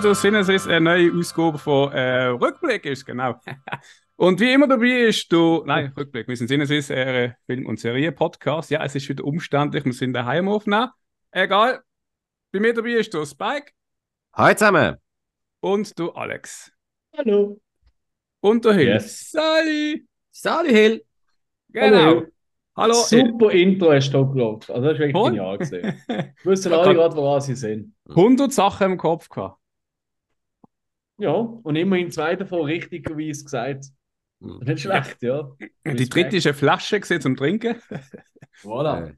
[0.00, 3.34] Willkommen zu Sinnesis, eine neue Ausgabe von äh, Rückblick ist, genau.
[4.16, 8.70] und wie immer dabei ist du, nein, Rückblick, wir sind Sinnesis, äh, Film- und Serie-Podcast.
[8.70, 10.88] Ja, es ist wieder umständlich, wir sind daheim aufnehmen.
[11.32, 11.82] Egal,
[12.50, 13.72] bei mir dabei ist du Spike.
[14.32, 14.96] Hallo zusammen.
[15.60, 16.72] Und du Alex.
[17.14, 17.60] Hallo.
[18.40, 18.88] Und der Hill.
[18.88, 19.30] Yes.
[19.30, 20.08] Sali.
[20.30, 21.04] Sali Hill.
[21.68, 21.96] Genau.
[21.96, 22.26] Hallo.
[22.74, 22.94] Hallo.
[22.94, 24.70] Super Intro hast du gelobt.
[24.70, 25.32] Also das ist wirklich Voll.
[25.32, 26.02] genial gesehen.
[26.06, 27.92] Wir wissen alle gerade, woran sie sind.
[28.08, 29.59] 100 Sachen im Kopf gehabt.
[31.20, 33.86] Ja, und immerhin zwei davon richtigerweise gesagt.
[34.40, 34.58] Mhm.
[34.60, 35.50] Nicht schlecht, ja.
[35.84, 37.76] Die dritte ist eine Flasche gewesen zum Trinken.
[38.62, 39.08] Voilà.
[39.08, 39.14] Äh,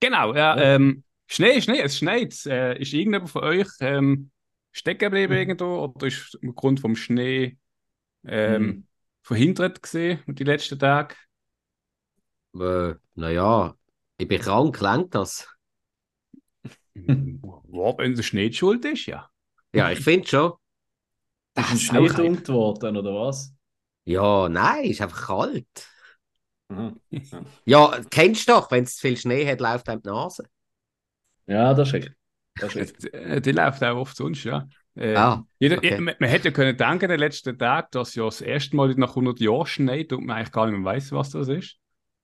[0.00, 0.56] Genau, ja.
[0.56, 0.74] Ja.
[0.76, 2.46] Ähm, Schnee, Schnee, es schneit.
[2.46, 4.30] Äh, ist irgendjemand von euch ähm,
[4.72, 5.38] stecken geblieben Mhm.
[5.38, 7.56] irgendwo oder ist aufgrund vom Schnee
[8.26, 8.84] ähm, Mhm.
[9.22, 11.14] verhindert gesehen die letzten Tage?
[12.58, 13.76] äh, naja,
[14.18, 15.48] ich bin krank, lenkt das?
[16.96, 19.28] Wenn der Schnee die schuld ist, ja.
[19.72, 20.52] Ja, ich finde schon.
[21.56, 23.52] Ist ein ist Schnee auch dumm geworden, oder was?
[24.04, 25.66] Ja, nein, ist einfach kalt.
[26.70, 26.94] Aha.
[27.64, 30.44] Ja, kennst du doch, wenn es viel Schnee hat, läuft einem die Nase.
[31.46, 32.16] Ja, das ist richtig.
[32.58, 33.00] Das ist richtig.
[33.12, 34.68] Äh, Die läuft auch oft sonst, ja.
[34.94, 36.00] Äh, Ah, jeder, okay.
[36.00, 38.94] man, man hätte ja können denken, in den letzten Tagen, dass ja das erste Mal
[38.96, 41.78] nach 100 Jahren schneit und man eigentlich gar nicht mehr weiß, was das ist.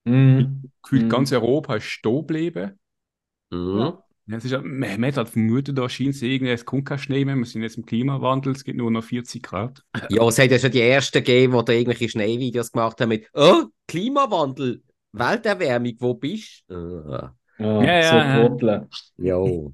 [0.05, 0.71] Mhm.
[0.83, 1.09] Gefühlt Mhm.
[1.09, 2.79] ganz Europa ist stehen geblieben.
[3.51, 3.79] Mhm.
[3.79, 4.05] Ja.
[4.27, 6.87] Ja, es ist, ja- man, man hat halt vermutet, da scheint es irgendwie, es kommt
[6.87, 9.83] kein Schnee mehr, wir sind jetzt im Klimawandel, es gibt nur noch 40 Grad.
[10.11, 13.29] Ja, es hat ja schon die ersten gegeben, die da irgendwelche Schneevideos gemacht haben mit
[13.35, 16.75] «Oh, Klimawandel, Welterwärmung, wo bist du?»
[17.59, 18.49] äh, Ja, Ja, so ja, ja.
[18.49, 18.89] Trotteln.
[19.19, 19.73] Jo.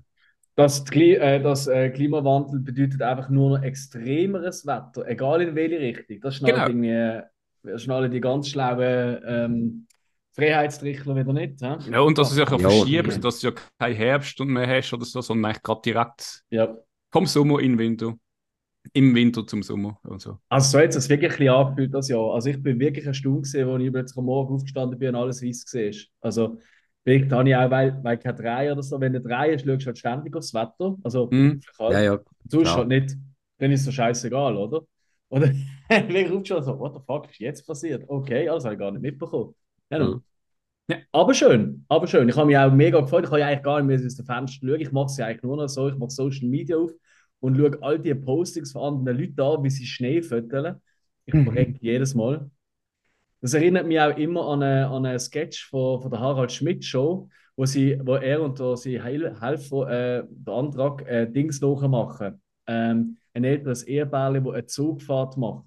[0.56, 5.78] Das, Kli äh, das äh, Klimawandel bedeutet einfach nur noch extremeres Wetter, egal in welche
[5.78, 6.20] Richtung.
[6.20, 6.66] Das schnallt Genau.
[6.66, 7.22] irgendwie,
[7.62, 9.86] das schnallen die ganz schlauen ähm,
[10.38, 11.60] Freiheitstrichler wieder nicht.
[11.60, 11.76] Hä?
[11.90, 12.58] Ja, und dass es sich ja Ja.
[12.58, 16.44] verschiebt, dass du ja kein Herbst und mehr hast oder so, sondern eigentlich gerade direkt
[16.50, 16.76] Ja.
[17.12, 18.14] vom Sommer in den Winter.
[18.94, 20.38] Im Winter zum Sommer und so.
[20.48, 22.34] Also so hat es wirklich ein bisschen angefühlt das Jahr.
[22.34, 25.42] Also ich bin wirklich erstaunt gesehen, als ich plötzlich am Morgen aufgestanden bin und alles
[25.42, 25.94] weiß gesehen.
[26.20, 26.58] Also
[27.04, 29.82] vielleicht habe ich auch, weil, weil kein Drei oder so, wenn du Drei hast, schaust
[29.82, 30.96] du halt ständig aufs Wetter.
[31.02, 31.60] Also Mhm.
[31.76, 31.94] kalt.
[31.94, 32.18] Ja, ja.
[32.48, 33.16] Sonst halt nicht.
[33.58, 34.82] Dann ist es so scheißegal, oder?
[35.30, 35.50] Oder
[35.88, 38.04] wenn ich aufgeschaut so, what the fuck ist jetzt passiert?
[38.08, 39.54] Okay, ja, das habe ich gar nicht mitbekommen.
[39.90, 40.22] Mhm.
[40.90, 40.96] Ja.
[41.12, 42.28] Aber schön, aber schön.
[42.28, 43.24] Ich habe mich auch mega gefreut.
[43.24, 44.80] Ich habe ja eigentlich gar nicht mehr aus dem Fenster schauen.
[44.80, 45.88] Ich mache es ja eigentlich nur noch so.
[45.88, 46.92] Ich mache Social Media auf
[47.40, 50.76] und schaue all die Postings von anderen Leuten an, wie sie Schnee föteln.
[51.26, 51.44] Ich Mhm.
[51.44, 52.50] verrecke jedes Mal.
[53.40, 56.84] Das erinnert mich auch immer an einen, an einen Sketch von, von der Harald Schmidt
[56.84, 61.60] Show, wo, sie, wo er und da sie Heil, helfen, äh, den Antrag äh, Dings
[61.60, 62.42] nachmachen.
[62.66, 65.64] Ähm, ein älteres Ehepaar, das eine Zugfahrt macht.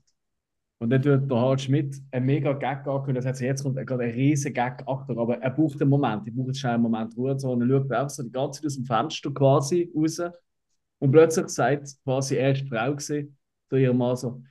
[0.82, 3.24] Und dann tut der Harald Schmidt einen mega Gag angekündigt.
[3.24, 4.82] Das heißt, jetzt kommt gerade ein riesen Gag.
[4.88, 6.28] Achtung, aber er braucht einen Moment.
[6.28, 7.38] Ich brauche jetzt schnell einen Moment Ruhe.
[7.40, 7.52] So.
[7.52, 10.20] Und dann schaut er einfach so die ganze Zeit aus dem Fenster quasi raus.
[10.98, 13.38] Und plötzlich sagt quasi, er ist Frau gewesen,
[13.70, 14.42] zu ihrem Mann so,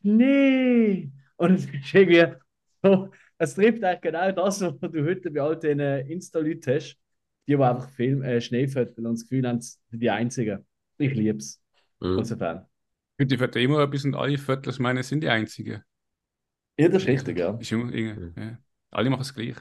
[0.00, 1.10] Schnee!
[1.34, 2.26] Und es ist irgendwie
[2.84, 6.96] so, es trifft eigentlich genau das, was du heute bei all den Insta-Leuten hast,
[7.48, 9.58] die, die einfach Film, äh, Schnee föteln und das Gefühl haben,
[9.90, 10.64] die Einzigen.
[10.98, 11.60] Ich liebe es.
[11.98, 12.14] Mhm.
[12.14, 12.66] Großer Fan.
[13.18, 15.82] Und die immer etwas und alle Viertel, ich meine, sind die einzigen.
[16.78, 17.56] Ja, das ist richtig, ja.
[17.58, 18.58] Ist immer irgendwie, ja.
[18.90, 19.56] Alle machen es gleich.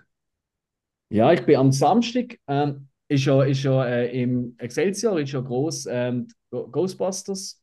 [1.10, 5.40] Ja, ich bin am Samstag, ähm, ist ja, ist ja äh, im Excelsior, ist ja
[5.40, 7.62] groß ähm, Ghostbusters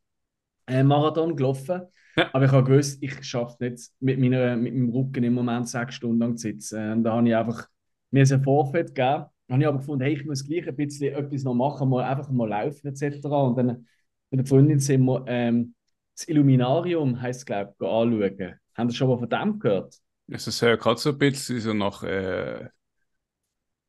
[0.67, 1.81] äh, Marathon gelaufen.
[2.15, 2.29] Ja.
[2.33, 5.95] Aber ich habe gewusst, ich schaffe nicht mit, meiner, mit meinem Rücken im Moment sechs
[5.95, 6.79] Stunden lang zu sitzen.
[6.79, 7.67] Ähm, da habe ich einfach
[8.11, 9.25] mir ein Vorfeld gegeben.
[9.47, 12.03] Dann habe ich aber gefunden, hey, ich muss gleich ein bisschen etwas noch machen, mal
[12.03, 13.25] einfach mal laufen etc.
[13.25, 13.87] Und dann
[14.29, 15.75] mit der Freundin sind wir ähm,
[16.15, 18.59] das Illuminarium, heisst es, glaube ich, anschauen.
[18.75, 19.95] Haben Sie schon mal von dem gehört?
[20.31, 22.69] Also es hört gerade so ein bisschen so nach äh,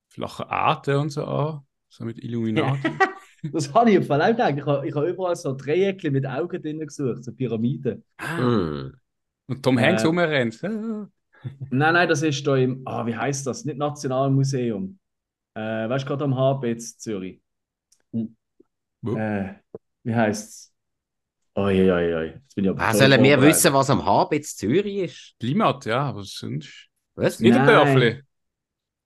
[0.08, 1.60] flachen Arten und so an.
[1.88, 2.88] So mit Illuminati.
[3.52, 4.54] Das habe ich im Fall auch gedacht.
[4.56, 8.02] Ich habe, ich habe überall so Dreiecke mit Augen drin gesucht, so Pyramiden.
[8.18, 8.94] Mhm.
[9.48, 10.06] Und Tom Hanks Äh.
[10.06, 10.64] rumrennt.
[10.64, 11.06] Ah.
[11.70, 13.66] Nein, nein, das ist da im, ah, wie heißt das?
[13.66, 14.98] Nicht Nationalmuseum.
[15.54, 17.40] Äh, weißt du, gerade am HB Zürich.
[19.14, 19.54] Äh,
[20.02, 20.73] wie heißt es?
[21.56, 22.26] Oi, oi, oi.
[22.34, 25.34] Jetzt bin ich aber voll sollen wir wissen, was am HB in Zürich ist?
[25.40, 26.88] Limmat, ja, aber sonst.
[27.14, 27.38] Was?
[27.38, 27.86] Nicht ein Nein.
[27.86, 28.22] Dörfli.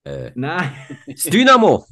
[0.04, 0.72] Äh, Nein,
[1.06, 1.84] das Dynamo.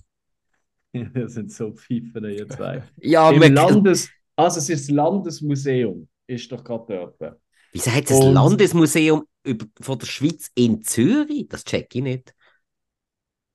[1.15, 2.83] das sind so Pfeifen, ihr zwei.
[2.97, 7.39] Ja, Im Landes, also es ist das Landesmuseum, ist doch gerade dort.
[7.73, 9.25] Wieso hat das Und- Landesmuseum
[9.81, 11.49] von der Schweiz in Zürich?
[11.49, 12.35] Das check ich nicht.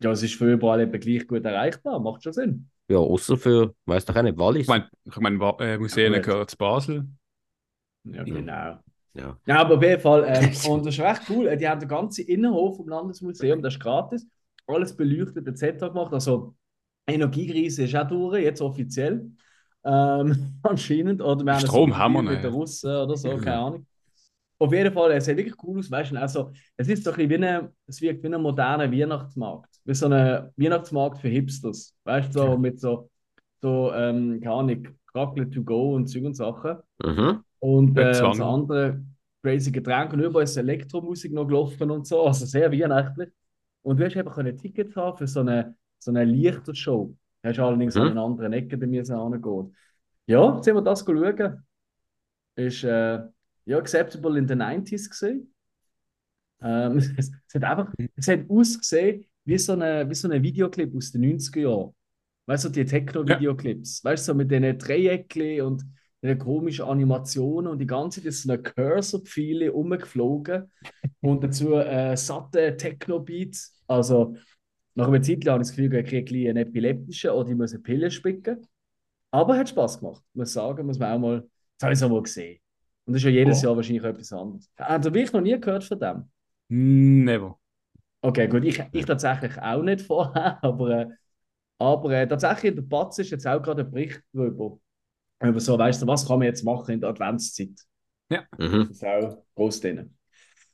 [0.04, 2.71] Ja, es ist für überall eben gleich gut erreichbar, macht schon Sinn.
[2.90, 4.64] Ja, außer für, weiß doch auch nicht, Wallis.
[4.64, 7.08] Ich meine, ich mein, äh, Museen Ja, gehören zu Basel.
[8.04, 8.80] Ja, genau.
[9.14, 9.38] Ja.
[9.46, 11.48] Ja, aber auf jeden Fall, ähm, und das ist recht cool.
[11.48, 14.28] äh, Die haben den ganzen Innenhof vom Landesmuseum, das ist gratis,
[14.68, 15.90] alles beleuchtet etc.
[15.90, 16.14] gemacht.
[16.14, 16.56] Also
[17.08, 19.32] Energiekrise ist auch durch, jetzt offiziell.
[19.84, 21.22] Ähm, anscheinend.
[21.22, 22.44] Oder wir haben Strom haben wir mit nicht.
[22.44, 23.86] den Russen oder so, keine Ahnung.
[24.62, 27.16] Auf jeden Fall, es sieht wirklich cool aus, weißt du, also, es ist so ein
[27.16, 29.70] bisschen wie eine, es wirkt wie ein moderner Weihnachtsmarkt.
[29.86, 31.96] Wie so ein Weihnachtsmarkt für Hipsters.
[32.04, 33.10] Weißt du, so mit so,
[33.60, 36.78] so ähm, keine Ahnung, Krackle to go und Zeug und Sachen.
[37.04, 37.44] Mhm.
[37.58, 39.04] Und, äh, so andere
[39.42, 40.16] crazy Getränke.
[40.16, 42.28] Und überall ist Elektromusik noch gelaufen und so.
[42.28, 43.30] Also sehr weihnachtlich.
[43.82, 47.16] Und du hast einfach ein Ticket haben für so eine, so eine Lichtershow.
[47.42, 48.02] Du hast allerdings Mhm.
[48.02, 49.76] an einer anderen Ecke bei mir hingehen.
[50.28, 51.66] Ja, jetzt sind wir das schauen.
[52.56, 53.22] Ist äh,
[53.66, 55.54] ja acceptable in den 90s gesehen.
[56.62, 60.96] Ähm, es, es hat einfach, es hat ausgesehen wie so eine, wie so ein Videoclip
[60.96, 61.96] aus den 90er Jahren.
[62.46, 64.04] Weißt du, die Techno-Videoclips.
[64.04, 65.86] Weißt du, so mit diesen Dreieckchen und
[66.22, 70.72] den komischen Animationen und die ganze Zeit so eine Cursor-Pfeile rumgeflogen
[71.22, 73.82] und dazu äh, satte Techno-Beats.
[73.88, 74.36] Also,
[74.94, 77.74] nach einer Zeit lang habe ich das Gefühl, ich kriege einen epileptischen oder ich muss
[77.74, 78.68] eine Pille spicken.
[79.32, 82.22] Aber hat Spaß gemacht, muss sagen, muss man auch mal, das habe ich so mal
[82.22, 82.60] gesehen.
[83.06, 83.68] Und das ist ja jedes Oh.
[83.68, 84.70] Jahr wahrscheinlich etwas anderes.
[84.78, 86.30] Habt ihr wirklich noch nie gehört von dem?
[86.70, 87.58] Never.
[88.22, 91.08] Okay, gut, ich, ich tatsächlich auch nicht vorher, aber, äh,
[91.80, 94.78] aber äh, tatsächlich in der Batz ist jetzt auch gerade ein Bericht darüber.
[95.44, 97.72] Über so, weißt du, was kann man jetzt machen in der Adventszeit?
[98.30, 98.86] Mhm.
[98.88, 100.16] Das ist auch groß drin.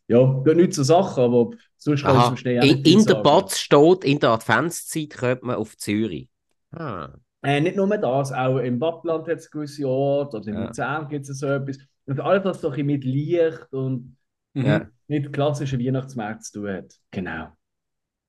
[0.09, 3.15] Ja, geht nicht zur Sache, aber sonst kann ich Schnee auch In, in der.
[3.15, 6.29] Batz steht, in der Adventszeit kommt man auf Zürich.
[6.71, 7.09] Ah.
[7.43, 10.65] Äh, nicht nur das, auch im Wappland hat es gewisse Orte, oder in Ja.
[10.67, 11.77] Luzern gibt es so etwas.
[12.07, 14.17] Und alles, was so ein mit Licht und
[14.53, 14.65] Mhm.
[14.65, 14.87] Ja.
[15.07, 16.93] mit klassischen Weihnachtsmärkten zu tun hat.
[17.11, 17.49] Genau.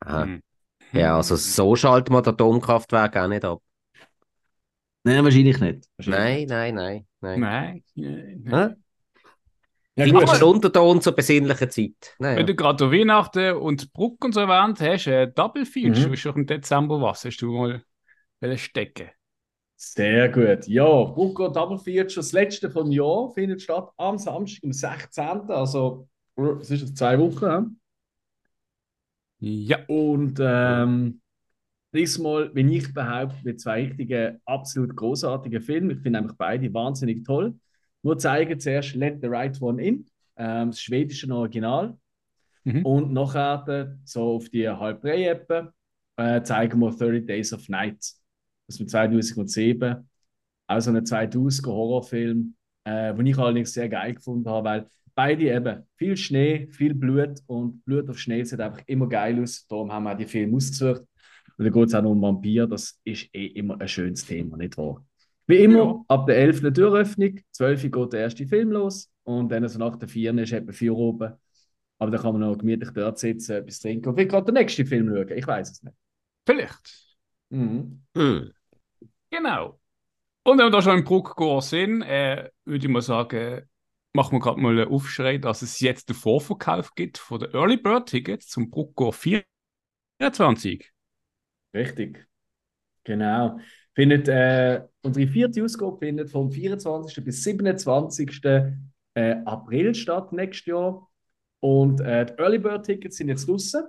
[0.01, 0.27] Aha.
[0.27, 0.43] Mhm.
[0.93, 3.63] Ja, also so schaltet man das Atomkraftwerk auch nicht ab.
[5.05, 5.89] Nein, wahrscheinlich nicht.
[6.07, 7.07] Nein, nein, nein.
[7.21, 7.41] nein.
[7.41, 7.83] Nein.
[7.95, 8.85] nein, nein.
[9.97, 10.41] Ja, Vielleicht gut.
[10.41, 12.15] mal Unterton zur besinnlichen Zeit.
[12.19, 12.43] Wenn Naja.
[12.45, 16.15] du gerade Weihnachten und Bruck und so erwähnt hast, äh, Double Feature Mhm.
[16.15, 17.25] ist doch im Dezember was.
[17.25, 17.83] Hast du mal
[18.57, 19.11] stecken?
[19.81, 20.67] Sehr gut.
[20.67, 25.25] Ja, Bucco Double Feature, das letzte vom Jahr, findet statt am Samstag, am 16.
[25.51, 26.09] Also,
[26.61, 27.81] es ist jetzt zwei Wochen.
[29.39, 29.79] Ja.
[29.87, 31.21] Und ähm,
[31.95, 35.91] diesmal, wenn ich behaupte, mit zwei richtigen, absolut großartigen Filmen.
[35.91, 37.55] Ich finde nämlich beide wahnsinnig toll.
[38.03, 41.97] Nur zeigen zuerst Let the Right One In, ähm, das schwedische Original.
[42.65, 42.85] Mhm.
[42.85, 45.41] Und nachher, so auf die halb drei
[46.17, 48.18] äh, zeigen wir 30 Days of Night.
[48.69, 50.09] Das ist mit 2007.
[50.69, 52.55] Auch so ein 2000er Horrorfilm,
[52.85, 57.41] äh, den ich allerdings sehr geil gefunden habe, weil beide eben viel Schnee, viel Blut
[57.47, 59.67] und Blut auf Schnee sieht einfach immer geil aus.
[59.67, 61.03] Darum haben wir auch die Filme ausgesucht.
[61.57, 64.57] Und da geht es auch noch um Vampir, das ist eh immer ein schönes Thema,
[64.57, 65.05] nicht wahr?
[65.49, 66.05] Wie immer, Ja.
[66.07, 66.71] ab der 11.
[66.73, 70.37] Türöffnung, 12 Uhr geht der erste Film los und dann so nach der 4.
[70.39, 71.33] ist etwa 4 Uhr oben.
[71.99, 74.87] Aber da kann man noch gemütlich dort sitzen, etwas trinken und vielleicht gerade den nächsten
[74.87, 75.37] Film schauen.
[75.37, 75.97] Ich weiß es nicht.
[76.47, 77.17] Vielleicht.
[77.49, 78.03] Mhm.
[78.17, 78.53] Hm.
[79.31, 79.81] Genau.
[80.45, 83.69] Und wenn wir da schon im Bruck gehen sind, äh, würde ich mal sagen,
[84.15, 87.77] machen wir gerade mal einen Aufschrei, dass es jetzt den Vorverkauf gibt von den Early
[87.77, 90.91] Bird Tickets zum Bruck 24.
[91.75, 92.27] Richtig.
[93.05, 93.59] Genau.
[93.95, 97.25] Findet, äh, unsere vierte Ausgabe findet vom 24.
[97.25, 98.41] bis 27.
[99.15, 101.09] Äh, April statt, nächstes Jahr.
[101.61, 103.85] Und äh, die Early Bird Tickets sind jetzt draußen.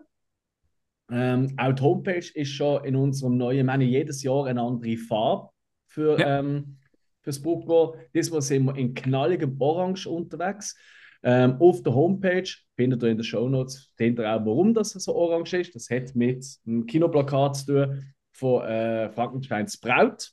[1.12, 5.50] Ähm, auch die Homepage ist schon in unserem neuen, meine, jedes Jahr eine andere Farbe
[5.88, 6.40] für, Ja.
[6.40, 6.78] ähm,
[7.22, 7.96] fürs Bruckgau.
[8.14, 10.78] Diesmal sind wir in knalligem Orange unterwegs.
[11.22, 15.14] Ähm, auf der Homepage findet ihr in den Shownotes findet ihr auch, warum das so
[15.16, 15.76] orange ist.
[15.76, 20.32] Das hat mit einem Kinoplakat zu tun von äh, Frankensteins Braut.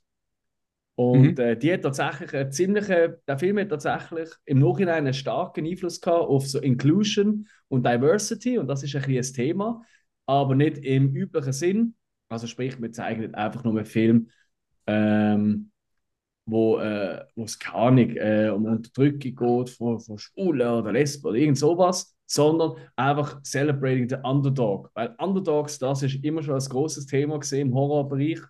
[0.94, 1.38] Und Mhm.
[1.38, 6.00] äh, die hat tatsächlich einen ziemlichen, der Film hat tatsächlich im Nachhinein einen starken Einfluss
[6.00, 8.56] gehabt auf so Inclusion und Diversity.
[8.58, 9.82] Und das ist ein ein Thema,
[10.26, 11.94] aber nicht im üblichen Sinn.
[12.28, 14.30] Also sprich, wir zeigen nicht einfach nur einen Film,
[14.86, 15.70] ähm,
[16.44, 21.58] wo äh, es keine äh, um Unterdrückung geht von, von Schwulen oder Lesben oder irgend
[21.58, 24.90] sowas, sondern einfach celebrating the Underdog.
[24.94, 28.40] Weil Underdogs, das ist immer schon ein großes Thema gesehen im Horrorbereich.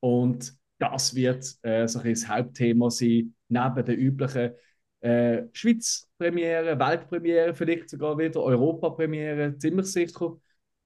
[0.00, 4.52] Und das wird äh, so ein das Hauptthema sein, neben den üblichen
[5.00, 10.36] äh, Schweiz-Premiere, Weltpremiere, vielleicht sogar wieder Europa-Premiere, ziemlich sicher.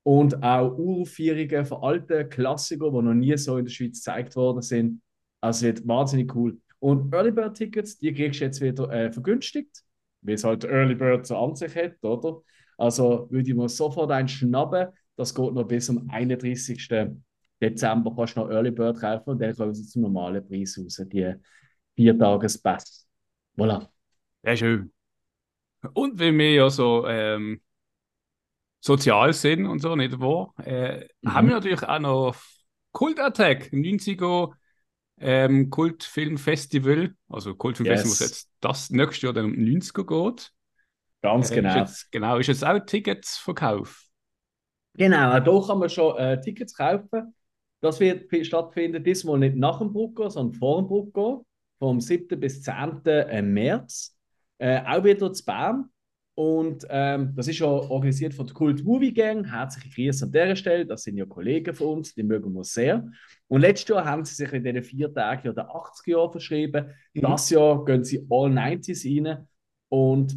[0.02, 4.62] Und auch Uraufführungen von alten Klassikern, die noch nie so in der Schweiz gezeigt worden
[4.62, 5.02] sind.
[5.40, 6.58] Also wird wahnsinnig cool.
[6.78, 9.82] Und Early Bird Tickets, die kriegst du jetzt wieder äh, vergünstigt,
[10.22, 12.40] wie es halt Early Bird so an sich hat, oder?
[12.78, 14.88] Also würde ich mir sofort einen schnappen.
[15.16, 16.88] Das geht noch bis zum 31.
[17.60, 18.14] Dezember.
[18.16, 21.34] Kannst du noch Early Bird kaufen und dann kommen sie zum normalen Preis raus, die
[21.94, 23.06] vier Tages-Pass.
[23.56, 23.86] Voilà.
[24.42, 24.92] Sehr schön.
[25.92, 27.60] Und weil wir ja so ähm,
[28.80, 30.54] sozial sind und so, nicht wahr?
[30.64, 31.34] Äh, Mhm.
[31.34, 32.36] Haben wir natürlich auch noch
[32.92, 34.54] Kult Attack, 90er
[35.18, 38.20] ähm, Kultfilmfestival, also Kultfilmfestival, Yes.
[38.20, 40.50] was jetzt das nächste Jahr dann um die 90er geht.
[41.22, 41.68] Ganz Äh, genau.
[41.70, 44.04] Ist jetzt, genau, ist jetzt auch Ticketsverkauf.
[44.94, 47.34] Genau, auch hier kann man schon äh, Tickets kaufen.
[47.80, 51.46] Das wird fi- stattfinden, diesmal nicht nach dem Brucko, sondern vor dem Brucko,
[51.78, 52.40] vom 7.
[52.40, 53.42] bis 10.
[53.52, 54.16] März.
[54.58, 55.90] Äh, auch wieder zu Bern.
[56.34, 59.44] Und ähm, das ist ja organisiert von der Kult Movie Gang.
[59.50, 60.86] Herzliche Grüße an dieser Stelle.
[60.86, 63.06] Das sind ja Kollegen von uns, die mögen wir sehr.
[63.48, 66.86] Und letztes Jahr haben sie sich in diesen vier Tagen ja den 80er Jahren verschrieben.
[67.14, 67.20] Mhm.
[67.20, 69.48] Das Jahr gehen sie all 90s rein.
[69.88, 70.36] Und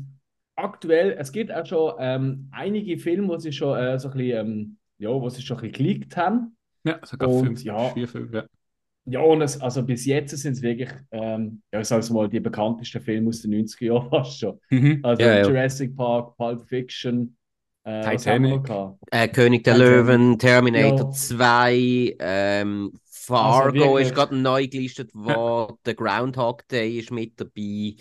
[0.55, 4.47] aktuell, es gibt auch schon ähm, einige Filme, wo sie schon äh, so ein bisschen,
[4.47, 6.57] ähm, ja, wo sie schon ein bisschen geleakt haben.
[6.83, 7.89] Ja, sogar Und fünf, ja.
[7.89, 8.45] vier, fünf, ja.
[9.05, 13.01] Ja, und es, also bis jetzt sind es wirklich, ähm, ja, ich mal, die bekanntesten
[13.01, 14.59] Filme aus den 90er Jahren fast schon.
[14.69, 14.99] Mhm.
[15.03, 15.47] Also Ja, ja.
[15.47, 17.35] Jurassic Park, Pulp Fiction,
[17.83, 18.69] äh, Titanic.
[19.11, 19.93] Äh, König der Titanic.
[20.07, 21.11] Löwen, Terminator Ja.
[21.11, 27.95] 2, ähm, Fargo wirklich- ist gerade neu gelistet worden, der Groundhog Day ist mit dabei.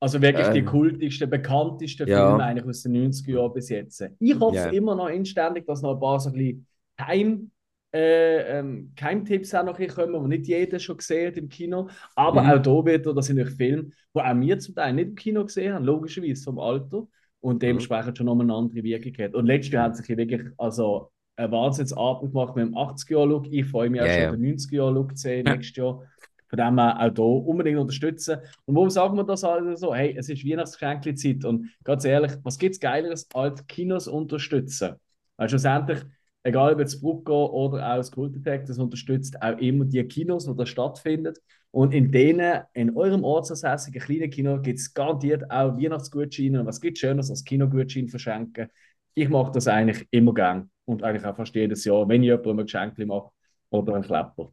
[0.00, 0.66] Also wirklich die Ähm.
[0.66, 2.28] kultigsten, bekanntesten Ja.
[2.28, 4.02] Filme eigentlich aus den 90er Jahren bis jetzt.
[4.20, 6.66] Ich hoffe immer noch inständig, dass noch ein paar so ein bisschen
[7.00, 7.50] Heim,
[7.92, 11.88] äh, ähm, Keimtipps auch noch kommen, die nicht jeder schon gesehen hat im Kino.
[12.14, 12.50] Aber Mhm.
[12.50, 15.74] auch hier wieder, das sind Filme, die auch wir zum Teil nicht im Kino gesehen
[15.74, 17.06] haben, logischerweise vom Alter.
[17.40, 19.34] Und dementsprechend schon nochmal eine andere Wirkung hat.
[19.34, 23.46] Und letztes Jahr haben sich wirklich also, ein Wahnsinnsabend gemacht mit dem 80er-Jahr-Look.
[23.52, 24.30] Ich freue mich auch Ja, schon, ja.
[24.32, 25.54] den 90er-Jahr-Look zu sehen Ja.
[25.54, 26.02] nächstes Jahr.
[26.48, 28.38] Von dem her auch hier unbedingt unterstützen.
[28.64, 29.94] Und warum sagen wir das also so?
[29.94, 34.94] Hey, es ist Weihnachtsgeschenkli-Zeit und ganz ehrlich, was gibt es Geileres als Kinos unterstützen?
[35.36, 36.00] Weil schlussendlich,
[36.48, 40.56] egal ob jetzt Brucko oder auch das Kulteffekt, das unterstützt auch immer die Kinos, die
[40.56, 41.34] da stattfinden.
[41.70, 46.60] Und in denen, in eurem ortsansässigen kleinen Kino, gibt es garantiert auch Weihnachtsgutscheine.
[46.60, 48.68] Und was gibt es Schönes als Kinogutschein verschenken?
[49.14, 52.60] Ich mache das eigentlich immer gern und eigentlich auch fast jedes Jahr, wenn ich jemandem
[52.60, 53.30] ein Geschenk mache
[53.70, 54.52] oder einen Klepper.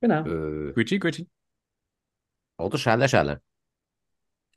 [0.00, 0.24] Genau.
[0.26, 1.28] Äh, Gucci, Gucci.
[2.58, 3.40] oder Schelle, Schelle.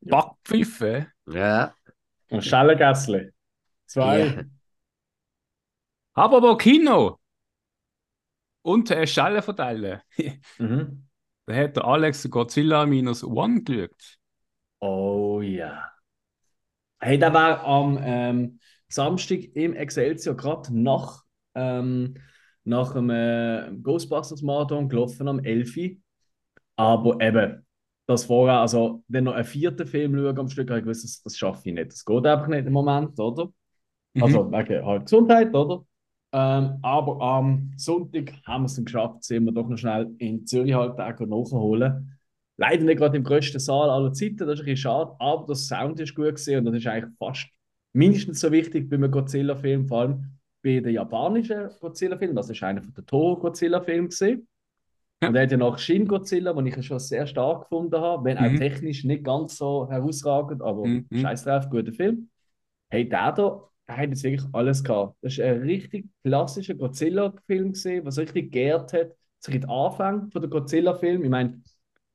[0.02, 1.08] Backpfeife.
[1.28, 1.74] Ja.
[2.30, 3.34] Und Schellengässle.
[3.86, 4.20] Zwei.
[4.20, 4.44] Ja.
[6.20, 7.18] Aber aber Kino.
[8.62, 10.02] Und äh, Schellen verteilen.
[10.60, 11.08] Mhm.
[11.46, 14.18] da hat der Alex Godzilla minus one geschaut.
[14.82, 15.90] Oh ja.
[17.00, 18.60] Hey, der war am ähm,
[18.90, 21.24] Samstag im Excelsior gerade nach,
[21.56, 22.16] ähm,
[22.66, 25.78] nach dem äh, Ghostbusters Marathon gelaufen am 11.
[25.78, 25.90] Uhr.
[26.76, 27.66] Aber eben,
[28.08, 31.24] das vorher, also wenn noch einen vierten Film schaue am Stück, habe ich gewusst, das,
[31.24, 31.94] das schaffe ich nicht.
[31.94, 33.50] Das geht einfach nicht im Moment, oder?
[34.14, 34.24] Mhm.
[34.24, 35.86] Also wegen halt Gesundheit, oder?
[36.32, 40.46] Ähm, aber am Sonntag haben wir es dann geschafft, sind wir doch noch schnell in
[40.46, 42.18] Zürich halt auch nachholen.
[42.58, 45.56] Leider nicht gerade im grössten Saal aller Zeiten, das ist ein bisschen schade, aber der
[45.56, 47.48] Sound ist gut gesehen und das ist eigentlich fast
[47.94, 50.26] mindestens so wichtig bei einem Godzilla-Film, vor allem
[50.62, 52.36] bei den japanischen Godzilla-Filmen.
[52.36, 54.48] Das ist einer von den Toho-Godzilla-Filmen gesehen.
[55.22, 58.24] Und er hat ja nach Shin Godzilla, den ich ja schon sehr stark gefunden habe,
[58.24, 58.58] wenn auch Mhm.
[58.58, 61.06] technisch nicht ganz so herausragend, aber Mhm.
[61.12, 62.30] scheiß drauf, guter Film.
[62.90, 65.18] Hey, der da, der hat jetzt wirklich alles gehabt.
[65.22, 69.12] Das ist ein richtig klassischer Godzilla-Film gesehen, was richtig geehrt hat.
[69.48, 71.24] In den Anfang von der Godzilla-Film.
[71.24, 71.62] Ich meine,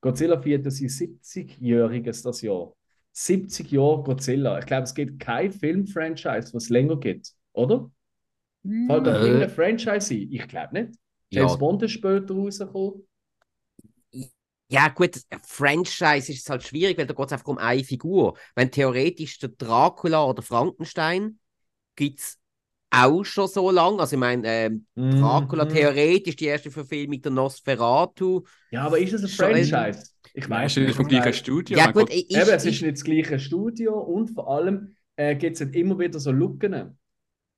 [0.00, 2.74] Godzilla feiert ja sein 70-jähriges das Jahr.
[3.12, 4.58] 70 Jahre Godzilla.
[4.58, 7.90] Ich glaube, es gibt kein Film-Franchise, was es länger gibt, oder?
[8.86, 9.20] Fällt da Äh.
[9.20, 10.32] irgendein Franchise ein?
[10.32, 10.98] Ich glaube nicht.
[11.32, 11.58] James Ja.
[11.58, 13.06] Bond ist später rausgekommen.
[14.68, 17.84] Ja, gut, ein Franchise ist es halt schwierig, weil da geht es einfach um eine
[17.84, 18.36] Figur.
[18.54, 21.38] Wenn theoretisch der Dracula oder Frankenstein
[21.96, 22.38] gibt es
[22.90, 24.00] auch schon so lange.
[24.00, 25.68] Also, ich meine, ähm, Dracula Mhm.
[25.70, 28.42] theoretisch die erste Verfilmung der Nosferatu.
[28.70, 30.10] Ja, aber ist es ein Franchise?
[30.32, 31.78] Ich weiß ist nicht vom gleichen Studio.
[31.78, 35.36] Ja, gut, ich, Eben, es ich, ist nicht das gleiche Studio und vor allem äh,
[35.36, 36.98] gibt es halt immer wieder so Lücken.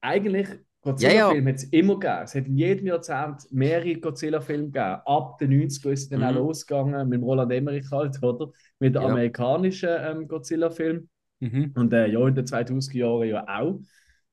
[0.01, 0.49] Eigentlich,
[0.83, 2.23] Godzilla-Filme hat es immer gegeben.
[2.25, 5.01] Es hat in jedem Jahrzehnt mehrere Godzilla-Filme gegeben.
[5.07, 6.27] Ab den 90ern ist es dann Mhm.
[6.27, 8.53] auch losgegangen mit dem Roland Emmerich halt, oder?
[8.79, 9.09] Mit den Ja.
[9.09, 11.09] amerikanischen ähm, Godzilla-Filmen.
[11.41, 11.73] Mhm.
[11.77, 13.81] Und äh, ja, in den 2000er Jahren ja auch,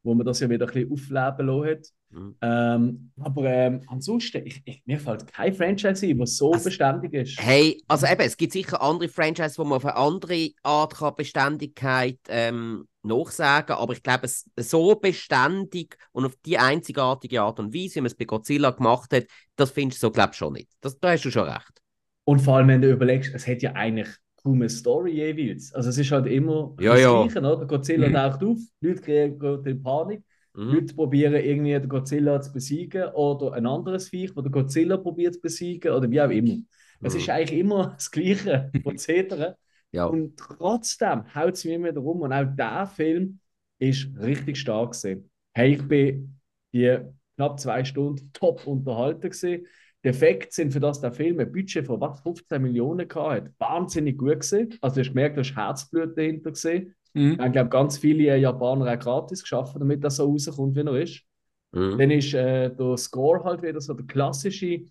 [0.03, 1.88] wo man das ja wieder ein bisschen aufleben lassen hat.
[2.10, 2.36] Mhm.
[2.41, 7.13] Ähm, aber ähm, ansonsten, ich, ich, mir fällt kein Franchise ein, das so Also, beständig
[7.13, 7.39] ist.
[7.39, 11.15] Hey, also eben, es gibt sicher andere Franchises, wo man auf eine andere Art kann
[11.15, 17.74] Beständigkeit ähm, nachsagen aber ich glaube, es so beständig und auf die einzigartige Art und
[17.74, 20.53] Weise, wie man es bei Godzilla gemacht hat, das findest du so, glaube ich, schon
[20.53, 20.69] nicht.
[20.81, 21.81] Das, da hast du schon recht.
[22.25, 24.07] Und vor allem, wenn du überlegst, es hat ja eigentlich
[24.43, 25.73] kaum Story jeweils.
[25.73, 27.09] Also es ist halt immer Ja, das ja.
[27.09, 27.65] Gleiche, oder?
[27.65, 28.15] Godzilla Mhm.
[28.29, 30.23] taucht auf, Leute kriegen in Panik,
[30.55, 30.83] Mhm.
[30.83, 35.35] Leute probieren irgendwie den Godzilla zu besiegen oder ein anderes Viech, das der Godzilla probiert
[35.35, 36.57] zu besiegen oder wie auch immer.
[37.01, 37.15] Es Mhm.
[37.15, 39.57] ist eigentlich immer das gleiche Prozedere.
[39.91, 40.17] Ja.
[40.17, 42.21] Und trotzdem haut es mir immer wieder rum.
[42.21, 43.39] Und auch der Film
[43.79, 45.29] ist richtig stark gewesen.
[45.53, 46.39] Hey, ich bin
[46.73, 46.97] die
[47.35, 49.67] knapp zwei Stunden top unterhalten gewesen
[50.03, 54.41] defekt sind für das der Film ein Budget von was, 15 Millionen gehabt, wahnsinnig gut
[54.41, 54.77] gesehen.
[54.81, 56.93] Also du hast gemerkt, du hast Herzblut dahinter gesehen.
[57.13, 57.39] Mhm.
[57.43, 61.24] Ich glaube, ganz viele Japaner auch gratis geschaffen, damit das so rauskommt, wie er ist.
[61.72, 61.98] Mhm.
[61.98, 64.81] Dann ist äh, der Score halt wieder so der klassische.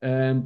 [0.00, 0.42] Weißt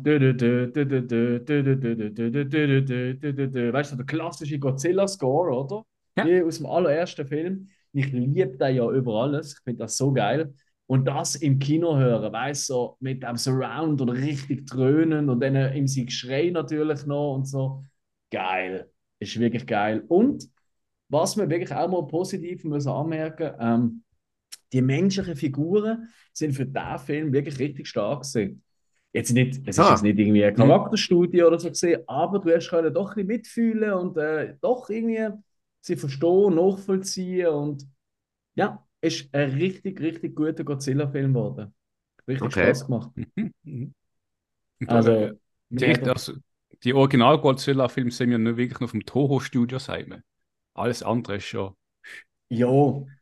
[3.92, 5.84] du, der klassische Godzilla-Score, oder?
[6.16, 6.44] Ja.
[6.44, 7.68] Aus dem allerersten Film.
[7.92, 9.54] Ich liebe den ja über alles.
[9.54, 10.54] Ich finde das so geil.
[10.88, 15.40] Und das im Kino hören, weißt du, so mit dem Surround und richtig dröhnen und
[15.40, 17.84] dann im sie Geschrei natürlich noch und so.
[18.30, 18.90] Geil.
[19.20, 20.04] Ist wirklich geil.
[20.08, 20.48] Und
[21.10, 24.04] was wir wirklich auch mal positiv müssen anmerken ähm,
[24.72, 28.62] die menschlichen Figuren sind für diesen Film wirklich richtig stark gewesen.
[29.12, 29.90] Jetzt nicht, es ist Ah.
[29.90, 33.26] jetzt nicht irgendwie eine Charakterstudie oder so gesehen, aber du hast können doch ein bisschen
[33.28, 35.28] mitfühlen und äh, doch irgendwie
[35.80, 37.88] sie verstehen, nachvollziehen und
[38.56, 41.74] ja, ist ein richtig, richtig guter Godzilla-Film geworden.
[42.28, 42.54] Richtig Okay.
[42.54, 43.10] Spaß gemacht.
[43.16, 43.52] Mhm.
[43.64, 43.94] Mhm.
[44.86, 45.32] Also,
[45.70, 46.34] die, echt, also,
[46.84, 50.22] die Original-Godzilla-Filme sind ja nicht wirklich nur vom Toho-Studio sein.
[50.74, 51.74] Alles andere ist schon.
[52.50, 52.68] Ja,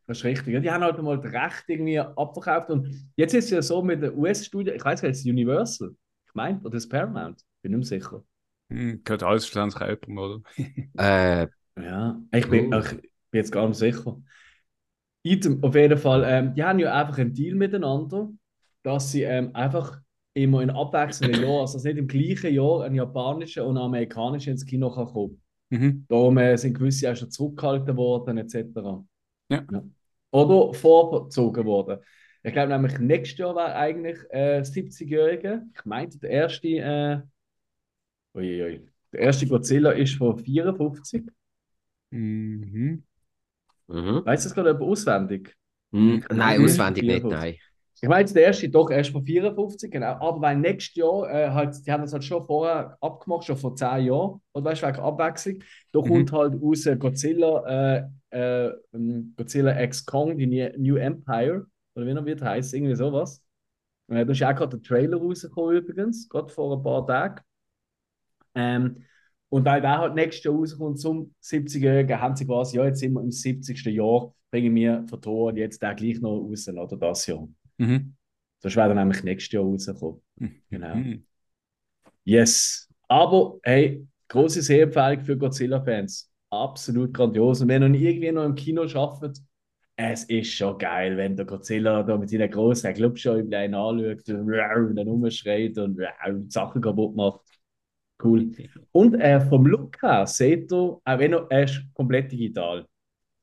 [0.06, 0.62] das ist richtig.
[0.62, 2.70] Die haben halt mal das Recht irgendwie abverkauft.
[2.70, 5.90] Und jetzt ist es ja so mit der US-Studie, ich weiß gar nicht, Universal?
[6.28, 7.42] Ich meine, oder das Paramount?
[7.62, 8.24] Bin nicht mehr sicher.
[8.70, 10.42] Hm, gehört alles schlussendlich jemandem, oder?
[11.44, 12.88] Äh, Ja, ich bin, ich
[13.30, 14.16] bin jetzt gar nicht sicher.
[15.26, 18.30] Item, auf jeden Fall, ähm, die haben ja einfach einen Deal miteinander,
[18.82, 20.00] dass sie ähm, einfach
[20.34, 24.66] immer in abwechselnden Jahren, also nicht im gleichen Jahr ein japanischer und ein amerikanischer ins
[24.66, 25.42] Kino kann kommen.
[25.70, 26.06] Mhm.
[26.08, 29.04] Darum äh, sind gewisse auch schon zurückgehalten worden, etc.
[29.48, 29.64] Ja.
[30.30, 31.98] Oder vorgezogen worden.
[32.42, 35.62] Ich glaube nämlich, nächstes Jahr wäre eigentlich äh, 70-Jährige.
[35.74, 37.20] Ich meinte, der erste, äh,
[38.34, 41.24] uiuiui, der erste Godzilla ist von 54.
[42.10, 43.02] Mhm.
[43.88, 44.24] Mhm.
[44.24, 45.56] Weißt du das gerade auswendig?
[45.90, 46.24] Mhm.
[46.32, 47.30] Nein, auswendig nicht, 54.
[47.30, 47.58] nein.
[48.02, 50.06] Ich meine, der erste doch erst von 54, genau.
[50.20, 53.74] Aber weil nächstes Jahr, äh, halt, die haben das halt schon vorher abgemacht, schon vor
[53.74, 55.62] 10 Jahren, oder weißt du, wegen Abwechslung.
[55.92, 56.02] Da Mhm.
[56.02, 61.66] kommt halt raus äh, Godzilla, äh, äh, ähm, Godzilla X Kong, die Ne- New Empire,
[61.94, 63.42] oder wie er wird heißen, irgendwie sowas.
[64.08, 67.42] Äh, da ist auch gerade der Trailer rausgekommen übrigens, gerade vor ein paar Tagen.
[68.54, 69.04] Ähm,
[69.48, 73.12] und weil der halt nächstes Jahr rauskommt zum 70-Jährigen, haben sie quasi, ja, jetzt sind
[73.12, 73.84] wir im 70.
[73.86, 77.48] Jahr, bringen wir vertonen jetzt der gleich noch raus, oder das Jahr.
[77.78, 78.14] Mhm.
[78.58, 80.20] Sonst wäre er nämlich nächstes Jahr rausgekommen.
[80.70, 80.96] Genau.
[80.96, 81.24] Mhm.
[82.24, 82.88] Yes.
[83.08, 86.30] Aber hey, große Sehempfehlung für Godzilla-Fans.
[86.50, 87.60] Absolut grandios.
[87.60, 89.38] Und wenn ihr irgendwie noch im Kino arbeitet,
[89.96, 94.96] es ist schon geil, wenn der Godzilla da mit seinen großen Glubschäumen einen anschaut und
[94.96, 95.98] dann rumschreit und
[96.52, 97.40] Sachen kaputt macht.
[98.22, 98.52] Cool.
[98.92, 102.86] Und äh, vom Look her seht ihr, auch wenn er, er ist komplett digital.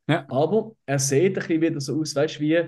[0.08, 0.26] Ja.
[0.30, 2.64] Aber er sieht ein bisschen wieder so aus, weißt du, wie,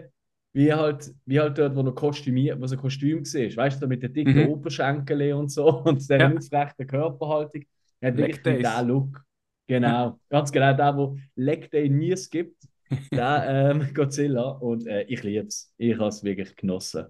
[0.53, 3.87] wie halt, wie halt dort, wo er kostümiert, wo so ein Kostüm war, weißt du,
[3.87, 4.49] mit den dicken Mhm.
[4.49, 6.33] Oberschenkeln und so und der Ja.
[6.37, 7.63] aufrechten Körperhaltung.
[7.99, 8.87] Er hat Leg wirklich den.
[8.87, 9.23] Look.
[9.67, 12.67] Genau, ganz genau der, wo Leg Day nie es gibt,
[13.11, 14.49] der ähm, Godzilla.
[14.49, 15.73] Und äh, ich liebe es.
[15.77, 17.05] Ich habe es wirklich genossen.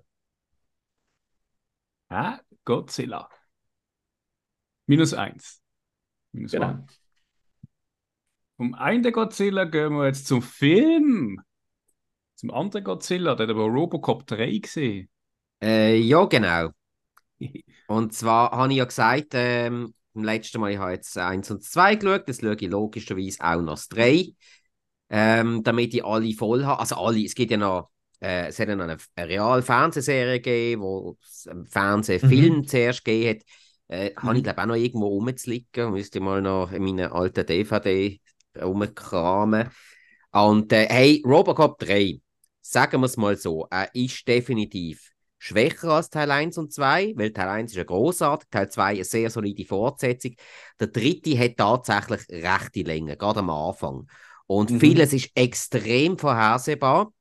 [2.09, 3.29] Ah, Godzilla.
[4.87, 5.61] Minus eins.
[6.31, 6.85] Minus Genau.
[8.57, 11.41] Vom einen Godzilla gehen wir jetzt zum Film.
[12.35, 15.09] Zum anderen Godzilla, der hat aber Robocop 3 gesehen.
[15.61, 16.69] Äh, ja, genau.
[17.87, 21.63] Und zwar habe ich ja gesagt, ähm, beim letzten Mal, ich habe jetzt 1 und
[21.63, 24.33] 2 geschaut, das schaue ich logischerweise auch noch das 3.
[25.09, 26.79] Ähm, damit ich alle voll habe.
[26.79, 30.39] Also alle, es gibt ja noch, äh, es hat ja noch eine, eine real Fernsehserie
[30.39, 33.45] gegeben, wo es einen Fernsehfilm zuerst gegeben hat.
[33.87, 35.91] Äh, Habe ich glaube auch noch irgendwo rumzuliegen.
[35.91, 38.21] Müsste ich mal noch in meinen alten DVD
[38.61, 39.69] rumkramen.
[40.31, 42.19] Und äh, hey, Robocop 3,
[42.61, 47.31] sagen wir es mal so, er ist definitiv schwächer als Teil 1 und 2, weil
[47.31, 50.35] Teil 1 ist ja großartig, Teil 2 eine sehr solide Fortsetzung.
[50.79, 54.07] Der dritte hat tatsächlich rechte Länge, gerade am Anfang.
[54.47, 54.79] Und Mhm.
[54.79, 57.11] vieles ist extrem vorhersehbar.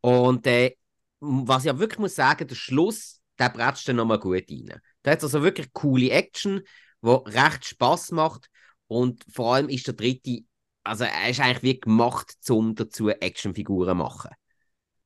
[0.00, 0.76] Und äh,
[1.20, 4.80] was ich ja wirklich muss sagen, der Schluss, der bretscht dann nochmal gut rein.
[5.02, 6.62] Da hat also wirklich coole Action,
[7.00, 8.48] wo recht Spaß macht.
[8.86, 10.40] Und vor allem ist der dritte,
[10.84, 14.30] also er ist eigentlich wie gemacht, um dazu Actionfiguren zu machen.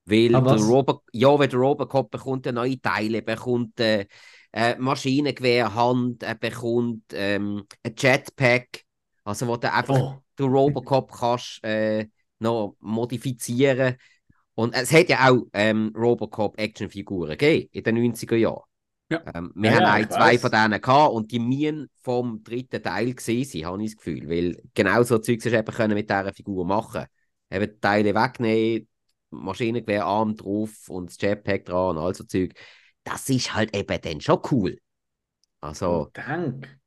[0.05, 0.59] Weil der?
[0.59, 4.07] Robo ja, weil der Robocop bekommt neue Teile, bekommt äh,
[4.53, 8.83] äh, Maschinengewehr, Hand, er bekommt ähm, ein Jetpack,
[9.25, 12.09] also wo du einfach Oh, den Robocop kannst äh,
[12.41, 13.97] noch modifizieren.
[14.55, 18.63] Und es hat ja auch ähm, Robocop-Actionfiguren gegeben in den 90er Jahren.
[19.11, 19.23] Ja.
[19.35, 22.83] Ähm, wir Ja, haben ja, ein, zwei von denen gehabt und die müssen vom dritten
[22.83, 24.29] Teil gesehen sein, habe ich das Gefühl.
[24.29, 27.07] Weil genau so Zeugs hast du eben können mit dieser Figur machen
[27.51, 28.89] Eben die Teile wegnehmen,
[29.31, 32.55] Maschinengewehr, Arm drauf und das Jetpack dran und all so Zeug.
[33.05, 34.79] das ist halt eben dann schon cool.
[35.61, 36.81] Also, Dank.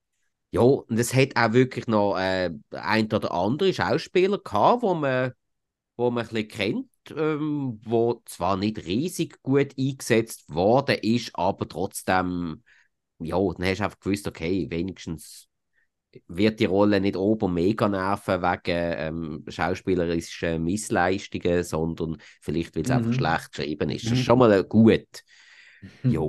[0.52, 5.34] ja, und es hat auch wirklich noch äh, ein oder andere Schauspieler gehabt, wo man,
[5.98, 11.68] wo man ein bisschen kennt, ähm, wo zwar nicht riesig gut eingesetzt worden ist, aber
[11.68, 12.64] trotzdem,
[13.20, 15.48] ja, dann hast du einfach gewusst, okay, wenigstens
[16.28, 22.92] wird die Rolle nicht ober mega nerven wegen ähm, schauspielerischen Missleistungen, sondern vielleicht, weil es
[22.92, 23.14] einfach Mhm.
[23.14, 24.06] schlecht geschrieben ist.
[24.06, 24.18] Das Mhm.
[24.20, 25.08] ist schon mal gut.
[26.04, 26.22] Ja,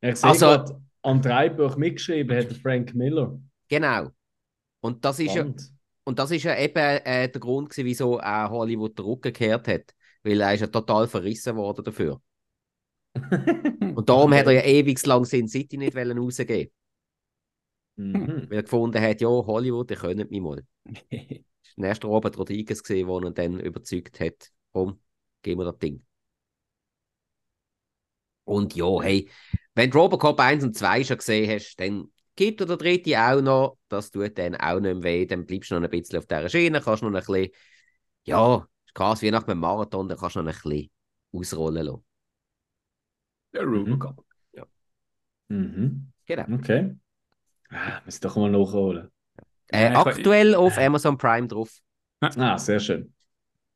[0.00, 3.38] Ich sehe Also- gerade, am Dreibuch mitgeschrieben hat Frank Miller.
[3.68, 4.10] genau.
[4.80, 5.72] Und das ist ja, Spannend.
[6.04, 9.68] Und das ist ja eben äh, der Grund, gewesen, wieso auch Hollywood den Rücken gekehrt
[9.68, 9.94] hat.
[10.22, 12.20] Weil er ist ja total verrissen worden dafür.
[13.94, 16.70] Und darum hat er ja ewig lang Sin City nicht rausgeben
[17.96, 18.46] Mhm.
[18.48, 20.64] Weil er gefunden hat, ja, Hollywood, ihr könnt mich mal.
[21.74, 25.00] Das erste Robert Rodriguez, gewesen, der ihn dann überzeugt hat, komm,
[25.40, 26.04] gib mir das Ding.
[28.44, 29.30] Und ja, hey,
[29.74, 33.40] wenn du Robocop 1 und 2 schon gesehen hast, dann gibt dir der dritte auch
[33.40, 36.26] noch, das tut dann auch nicht mehr weh, dann bleibst du noch ein bisschen auf
[36.26, 37.48] dieser Schiene, kannst noch ein bisschen,
[38.24, 40.90] ja, ist quasi wie nach einem Marathon, dann kannst du noch ein bisschen
[41.32, 42.04] ausrollen lassen.
[43.54, 44.24] Der Robocop.
[45.48, 46.12] Mhm.
[46.26, 46.46] Genau.
[46.54, 46.96] Okay.
[47.70, 49.10] Ah, muss ich doch mal nachholen.
[49.68, 51.70] Äh, Ja, ich- aktuell auf Amazon Prime drauf.
[52.20, 53.12] Ah, sehr schön.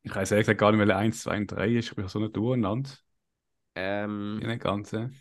[0.02, 1.88] Ich weiß ehrlich gesagt gar nicht, welche 1, 2 und 3 ist.
[1.90, 2.90] Ich bin so nicht durcheinander.
[3.74, 5.20] Ähm, In den ganzen.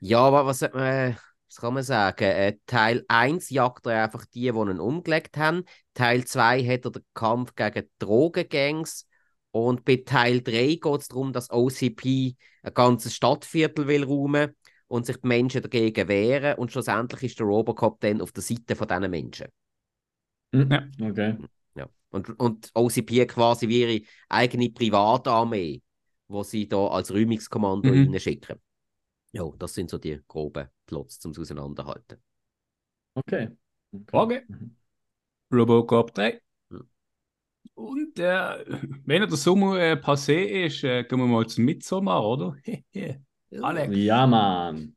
[0.00, 1.16] Ja, aber was, sollte man,
[1.52, 2.24] was kann man sagen?
[2.24, 5.64] Äh, Teil 1 jagt er einfach die, die ihn umgelegt haben.
[5.92, 9.06] Teil 2 hat er den Kampf gegen Drogengangs.
[9.50, 14.52] Und bei Teil 3 geht es darum, dass OCP ein ganzes Stadtviertel will räumen
[14.88, 16.56] und sich die Menschen dagegen wehren.
[16.56, 19.48] Und schlussendlich ist der Robocop dann auf der Seite von diesen Menschen.
[20.52, 20.70] Mhm.
[20.70, 21.08] Ja.
[21.10, 21.36] Okay.
[21.74, 21.88] Ja.
[22.08, 25.82] Und, und OCP quasi wie ihre eigene Privatarmee,
[26.28, 28.08] wo sie da als Räumungskommando Mhm.
[28.08, 28.58] reinschicken.
[29.32, 32.18] Ja, das sind so die groben Plots zum Auseinanderhalten.
[33.14, 33.48] Okay.
[34.10, 34.42] Okay.
[34.46, 34.76] Mhm.
[35.50, 36.40] Robocop 3.
[36.70, 36.88] Hm.
[37.74, 38.64] Und äh,
[39.06, 42.56] wenn der Sommer äh, passé ist, äh, gehen wir mal zum Midsommar, oder?
[43.62, 43.96] Alex.
[43.96, 44.94] Ja, Mann.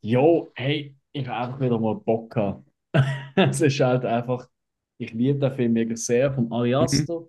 [0.00, 2.68] Jo, hey, ich habe einfach wieder mal Bock gehabt.
[3.36, 4.48] Es ist halt einfach,
[4.98, 7.22] ich liebe den Film wirklich sehr, vom Ari Aster.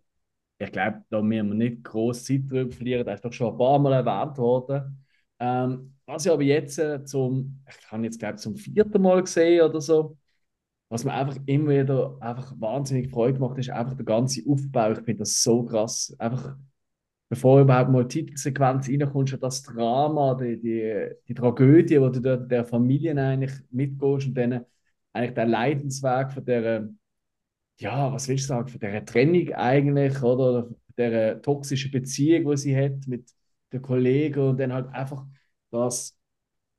[0.57, 3.57] Ich glaube, da müssen wir nicht groß Zeit drüber verlieren, der ist doch schon ein
[3.57, 5.05] paar Mal erwähnt worden.
[5.39, 9.61] Ähm, was ich aber jetzt äh, zum, ich habe jetzt glaube zum vierten Mal gesehen
[9.63, 10.17] oder so,
[10.89, 14.91] was mir einfach immer wieder einfach wahnsinnig Freude macht, ist einfach der ganze Aufbau.
[14.91, 16.15] Ich finde das so krass.
[16.19, 16.55] Einfach
[17.29, 22.21] bevor überhaupt mal die Titelsequenz reinkommt, schon das Drama, die, die, die Tragödie, wo du
[22.21, 24.65] dort der Familien eigentlich mitgehst und dann
[25.13, 26.89] eigentlich der Leidensweg von der,
[27.79, 32.77] ja, was willst du sagen, von der Trennung eigentlich, oder, der toxischen Beziehung, die sie
[32.77, 33.29] hat mit
[33.71, 35.25] den Kollegen und dann halt einfach
[35.73, 36.15] das,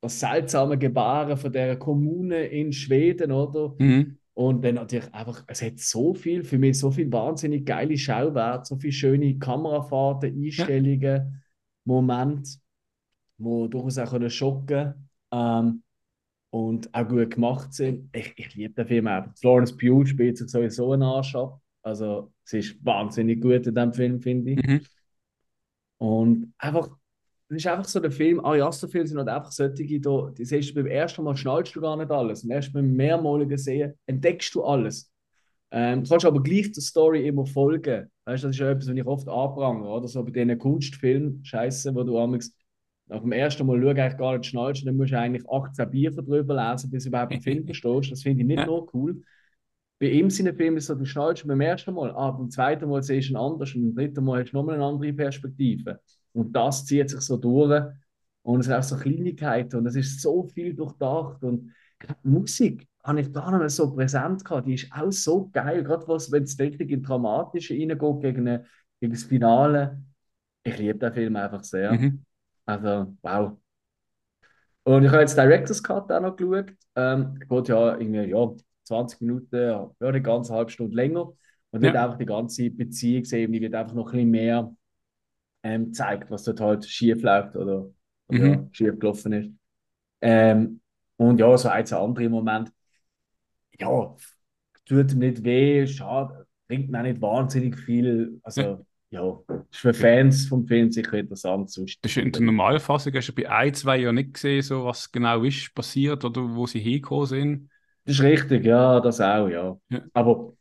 [0.01, 3.75] das seltsame Gebaren von der Kommune in Schweden, oder?
[3.79, 4.19] Mhm.
[4.35, 8.67] Und dann natürlich einfach, es hat so viel, für mich so viel wahnsinnig geile Schauwerte,
[8.67, 11.43] so viele schöne Kamerafahrten, Einstellungen,
[11.85, 12.59] Momente,
[13.39, 15.83] wo durchaus auch können schocken ähm,
[16.51, 18.11] und auch gut gemacht sind.
[18.13, 19.37] Ich, ich liebe den Film einfach.
[19.37, 21.61] Florence Pugh spielt sich sowieso einen Arsch ab.
[21.83, 24.67] Also, sie ist wahnsinnig gut in diesem Film, finde ich.
[24.67, 24.81] Mhm.
[25.99, 26.89] Und einfach,
[27.49, 30.71] es ist einfach so der Film, Ari Aster-Filme sind halt einfach solche, da, die siehst
[30.71, 32.43] du beim ersten Mal, schnallst du gar nicht alles.
[32.45, 35.11] Und erst beim mehrmaligen Sehen entdeckst du alles.
[35.71, 38.11] Ähm, du kannst aber gleich der Story immer folgen.
[38.25, 40.09] Weißt du, das ist ja etwas, was ich oft anprangere, oder?
[40.09, 42.57] So bei diesen Kunstfilmen, Scheiße, wo du amigs
[43.07, 45.91] nach dem ersten Mal schauen, eigentlich gar nicht schnallst, und dann musst du eigentlich 18
[45.91, 48.13] Bücher drüber lesen, bis du überhaupt den Film verstehst.
[48.13, 48.67] Das finde ich nicht Ja.
[48.67, 49.21] nur cool.
[50.01, 53.03] Bei ihm seinen Film ist so, du schnallst beim ersten Mal, ah, beim zweiten Mal
[53.03, 56.01] siehst du ihn anders und beim dritten Mal hast du nochmal eine andere Perspektive.
[56.35, 57.85] Und das zieht sich so durch.
[58.43, 61.43] Und es sind auch so Kleinigkeiten und es ist so viel durchdacht.
[61.45, 64.67] Und die Musik habe ich gar nicht mehr so präsent gehabt.
[64.69, 68.65] Die ist auch so geil, gerade was, wenn es richtig in Dramatische reingeht gegen, eine,
[69.01, 70.03] gegen das Finale.
[70.65, 71.93] Ich liebe den Film einfach sehr.
[71.93, 72.25] Mhm.
[72.67, 73.59] Also, wow.
[74.85, 76.73] Und ich habe jetzt Director's Cut auch noch geschaut.
[76.97, 78.51] Ähm, geht ja irgendwie, ja,
[78.85, 81.33] 20 Minuten, ja, eine ganze halbe Stunde länger.
[81.71, 82.05] Und wird Ja.
[82.05, 84.77] einfach die ganze Beziehungsebene wird einfach noch ein bisschen mehr
[85.65, 87.91] ähm, zeigt, was dort halt schief läuft oder,
[88.29, 88.49] oder Mhm.
[88.49, 89.51] ja, schief gelaufen ist.
[90.23, 90.81] Ähm,
[91.19, 92.73] und ja, so ein, zwei andere Momente.
[93.81, 94.17] Ja,
[94.87, 98.41] tut ihm nicht weh, schade, bringt mir auch nicht wahnsinnig viel.
[98.43, 99.39] Also, ja,
[99.71, 101.71] ist für Fans vom Film sicher interessant.
[101.71, 104.85] Sonst Das ist in der Normalfassung, hast du bei ein, zwei ja nicht gesehen, so
[104.85, 107.71] was genau ist passiert oder wo sie hingekommen sind.
[108.05, 109.79] Das ist richtig, ja, das auch, ja.
[109.89, 110.05] Ja.
[110.13, 110.55] Aber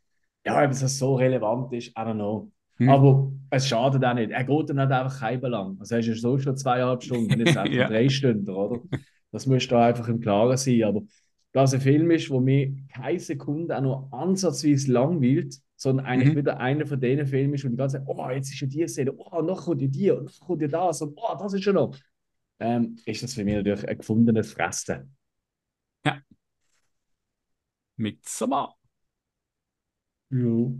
[0.46, 2.50] ja, ob es so relevant ist, I don't know.
[2.76, 2.88] Hm.
[2.88, 4.30] Aber es schadet auch nicht.
[4.30, 5.76] Er geht dann nicht einfach halb lang.
[5.78, 7.88] Also er ist ja so schon zweieinhalb Stunden, jetzt einfach ja.
[7.88, 8.80] drei Stunden, oder?
[9.30, 10.82] Das musst du einfach im Klaren sein.
[10.84, 11.02] Aber
[11.52, 16.38] dass ein Film ist, wo mir keine Sekunde auch nur ansatzweise langweilt, sondern eigentlich mhm.
[16.38, 18.88] wieder einer von denen Filmen ist, wo die ganze Zeit, oh, jetzt ist ja die
[18.88, 21.62] Szene, oh, noch kommt ja die und noch kommt ja das und oh, das ist
[21.62, 21.96] schon noch.
[22.58, 25.16] Ähm, ist das für mich natürlich ein gefundenes Fressen.
[26.04, 26.20] Ja.
[27.96, 28.74] Mit Sommer.
[30.30, 30.70] Ja.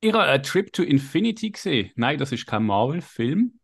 [0.00, 1.90] Ihr habt A Trip to Infinity gesehen?
[1.96, 3.58] Nein, das ist kein Marvel-Film.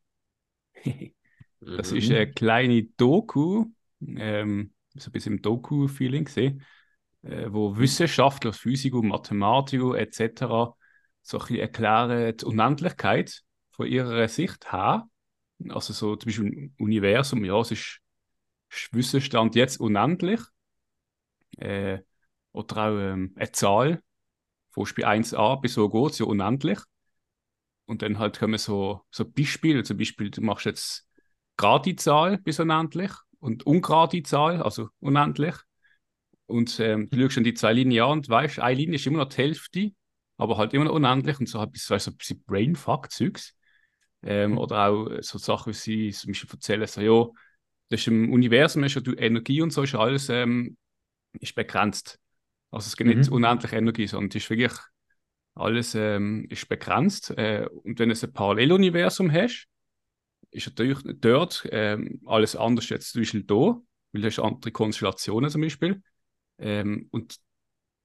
[1.60, 1.96] das mhm.
[1.96, 3.66] ist eine kleine Doku.
[4.04, 6.64] Ähm, so ein bisschen im Doku-Feeling gesehen,
[7.22, 10.76] äh, wo Wissenschaftler, Physiker, Mathematiker etc.
[11.22, 15.10] so ein bisschen erklären die Unendlichkeit von ihrer Sicht haben.
[15.68, 18.00] Also so zum Beispiel im Universum, ja, es ist,
[18.70, 20.40] ist Wissensstand jetzt unendlich.
[21.58, 22.00] Äh,
[22.52, 24.02] oder auch ähm, eine Zahl,
[24.74, 26.78] von bei 1a bis so geht ja unendlich.
[27.86, 31.06] Und dann halt kommen so, so Beispiele, zum Beispiel, du machst jetzt
[31.56, 33.10] gerade Zahl bis unendlich
[33.40, 35.54] und ungerade Zahl, also unendlich.
[36.46, 39.18] Und ähm, du schaust dann die zwei Linien an und weißt, eine Linie ist immer
[39.18, 39.92] noch die Hälfte,
[40.36, 43.54] aber halt immer noch unendlich und so halt so ein bisschen Brainfuck-Zeugs.
[44.22, 44.58] Ähm, mhm.
[44.58, 47.26] Oder auch so Sachen, wie sie zum Beispiel erzählen, so, ja,
[47.90, 50.76] das ist im Universum, ist ja die Energie und so, ist alles ähm,
[51.40, 52.18] ist begrenzt.
[52.74, 53.18] Also es gibt mhm.
[53.18, 54.72] nicht unendliche Energie, sondern es ist wirklich
[55.54, 57.30] alles ähm, ist begrenzt.
[57.30, 59.68] Äh, und wenn du ein Paralleluniversum hast,
[60.50, 63.80] ist natürlich dort ähm, alles anders jetzt zum Beispiel da,
[64.12, 66.02] weil du hast andere Konstellationen zum Beispiel.
[66.58, 67.36] Ähm, und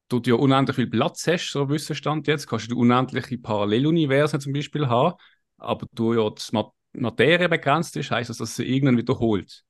[0.09, 4.87] du ja unendlich viel Platz hast, so Wissensstand jetzt, kannst du unendliche Paralleluniversen zum Beispiel
[4.87, 5.17] haben,
[5.57, 9.63] aber du ja die Materie begrenzt ist, heißt das, dass sie irgendwann wiederholt.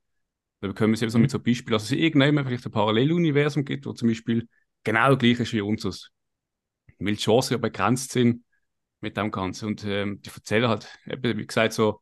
[0.59, 3.85] Da bekommen wir es so mit so Beispielen, also es irgendwann vielleicht ein Paralleluniversum gibt,
[3.85, 4.47] wo zum Beispiel
[4.91, 6.09] genau gleich ist wie unseres.
[6.99, 8.43] Weil die Chancen ja begrenzt sind
[9.01, 9.67] mit dem Ganzen.
[9.67, 12.01] Und ähm, die erzählen halt, eben, wie gesagt, so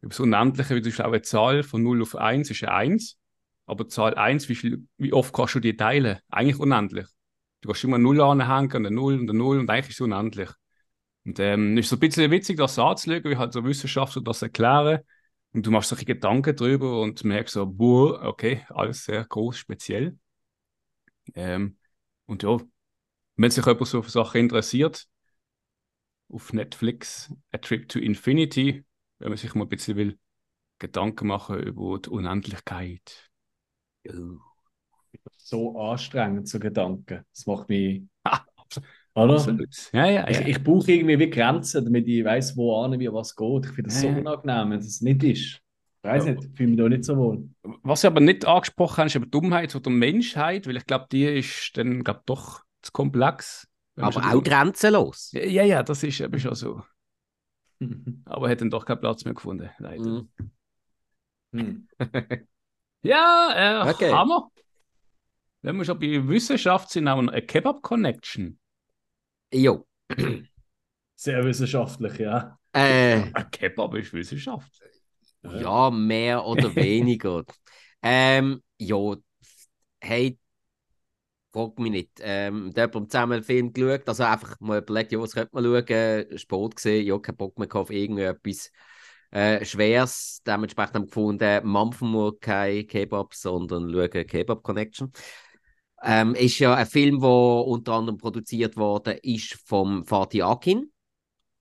[0.00, 3.18] über das Unendliche, wie du auch eine Zahl von 0 auf 1 ist ja 1.
[3.66, 6.18] Aber Zahl 1, wie, viel, wie oft kannst du die teilen?
[6.28, 7.06] Eigentlich unendlich.
[7.62, 10.50] Du kannst immer 0 anhängen, eine 0 und eine 0 und eigentlich ist es unendlich.
[11.24, 15.00] Und ähm, ist so ein bisschen witzig, das anzulegen, wie halt so Wissenschaftler das erklären.
[15.52, 20.18] Und du machst solche Gedanken drüber und merkst so, boah, okay, alles sehr groß, speziell.
[21.34, 21.78] Ähm,
[22.26, 22.58] und ja,
[23.36, 25.06] wenn sich jemand so für Sachen interessiert,
[26.28, 28.84] auf Netflix A Trip to Infinity,
[29.18, 30.18] wenn man sich mal ein bisschen will,
[30.78, 33.30] Gedanken machen über die Unendlichkeit.
[34.08, 34.38] Oh.
[35.36, 37.24] So anstrengend, so Gedanken.
[37.30, 38.02] Das macht mich.
[39.14, 39.34] Oder?
[39.34, 39.90] Absolut.
[39.92, 40.28] Ja, ja, ja.
[40.28, 43.66] Ich, ich brauche irgendwie wie Grenzen, damit ich weiß, wo an wie was geht.
[43.66, 45.63] Ich finde das so unangenehm, wenn es nicht ist.
[46.04, 47.48] Ich weiß nicht, ich fühle mich da nicht so wohl.
[47.82, 51.24] Was ich aber nicht angesprochen habe, ist aber Dummheit oder Menschheit, weil ich glaube, die
[51.24, 53.66] ist dann glaub, doch zu komplex.
[53.96, 55.32] Aber auch grenzenlos.
[55.32, 56.82] Ja, ja, das ist eben schon so.
[58.26, 60.26] Aber hat dann doch keinen Platz mehr gefunden, leider.
[61.52, 61.88] Mm.
[63.02, 64.12] ja, äh, okay.
[64.12, 64.50] Hammer.
[65.62, 68.58] Wenn wir schon bei Wissenschaft sind, haben wir eine Kebab-Connection.
[69.54, 69.86] Jo.
[71.14, 72.58] Sehr wissenschaftlich, ja.
[72.72, 74.82] Äh, ein Kebab ist Wissenschaft.
[75.52, 77.44] Ja, mehr oder weniger.
[78.02, 79.16] ähm, ja,
[80.00, 80.38] hey,
[81.52, 82.10] frag mich nicht.
[82.20, 85.64] Ähm, da haben zusammen einen Film geschaut, also einfach mal überlegt, ja, was könnte man
[85.64, 88.70] schauen, Sport gesehen, ja, kein Bock mehr auf irgendetwas
[89.30, 90.42] äh, Schweres.
[90.46, 95.12] Dementsprechend haben wir gefunden, mampfen wir kein Kebab, sondern schauen Kebab Connection.
[96.02, 100.90] Ähm, ist ja ein Film, der unter anderem produziert worden ist vom Fatih Akin,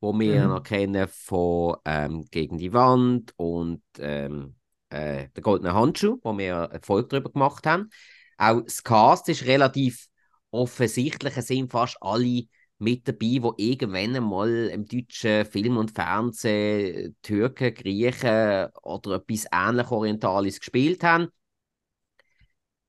[0.03, 0.49] wo wir mhm.
[0.49, 4.55] noch kennen von ähm, Gegen die Wand und ähm,
[4.89, 7.89] äh, der Goldene Handschuh, wo wir Erfolg darüber gemacht haben.
[8.37, 10.07] Auch das Cast ist relativ
[10.51, 12.43] offensichtlich, es sind fast alle
[12.79, 19.89] mit dabei, die irgendwann einmal im deutschen Film und Fernsehen Türken, Griechen oder etwas ähnlich
[19.89, 21.29] Orientales gespielt haben.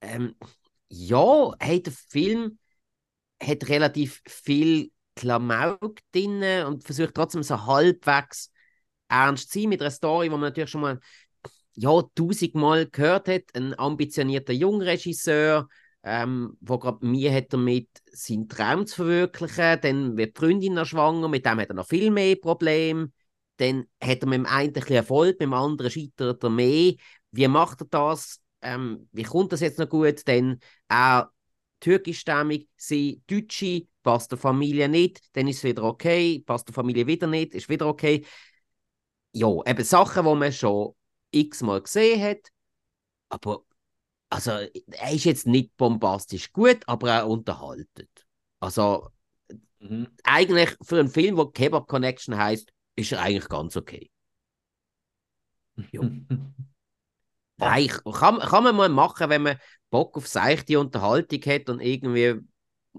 [0.01, 0.35] Ähm,
[0.89, 2.59] ja, hey, der Film
[3.41, 8.51] hat relativ viel Klamauk drin und versucht trotzdem so halbwegs
[9.09, 11.01] ernst zu sein mit einer Story, wo man natürlich schon mal
[11.75, 15.69] ja, tausendmal gehört hat, ein ambitionierter Jungregisseur,
[16.03, 21.29] ähm, gerade mir hat damit seinen Traum zu verwirklichen, dann wird die Freundin noch schwanger,
[21.29, 23.11] mit dem hat er noch viel mehr Probleme,
[23.57, 26.95] dann hat er mit dem einen ein bisschen Erfolg, mit dem anderen scheitert er mehr.
[27.31, 28.41] Wie macht er das?
[28.63, 30.27] Ähm, wie kommt das jetzt noch gut?
[30.27, 31.31] Denn er
[31.85, 37.07] türkischstämmig, sie Deutsche, passt der Familie nicht, dann ist es wieder okay, passt der Familie
[37.07, 38.25] wieder nicht, ist wieder okay.
[39.33, 40.95] Ja, eben Sachen, die man schon
[41.31, 42.51] x-mal gesehen hat.
[43.31, 43.65] Aber
[44.31, 48.11] also, er ist jetzt nicht bombastisch gut, aber er unterhaltet.
[48.61, 49.11] Also,
[49.81, 50.09] Mhm.
[50.25, 54.11] eigentlich für einen Film, der Kebab Connection heißt, ist er eigentlich ganz okay.
[57.57, 59.59] Nein, kann, kann man mal machen, wenn man
[59.91, 62.41] Bock auf seichte Unterhaltung hat und irgendwie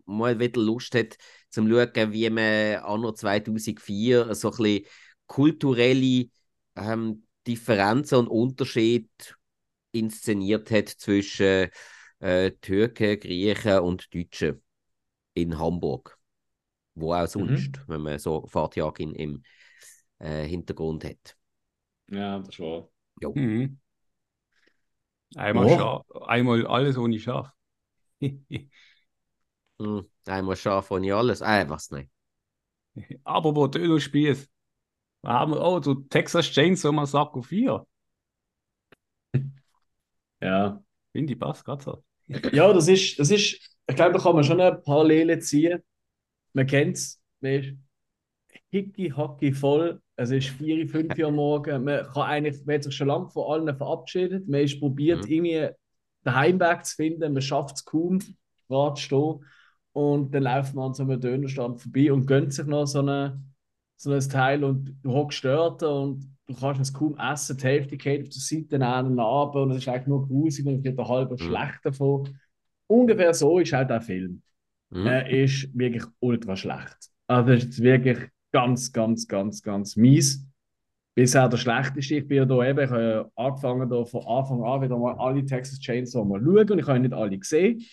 [0.06, 1.18] mal wieder Lust hat,
[1.50, 4.86] zum schauen, wie man anno 2004 so ein bisschen
[5.28, 6.30] kulturelle
[6.76, 9.10] ähm, Differenzen und Unterschiede
[9.92, 11.70] inszeniert hat zwischen
[12.20, 14.62] äh, Türken, Griechen und Deutschen
[15.34, 16.18] in Hamburg.
[16.96, 19.44] Wo auch sonst, wenn man so Fahrtjagd in, im
[20.20, 21.38] äh, Hintergrund hat.
[22.10, 22.90] Ja, das war.
[23.36, 23.78] Mhm.
[25.36, 25.78] Einmal, Oh.
[25.78, 27.52] Schaf, einmal alles ohne Schaf.
[29.80, 31.42] Hm, einmal scharf ohne alles.
[31.42, 32.10] Ah, was nicht.
[33.24, 34.50] Aber wo Dönerspieß.
[35.24, 37.86] Wir haben, oh, du Texas Chainsaw Massacre 4.
[40.42, 40.84] Ja.
[41.12, 42.04] Finde ich passt gerade so.
[42.54, 45.82] Ja, das ist, das ist, ich glaube, da kann man schon eine Parallele ziehen.
[46.54, 47.76] Man kennt es, man ist
[48.72, 50.02] hicki hacki voll.
[50.18, 51.84] Es ist 4, 5 Uhr morgen.
[51.84, 54.48] Man kann eigentlich, man hat sich schon lange von allen verabschiedet.
[54.48, 55.32] Man ist probiert, Mhm.
[55.32, 55.70] irgendwie
[56.26, 57.34] den Heimweg zu finden.
[57.34, 58.20] Man schafft es kaum,
[58.68, 59.44] gerade stehen.
[59.92, 63.42] Und dann läuft man an so einem Dönerstand vorbei und gönnt sich noch so, eine,
[63.98, 67.58] so ein Teil und du hockst dort und du kannst es kaum essen.
[67.58, 70.76] Die Hälfte geht auf der Seite an runter und es ist eigentlich nur grusig und
[70.80, 71.38] es wird halb Mhm.
[71.40, 72.38] schlecht davon.
[72.88, 74.42] Ungefähr so ist auch der Film.
[74.92, 75.06] Hm?
[75.08, 77.10] Er ist wirklich ultra schlecht.
[77.28, 78.20] Also, das ist wirklich
[78.56, 80.48] ganz, ganz, ganz, ganz mies.
[81.14, 82.16] Bisher der schlechteste.
[82.16, 85.16] Ich bin ja da eben, ich habe ja angefangen, da von Anfang an wieder mal
[85.16, 87.84] alle Texas Chainsaw mal schauen und ich habe nicht alle gesehen.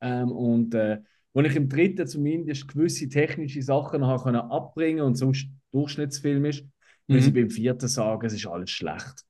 [0.00, 0.98] Ähm, und äh,
[1.34, 6.64] wo ich im dritten zumindest gewisse technische Sachen habe können abbringen und sonst Durchschnittsfilm ist,
[7.06, 7.34] muss ich Mhm.
[7.34, 9.26] beim vierten sagen, es ist alles schlecht.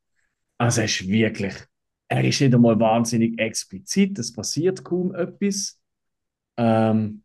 [0.59, 1.55] Also, es ist wirklich,
[2.09, 5.81] er ist nicht einmal wahnsinnig explizit, es passiert kaum etwas.
[6.57, 7.25] Ähm,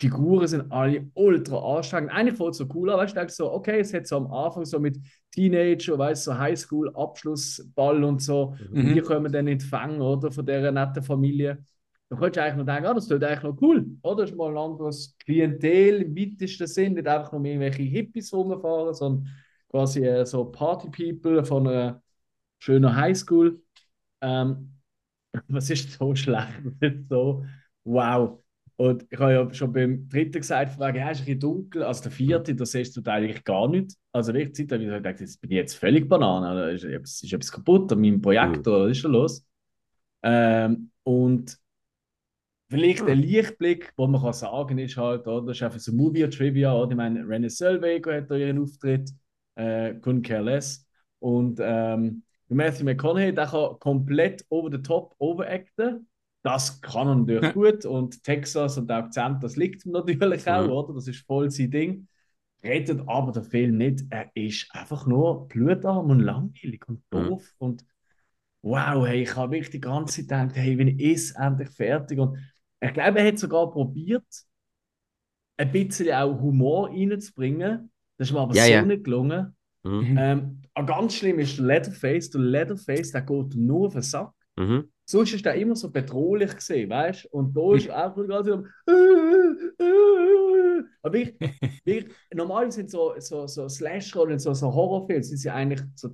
[0.00, 2.10] Figuren sind alle ultra anstrengend.
[2.12, 4.64] Eigentlich voll so cool, aber weißt du, denkst so, okay, es hat so am Anfang
[4.64, 4.98] so mit
[5.30, 8.88] Teenager, weißt du, so Highschool, Abschlussball und so, Mhm.
[8.88, 11.62] und die kommen dann in die Fänge, oder, von dieser netten Familie.
[12.08, 14.22] Da könntest du eigentlich noch denken, ah, das tut eigentlich noch cool, oder?
[14.22, 18.94] Das ist mal ein anderes Klientel im weitesten Sinn, nicht einfach nur irgendwelche Hippies rumfahren,
[18.94, 19.28] sondern
[19.68, 22.02] quasi äh, so Party-People von einer
[22.58, 23.60] schönen Highschool.
[24.22, 24.72] Ähm,
[25.48, 26.62] was ist so schlecht?
[27.08, 27.44] So,
[27.84, 28.39] wow.
[28.80, 31.82] Und ich habe ja schon beim dritten gesagt, wegen, ja, ist ein bisschen dunkel.
[31.82, 33.94] Also der vierte, da siehst du eigentlich gar nicht.
[34.10, 36.50] Also wirklich Zeit, habe ich gedacht, jetzt bin ich jetzt völlig Banane.
[36.50, 39.46] Oder ist, etwas- ist etwas kaputt an meinem Projekt oder was ist da los?
[40.22, 41.58] Ähm, und
[42.68, 46.74] vielleicht ein Lichtblick, wo man kann sagen ist halt, oder, das ist einfach so Movie-Trivia,
[46.74, 46.90] oder?
[46.92, 49.10] Ich meine, Renée Zellweger hat da ihren Auftritt,
[49.56, 50.86] äh, couldn't care less.
[51.18, 56.06] Und ähm, Matthew McConaughey, der kann komplett over the top overacten.
[56.42, 57.52] Das kann er natürlich Ja.
[57.52, 57.84] gut.
[57.84, 60.70] Und Texas und der Akzent, das liegt ihm natürlich auch, Mhm.
[60.70, 60.94] oder?
[60.94, 62.08] Das ist voll sein Ding.
[62.62, 64.04] Rettet aber der Film nicht.
[64.10, 67.28] Er ist einfach nur blutarm und langweilig und Mhm.
[67.28, 67.54] doof.
[67.58, 67.84] Und
[68.62, 72.18] wow, hey, ich habe wirklich die ganze Zeit gedacht, hey, wenn ist endlich fertig?
[72.18, 72.38] Und
[72.80, 74.24] ich glaube, er hat sogar probiert,
[75.56, 77.90] ein bisschen auch Humor reinzubringen.
[78.16, 78.82] Das ist mir aber Ja, so ja.
[78.82, 79.56] nicht gelungen.
[79.82, 80.16] Mhm.
[80.18, 82.30] Ähm, ah, ganz schlimm ist der Leatherface.
[82.30, 84.32] Der Leatherface, der geht nur auf den Sack.
[84.56, 84.90] Mhm.
[85.04, 87.28] Sonst ist der immer so bedrohlich gesehen, weißt du?
[87.38, 88.64] Und da ist er auch nur ganz so.
[91.02, 91.34] Aber ich,
[91.84, 96.10] ich, normalerweise sind so, so, so Slasher oder so, so Horrorfilme, sind sie eigentlich so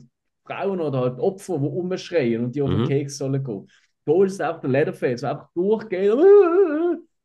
[0.46, 2.88] Frauen oder halt Opfer, die umschreien und die auf den Mhm.
[2.88, 3.66] Keks sollen gehen.
[4.04, 6.12] Da ist es einfach der Leatherface, der einfach durchgeht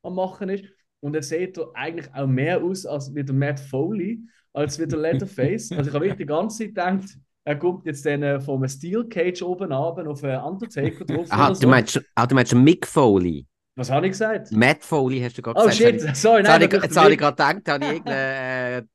[0.04, 0.66] am Machen ist.
[1.00, 4.20] Und er sieht da eigentlich auch mehr aus als wie der Matt Foley,
[4.54, 5.74] als wie der Leatherface.
[5.76, 9.06] Also ich habe wirklich die ganze Zeit gedacht, er kommt jetzt dann äh, vom Steel
[9.08, 11.28] Cage oben runter auf einen Undertaker drauf.
[11.30, 11.68] Aha, du so.
[11.68, 13.48] meinst, ah, du meinst Mick Foley.
[13.76, 14.52] Was habe ich gesagt?
[14.52, 16.02] Matt Foley hast du gerade Oh gesagt.
[16.02, 18.84] shit, sorry, Jetzt habe nein, ich, jetzt habe ich ist gerade gedacht, habe ich irgendeinen,
[18.84, 18.88] äh,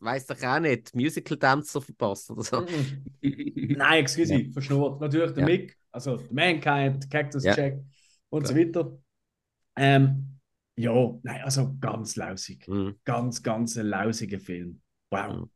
[0.00, 2.66] weiß doch auch nicht, Musical-Dancer verpasst oder so.
[3.20, 5.00] Nein, excuse, verschnurrt.
[5.00, 5.46] Natürlich der Ja.
[5.46, 7.54] Mick, also der Mankind, Cactus Ja.
[7.54, 7.78] Jack
[8.30, 8.98] und so weiter.
[9.76, 10.38] Ähm,
[10.76, 12.66] ja, nein, also ganz lausig.
[12.66, 12.96] Mhm.
[13.04, 14.80] Ganz, ganz ein lausiger Film.
[15.10, 15.32] Wow.
[15.34, 15.50] Mhm.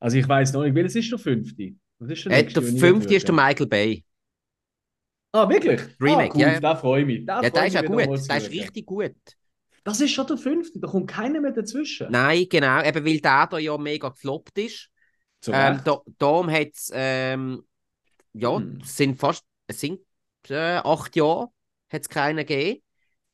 [0.00, 1.74] Also ich weiß noch nicht, welches ist der fünfte?
[1.98, 3.34] Was ist der Äh, nächste, der fünfte ist der?
[3.34, 4.04] Michael Bay.
[5.32, 5.80] Ah, wirklich?
[6.00, 7.26] Remake, ah, cool, ja, da freue ich mich.
[7.26, 8.10] Da Ja, der ist ja gut.
[8.28, 9.14] Der ist richtig gut.
[9.84, 12.08] Das ist schon der fünfte, da kommt keiner mehr dazwischen.
[12.10, 12.82] Nein, genau.
[12.82, 14.90] Eben weil der da ja mega gefloppt ist.
[15.40, 17.62] Zu Ähm, da, darum hat es, ähm,
[18.34, 18.80] ja, Hm.
[18.84, 20.00] sind fast, es sind
[20.48, 21.48] äh, acht Jahre,
[21.92, 22.82] hat es keinen gegeben.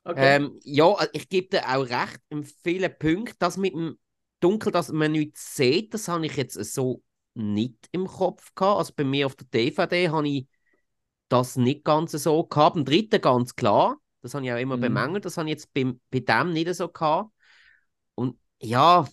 [0.06, 0.36] Okay.
[0.36, 3.98] Ähm, ja, ich gebe dir auch recht, in vielen Punkten, das mit dem
[4.44, 7.02] Dunkel, dass man nichts sieht, das habe ich jetzt so
[7.34, 8.78] nicht im Kopf gehabt.
[8.78, 10.46] Also bei mir auf der DVD habe ich
[11.28, 12.76] das nicht ganz so gehabt.
[12.76, 14.82] Im dritten ganz klar, das habe ich auch immer Mhm.
[14.82, 17.30] bemängelt, das habe ich jetzt beim, bei dem nicht so gehabt.
[18.60, 19.06] Ja,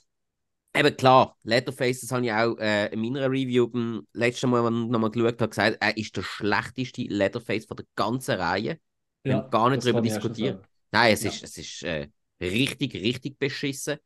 [0.76, 4.74] eben klar, Leatherface, das habe ich auch äh, in meiner Review beim letzten Mal, als
[4.76, 8.80] ich nochmal geschaut habe, gesagt, er ist der schlechteste Leatherface von der ganzen Reihe.
[9.24, 10.64] Wir haben gar nicht darüber diskutiert.
[10.92, 11.30] Nein, es Ja.
[11.30, 12.08] ist, es ist äh,
[12.42, 13.98] richtig, richtig beschissen.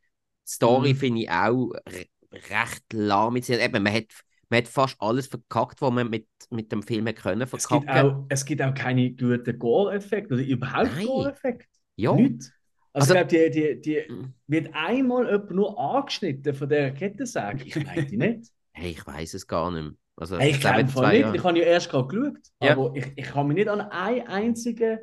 [0.48, 0.98] Die Story Mhm.
[0.98, 2.06] finde ich auch re
[2.50, 3.36] recht lahm.
[3.38, 4.06] Eben, man, hat,
[4.50, 8.12] man hat fast alles verkackt, was man mit, mit dem Film können Es gibt, verkacken.
[8.12, 10.90] auch, es gibt auch keine guten Gore-Effekte oder überhaupt.
[11.06, 11.68] Gore-Effekte.
[11.96, 12.14] Ja.
[12.14, 12.52] Nicht.
[12.94, 14.34] Also, Also- ich glaube, die, die, die Mhm.
[14.48, 17.64] wird einmal jemand nur angeschnitten von dieser Kettensäge.
[17.66, 18.52] Ich meine die nicht.
[18.74, 19.94] Hey, ich weiß es gar nicht mehr.
[20.18, 20.96] Also, Hey, ich glaube, nicht.
[20.96, 21.36] Jahren.
[21.36, 22.38] Ich habe ja erst gerade geschaut.
[22.62, 22.72] Ja.
[22.74, 25.00] Aber ich, ich kann mich nicht an ein einziges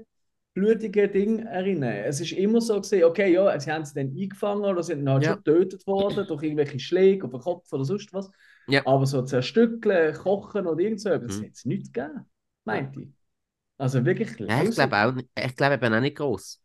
[0.55, 1.93] blutige Ding erinnern.
[2.05, 5.15] Es ist immer so gesehen, okay, ja, sie haben sie dann eingefangen oder sind dann
[5.15, 5.33] halt Ja.
[5.35, 8.31] schon getötet worden durch irgendwelche Schläge auf den Kopf oder sonst was.
[8.69, 8.87] Ja.
[8.87, 11.45] Aber so zerstückeln, kochen oder irgend so etwas, Mhm.
[11.45, 12.27] hat es nichts gegeben.
[12.65, 13.09] Meint ich.
[13.79, 16.61] Also wirklich Ja, ich glaube auch, nicht- ich glaube eben auch nicht groß.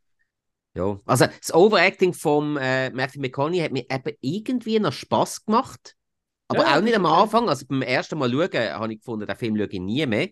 [0.75, 5.95] Ja, also das Overacting vom äh, Matthew McConaughey hat mir eben irgendwie noch Spaß gemacht.
[6.49, 7.05] Aber Ja, auch nicht am.
[7.05, 7.49] Anfang.
[7.49, 10.29] Also beim ersten Mal schauen, habe ich gefunden, den Film schaue ich nie mehr.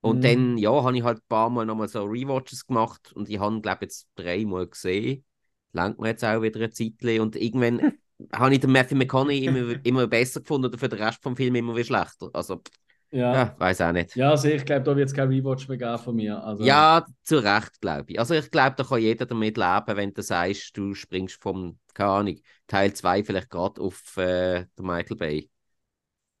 [0.00, 0.24] Und Mhm.
[0.24, 3.60] dann, ja, habe ich halt ein paar Mal nochmal so Rewatches gemacht und ich habe,
[3.60, 5.24] glaube ich, jetzt dreimal gesehen.
[5.72, 7.20] Langt mir jetzt auch wieder ein Zeitchen.
[7.20, 7.82] Und irgendwann
[8.34, 11.54] habe ich den Matthew McConaughey immer, immer besser gefunden und für den Rest vom Film
[11.56, 12.30] immer wieder schlechter.
[12.32, 12.62] Also,
[13.10, 13.32] Ja.
[13.32, 14.12] ja, weiß auch nicht.
[14.14, 16.42] Ja, also ich glaube, da wird es kein Rewatch mehr geben von mir.
[16.44, 18.18] Also, Ja, zu Recht, glaube ich.
[18.18, 22.10] Also ich glaube, da kann jeder damit leben, wenn du sagst, du springst vom, keine
[22.10, 25.50] Ahnung, Teil 2 vielleicht gerade auf äh, den Michael Bay.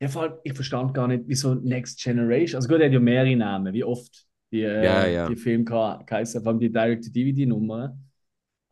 [0.00, 2.56] Ja, vor allem, ich verstand gar nicht, wieso Next Generation.
[2.56, 5.26] Also gut, er hat ja mehrere Namen, wie oft die, äh, Ja, ja.
[5.26, 7.96] die geha- geheißen, vor allem die Direct-to-DVD-Nummer.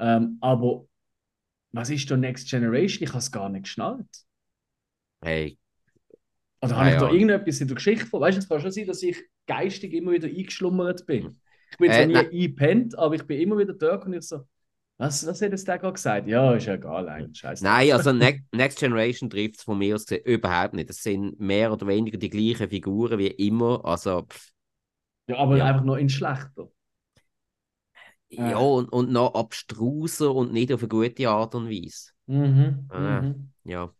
[0.00, 0.86] Ähm, aber
[1.72, 3.04] was ist da Next Generation?
[3.04, 4.08] Ich habe es gar nicht geschnallt.
[5.22, 5.58] Hey,
[6.62, 6.96] Oder Ah, habe ich ja.
[6.96, 8.20] da irgendetwas in der Geschichte von?
[8.20, 11.40] Weißt du, es kann schon sein, dass ich geistig immer wieder eingeschlummert bin.
[11.70, 14.44] Ich bin Äh, zwar nie eingepennt, aber ich bin immer wieder da und ich so,
[14.98, 16.28] was, was hat jetzt der gerade gesagt?
[16.28, 17.38] Ja, ist ja egal, eigentlich.
[17.38, 17.64] Scheiße.
[17.64, 20.88] nein, also ne Next Generation trifft es von mir aus überhaupt nicht.
[20.90, 23.84] Das sind mehr oder weniger die gleichen Figuren wie immer.
[23.84, 24.50] Also, pff,
[25.26, 25.64] Ja, aber Ja.
[25.66, 26.68] einfach noch in schlechter.
[28.28, 32.10] Ja, und, und noch abstruser und nicht auf eine gute Art und Weise.
[32.26, 33.24] Mhm, Ah.
[33.24, 33.52] mhm.
[33.64, 33.94] Ja,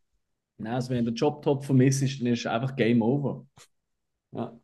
[0.59, 3.47] Nein, also wenn der Job top vermisst ist, dann ist einfach Game Over.
[4.33, 4.59] Ja,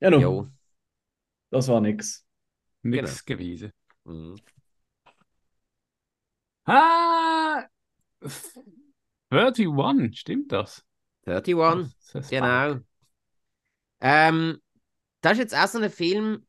[0.00, 0.50] ja nun, jo.
[1.50, 2.26] das war nix.
[2.82, 3.72] Nichts gewesen.
[4.04, 4.36] Mhm.
[6.66, 7.66] Ah!
[9.30, 10.84] 31, stimmt das?
[11.26, 11.92] 31.
[12.12, 12.80] Das Genau.
[14.00, 14.60] Ähm,
[15.20, 16.46] das ist jetzt auch so ein Film,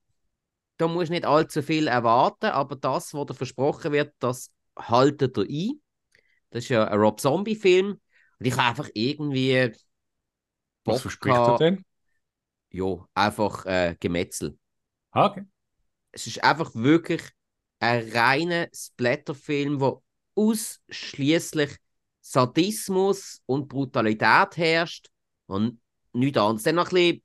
[0.78, 5.38] da musst du nicht allzu viel erwarten, aber das, was dir versprochen wird, das haltet
[5.38, 5.82] ihr ein.
[6.50, 7.92] Das ist ja ein Rob Zombie-Film.
[7.92, 9.80] Und ich habe einfach irgendwie Was
[10.84, 11.86] Bock verspricht er denn?
[12.70, 14.58] Ja, einfach äh, Gemetzel.
[15.12, 15.46] Ah, okay.
[16.12, 17.22] Es ist einfach wirklich
[17.80, 20.03] ein reiner Splatterfilm, wo
[20.36, 21.78] ausschließlich
[22.22, 25.10] Sadismus und Brutalität herrscht
[25.46, 25.80] und
[26.14, 26.64] nichts anderes.
[26.64, 27.24] Dann noch ein bisschen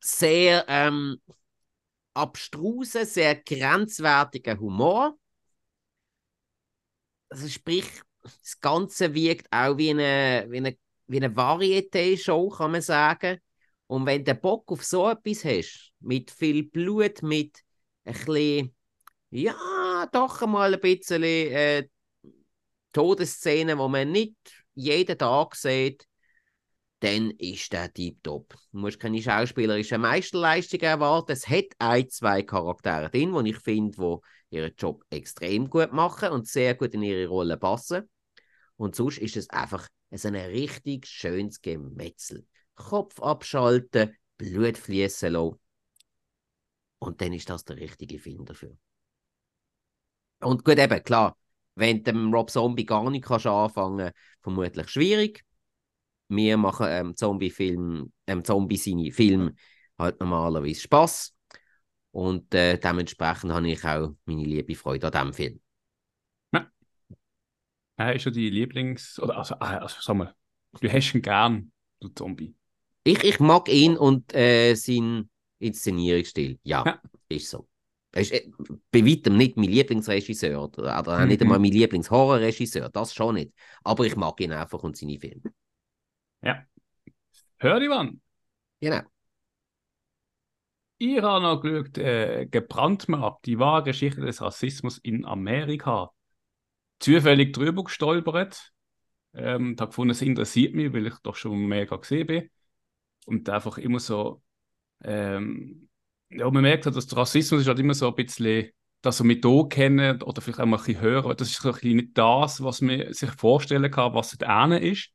[0.00, 1.20] sehr ähm,
[2.14, 5.16] abstrusen, sehr grenzwertiger Humor.
[7.28, 7.86] Also sprich,
[8.22, 10.76] das Ganze wirkt auch wie eine, wie eine,
[11.06, 13.38] wie eine Varieté-Show, kann man sagen.
[13.86, 17.58] Und wenn du Bock auf so etwas hast, mit viel Blut, mit
[18.04, 18.76] ein bisschen,
[19.30, 21.88] ja, doch einmal ein bisschen äh,
[22.92, 24.36] Todesszenen, wo man nicht
[24.74, 26.06] jeden Tag sieht,
[27.00, 28.54] dann ist der tiptop.
[28.70, 31.32] Du musst keine schauspielerischen Meisterleistungen erwarten.
[31.32, 34.20] Es hat ein, zwei Charaktere drin, die ich finde,
[34.50, 38.08] die ihren Job extrem gut machen und sehr gut in ihre Rolle passen.
[38.76, 42.46] Und sonst ist es einfach so ein richtig schönes Gemetzel.
[42.74, 45.58] Kopf abschalten, Blut fließen lassen.
[47.00, 48.76] Und dann ist das der richtige Film dafür.
[50.40, 51.36] Und gut, eben, klar,
[51.74, 54.10] wenn du dem Rob Zombie gar nicht kannst anfangen
[54.42, 55.44] vermutlich schwierig.
[56.28, 59.54] Wir machen ähm, Zombie-Film, ähm, Zombie seine Film
[59.98, 61.34] halt normalerweise Spaß.
[62.12, 65.60] Und äh, dementsprechend habe ich auch meine liebe Freude an diesem Film.
[67.96, 69.18] Er ist ja die Lieblings...
[69.20, 70.34] Oder also, ah, also sag mal,
[70.80, 72.54] du hast ihn gern, du Zombie.
[73.04, 76.58] Ich, ich mag ihn und äh, seinen Inszenierungsstil.
[76.62, 77.00] Ja, Ja.
[77.28, 77.68] ist so.
[78.12, 78.32] Er ist
[78.90, 81.46] bei weitem nicht mein Lieblingsregisseur oder, oder auch nicht Mhm.
[81.46, 83.52] einmal mein Lieblingshorrorregisseur, das schon nicht.
[83.82, 85.52] Aber ich mag ihn einfach und seine Filme.
[87.58, 88.20] Hör die Mann.
[88.80, 89.02] Genau.
[90.98, 96.12] Ich habe noch geschaut, äh, gebrandmarkt, die wahre Geschichte des Rassismus in Amerika.
[97.00, 98.72] Zufällig drüber gestolpert.
[99.34, 102.50] Ähm, da gefunden, es interessiert mich, weil ich doch schon mega gesehen bin.
[103.26, 104.42] Und einfach immer so,
[105.02, 105.88] ähm,
[106.34, 108.70] ja, man merkt halt, dass der Rassismus ist halt immer so ein bisschen
[109.02, 111.72] das so mit hier kennen oder vielleicht auch mal ein bisschen hören, das ist ein
[111.72, 115.10] bisschen nicht das, was man sich vorstellen kann, was dort ist.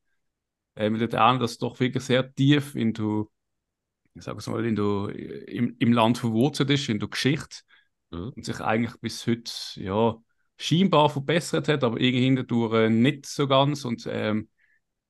[0.75, 3.29] Äh, weil dort das doch wirklich sehr tief in du,
[4.13, 7.59] ich sage es mal, in du, im, im Land verwurzelt ist, in der Geschichte
[8.11, 8.33] mhm.
[8.35, 10.15] und sich eigentlich bis heute, ja,
[10.57, 14.49] scheinbar verbessert hat, aber irgendwie hindurch nicht so ganz und ähm,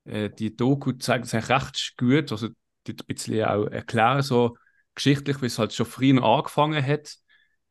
[0.03, 2.49] äh, die Doku zeigt es eigentlich recht gut, also
[2.85, 4.57] die ein bisschen auch erklären, so
[4.97, 7.15] geschichtlich, wie es halt schon früher angefangen hat,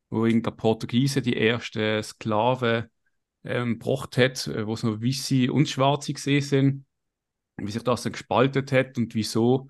[0.08, 2.86] wo in der Portugiesen die ersten Sklaven
[3.44, 6.86] ähm, gebracht hat, äh, wo es noch Weiße und Schwarze gesehen sind,
[7.56, 9.68] wie sich das dann gespalten hat und wieso.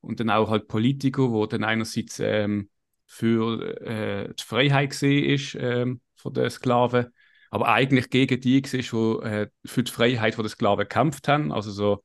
[0.00, 2.70] Und dann auch halt Politiker, wo dann einerseits ähm,
[3.06, 7.06] für äh, die Freiheit gesehen ist ähm, von den Sklaven,
[7.50, 11.50] aber eigentlich gegen die die äh, für die Freiheit den Sklaven gekämpft haben.
[11.50, 12.04] Also so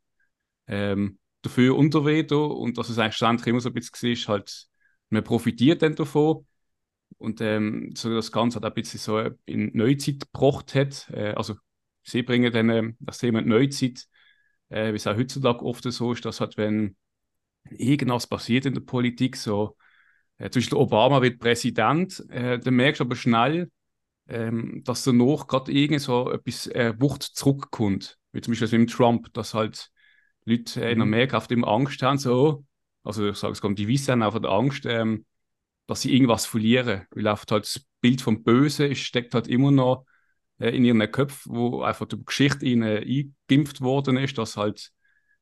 [0.68, 2.48] ähm, dafür Veto.
[2.48, 3.18] Und dass es eigentlich
[3.48, 4.68] immer so ein bisschen war, halt,
[5.14, 6.46] man profitiert dann davon.
[7.18, 11.10] Und ähm, so das Ganze hat ein bisschen so in Neuzeit gebracht hat.
[11.12, 11.56] Äh, also
[12.04, 14.06] sie bringen dann äh, das Thema Neuzeit,
[14.70, 16.96] äh, wie es auch heutzutage oft so ist, dass halt, wenn
[17.70, 19.78] irgendwas passiert in der Politik, so
[20.38, 23.72] äh, zum Beispiel Obama wird Präsident, äh, dann merkst du aber schnell,
[24.28, 28.18] ähm, dass danach gerade irgend so etwas äh, Wucht zurückkommt.
[28.32, 29.92] Wie zum Beispiel mit Trump, dass halt
[30.46, 31.04] Leute äh, in mhm.
[31.04, 32.66] Amerika oft immer Angst haben, so,
[33.04, 35.26] also ich sage es kommt, die wissen auch von der Angst, ähm,
[35.88, 37.06] dass sie irgendwas verlieren.
[37.12, 40.06] Weil einfach halt das Bild vom Bösen steckt halt immer noch
[40.60, 44.92] äh, in ihren Köpfen, wo einfach die Geschichte ihnen eingeimpft worden ist, dass halt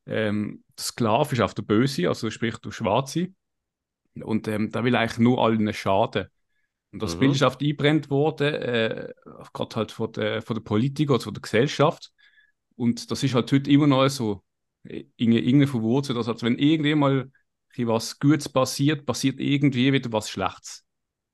[0.06, 3.28] ähm, der Sklave ist auf der Böse, also sprich der Schwarze.
[4.14, 6.26] Und ähm, da will eigentlich nur allen schaden.
[6.90, 7.20] Und das mhm.
[7.20, 9.12] Bild ist oft eingebrennt worden, äh,
[9.54, 12.12] gerade halt von der, von der Politik oder von der Gesellschaft.
[12.76, 14.42] Und das ist halt heute immer noch so
[14.84, 16.18] irgendwie verwurzelt.
[16.18, 17.30] Also, wenn irgendwie mal
[17.78, 20.84] was Gutes passiert, passiert irgendwie wieder was Schlechtes.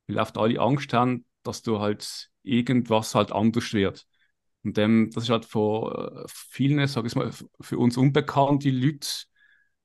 [0.07, 4.07] Weil oft alle Angst haben, dass du halt irgendwas halt anders wird.
[4.65, 7.31] Und ähm, das ist halt von äh, vielen, sag ich mal,
[7.61, 9.09] für uns unbekannte Leute,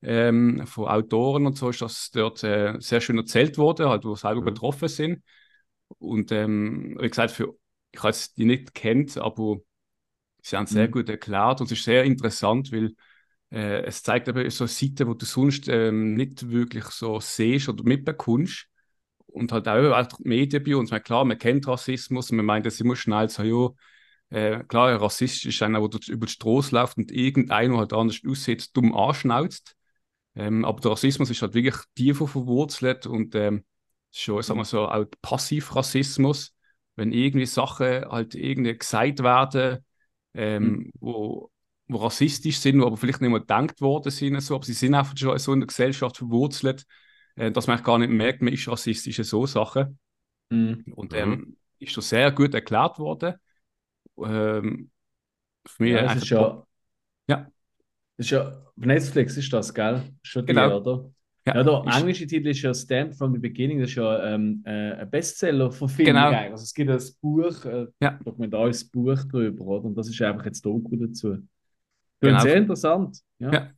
[0.01, 4.15] ähm, von Autoren und so, ist das dort äh, sehr schön erzählt worden, halt, wo
[4.15, 4.45] selber mhm.
[4.45, 5.23] betroffen sind.
[5.99, 7.55] Und ähm, wie gesagt, für,
[7.91, 9.57] ich habe die nicht kennt, aber
[10.41, 10.91] sie haben es sehr mhm.
[10.91, 12.95] gut erklärt und es ist sehr interessant, weil
[13.53, 17.83] äh, es zeigt eben so Seiten, wo du sonst ähm, nicht wirklich so siehst oder
[17.83, 18.67] mitbekommst.
[19.27, 20.91] Und halt auch die Medien bei uns.
[20.91, 23.69] Man, klar, man kennt Rassismus und man meint das immer schnell so, ja,
[24.37, 28.75] äh, klar, rassistisch ist einer, der über die Straße läuft und irgendeiner halt anders aussieht,
[28.75, 29.75] dumm anschnauzt.
[30.35, 33.63] Ähm, aber der Rassismus ist halt wirklich tiefer verwurzelt und ähm,
[34.11, 36.55] schon, sagen wir so, auch Passivrassismus,
[36.95, 39.85] wenn irgendwie Sachen halt irgendwie gesagt werden,
[40.33, 40.91] ähm, mhm.
[40.99, 41.52] wo
[41.87, 44.95] die rassistisch sind, die aber vielleicht nicht mehr gedacht worden sind, so, aber sie sind
[44.95, 46.85] einfach schon so in der Gesellschaft verwurzelt,
[47.35, 49.99] äh, dass man gar nicht merkt, man ist rassistisch so Sachen.
[50.49, 50.83] Mhm.
[50.95, 53.35] Und ähm, ist schon sehr gut erklärt worden.
[54.17, 54.89] Ähm,
[55.65, 56.65] für mich ja, ist ja,
[57.27, 57.47] ja.
[58.17, 60.03] Das ist ja, auf Netflix ist das, gell?
[60.21, 60.77] Schon die, genau.
[60.77, 61.09] oder?
[61.45, 64.63] Ja, ja der englische Titel ist ja Stand from the Beginning, das ist ja ähm,
[64.65, 66.15] äh, ein Bestseller von Filmen.
[66.15, 66.29] Genau.
[66.31, 68.19] Also es gibt ein Buch, ein ja.
[68.23, 69.85] dokumentarisches Buch darüber, oder?
[69.85, 71.37] Und das ist einfach jetzt Doku dazu.
[72.29, 72.39] Genau.
[72.41, 73.19] Sehr interessant.
[73.39, 73.51] Ja.
[73.51, 73.69] ja.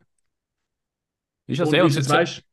[1.47, 1.85] Ist ja sehr.
[1.85, 2.43] Es, weißt,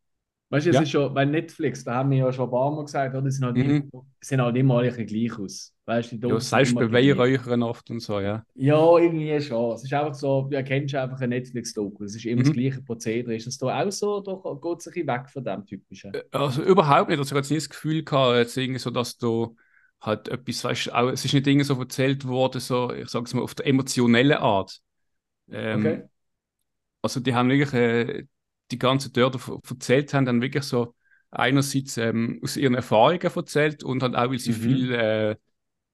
[0.51, 0.83] weißt, es ja.
[0.83, 3.23] ist schon, bei Netflix, da haben wir ja schon ein paar Mal gesagt, oder?
[3.23, 3.89] Die sind halt, mhm.
[3.93, 5.75] immer, sind halt immer alle gleich aus.
[5.85, 8.45] Weißt, die ja, selbst bei Weihräuchern oft und so, ja.
[8.55, 9.75] Ja, irgendwie schon.
[9.75, 12.05] Es ist einfach so, du erkennst einfach ein Netflix-Doku.
[12.05, 12.47] Es ist immer mhm.
[12.47, 13.35] das gleiche Prozedere.
[13.35, 16.15] Ist das da auch so, oder geht es ein bisschen weg von dem Typischen?
[16.15, 17.19] Äh, also überhaupt nicht.
[17.19, 19.57] Also ich habe jetzt nie das Gefühl gehabt, jetzt irgendwie so, dass du
[20.01, 23.35] halt etwas, weißt auch, es ist nicht irgendwie so erzählt worden, so, ich sage es
[23.35, 24.81] mal, auf der emotionellen Art.
[25.53, 26.03] Ähm, okay.
[27.03, 28.27] Also die haben wirklich äh,
[28.71, 29.39] die ganze dort
[29.69, 30.95] erzählt haben, dann wirklich so
[31.31, 34.57] einerseits ähm, aus ihren Erfahrungen erzählt und halt auch, weil sie mhm.
[34.57, 35.37] viel äh,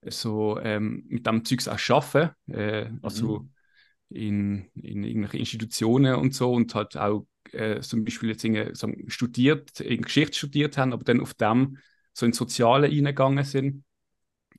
[0.07, 4.17] so ähm, mit dem Zeugs auch arbeiten, äh, also mhm.
[4.17, 8.89] in, in irgendwelchen Institutionen und so und halt auch äh, zum Beispiel jetzt in, so
[9.07, 11.79] studiert, in Geschichte studiert haben, aber dann auf dem
[12.13, 13.85] so ins Soziale eingegangen sind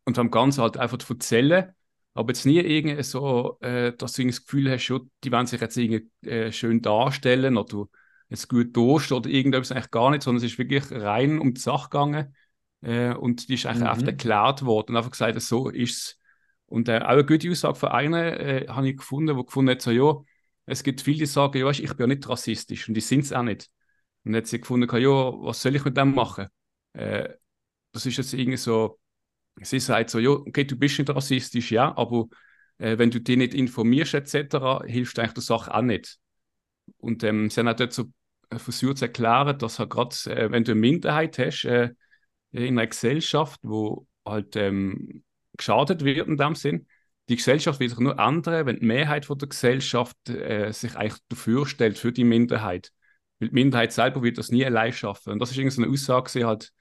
[0.06, 1.74] und haben ganz halt einfach erzählen
[2.14, 4.90] aber jetzt nie irgendwie so, äh, dass du das Gefühl hast,
[5.24, 7.90] die wollen sich jetzt irgendwie äh, schön darstellen oder du
[8.30, 11.62] jetzt gut durst oder irgendetwas eigentlich gar nicht, sondern es ist wirklich rein um die
[11.62, 12.36] Sache gegangen
[12.82, 13.88] äh, und die ist eigentlich mhm.
[13.88, 16.20] einfach erklärt worden und einfach gesagt, so ist es.
[16.66, 19.82] Und äh, auch eine gute Aussage von einer äh, habe ich gefunden, wo gefunden hat,
[19.82, 20.16] so, ja,
[20.66, 23.34] es gibt viele, die sagen, ja, ich bin ja nicht rassistisch und die sind es
[23.34, 23.70] auch nicht.
[24.24, 26.48] Und dann hat sie gefunden, ja, was soll ich mit dem machen?
[26.94, 27.30] Äh,
[27.92, 29.00] das ist jetzt irgendwie so,
[29.62, 32.28] sie sagt so, ja, okay, du bist nicht rassistisch, ja, aber
[32.78, 36.18] äh, wenn du dich nicht informierst etc., hilft eigentlich der Sache auch nicht.
[36.98, 38.06] Und ähm, sie haben auch dort so
[38.50, 41.92] äh, versucht zu erklären, dass halt gerade, äh, wenn du eine Minderheit hast äh,
[42.52, 45.24] in einer Gesellschaft, wo halt ähm,
[45.58, 46.88] geschadet wird in dem Sinn.
[47.28, 51.22] Die Gesellschaft wird sich nur ändern, wenn die Mehrheit von der Gesellschaft äh, sich eigentlich
[51.30, 52.92] dafür stellt, für die Minderheit.
[53.40, 55.34] Weil die Minderheit selber wird das nie allein schaffen.
[55.34, 56.72] Und das ist eine Aussage, halt,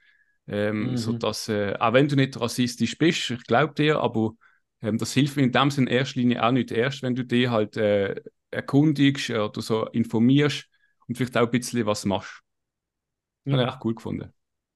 [0.49, 0.97] ähm, Mhm.
[0.97, 4.33] so dass, äh, auch wenn du nicht rassistisch bist, ich glaube dir, aber
[4.81, 6.71] ähm, das hilft mir in dem Sinne in erster Linie auch nicht.
[6.71, 8.15] Erst wenn du dich halt äh,
[8.51, 10.67] erkundigst oder so informierst
[11.07, 12.43] und vielleicht auch ein bisschen was machst.
[13.47, 14.33] Das habe ich echt cool gefunden.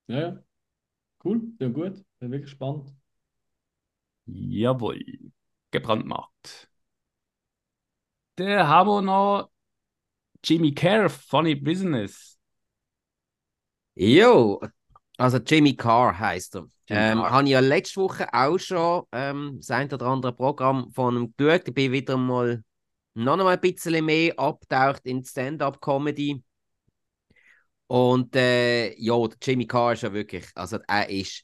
[0.07, 0.43] Ja, ja.
[1.23, 2.03] Cool, ja gut.
[2.19, 2.93] Bin wirklich gespannt.
[4.27, 4.99] Jawohl.
[5.71, 6.69] Gebrandmarkt.
[8.35, 9.49] Dann haben wir noch
[10.43, 12.39] Jimmy Carr, Funny Business.
[13.95, 14.59] Jo,
[15.17, 16.67] also Jimmy Carr heißt er.
[16.89, 17.31] Ähm, Carr.
[17.31, 21.33] habe ich ja letzte Woche auch schon ähm, das ein oder andere Programm von ihm
[21.37, 21.67] geschaut.
[21.67, 22.63] Ich bin wieder mal
[23.15, 26.43] noch einmal ein bisschen mehr abtaucht in Stand-up-Comedy.
[27.87, 31.43] Und äh, ja, Jimmy Carr ist ja wirklich, also er ist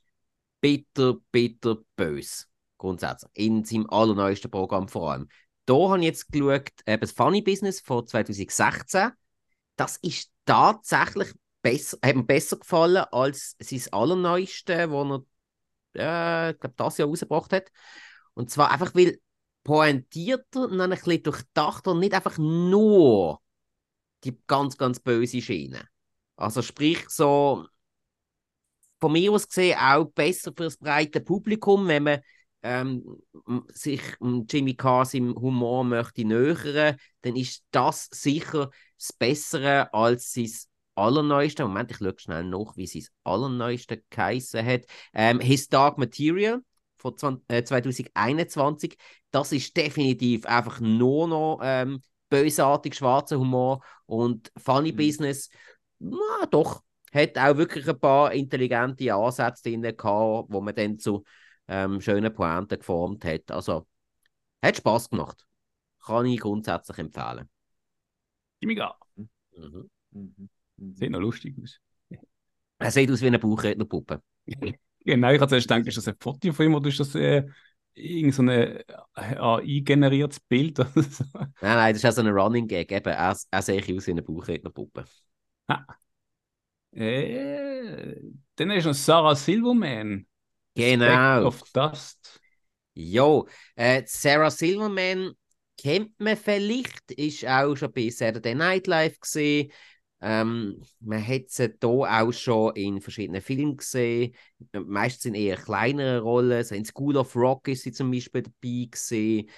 [0.62, 2.46] bitter, bitter böse.
[2.78, 3.32] Grundsätzlich.
[3.36, 5.30] In seinem allerneuesten Programm vor allem.
[5.66, 9.12] Da habe ich jetzt geschaut, eben das Funny Business von 2016.
[9.76, 15.26] Das ist tatsächlich besser, hat mir besser gefallen als sein allerneueste, wo
[15.96, 17.72] er, äh, ich glaube, das Jahr rausgebracht hat.
[18.34, 19.20] Und zwar einfach, weil
[19.64, 23.42] pointierter und dann ein bisschen durchdachter und nicht einfach nur
[24.24, 25.88] die ganz, ganz böse Schiene.
[26.36, 27.68] Also sprich so
[29.00, 32.20] von mir aus gesehen auch besser für das breite Publikum, wenn man
[32.62, 33.22] ähm,
[33.74, 40.52] sich Jimmy Carr seinem Humor möchte nähern, dann ist das sicher das Bessere als sein
[41.00, 41.64] allerneueste.
[41.64, 44.82] Moment, ich schaue schnell nach, wie sein allerneueste geheißen hat.
[45.14, 46.62] Ähm, His Dark Material
[46.98, 48.98] von 20, äh, 2021.
[49.32, 54.98] Das ist definitiv einfach nur noch ähm, bösartig schwarzer Humor und Funny Mhm.
[54.98, 55.50] Business.
[56.00, 56.84] Na, doch,
[57.14, 61.24] hat auch wirklich ein paar intelligente Ansätze drin gehabt, wo man dann zu
[61.68, 63.52] ähm, schönen Pointen geformt hat.
[63.52, 63.88] Also,
[64.64, 65.46] hat Spaß gemacht.
[66.06, 67.50] Kann ich grundsätzlich empfehlen.
[68.62, 68.76] Jimmy.
[69.56, 69.90] Mhm.
[70.12, 70.50] Mhm.
[70.80, 70.96] Mhm.
[70.96, 71.80] Sieht noch lustig aus.
[72.80, 74.22] Er sieht aus wie eine Bauchrednerpuppe.
[75.06, 77.46] Genau, ich hatte zuerst gedacht, ist das ein Foto von ihm oder ist das äh,
[77.94, 78.80] irgend so ein
[79.16, 80.78] AI-generiertes Bild?
[80.96, 81.24] so?
[81.62, 82.92] Nein, nein, das ist auch so ein Running Gag.
[82.92, 85.06] Eben, er, er sehe aus wie eine Bauchrednerpuppe.
[86.92, 88.16] äh,
[88.56, 90.26] dann ist noch Sarah Silverman.
[90.78, 91.46] Speck Genau.
[91.48, 92.40] of Dust.
[92.94, 95.34] Jo, äh, Sarah Silverman
[95.78, 99.72] kennt man vielleicht, ist auch schon bei Saturday Night Live gesehen.
[100.22, 104.36] Ähm, man hat sie hier auch schon in verschiedenen Filmen gesehen,
[104.74, 106.64] meistens in eher kleineren Rollen.
[106.64, 109.50] So in School of Rock ist sie zum Beispiel dabei gesehen.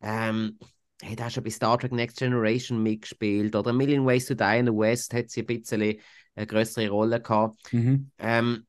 [0.00, 0.58] Ähm,
[1.04, 3.54] hat auch schon bei Star Trek Next Generation mitgespielt.
[3.54, 6.00] Oder Million Ways to Die in the West hat sie ein bisschen
[6.34, 7.72] eine größere Rolle gehabt.
[7.72, 8.10] Mhm.
[8.18, 8.66] Ähm,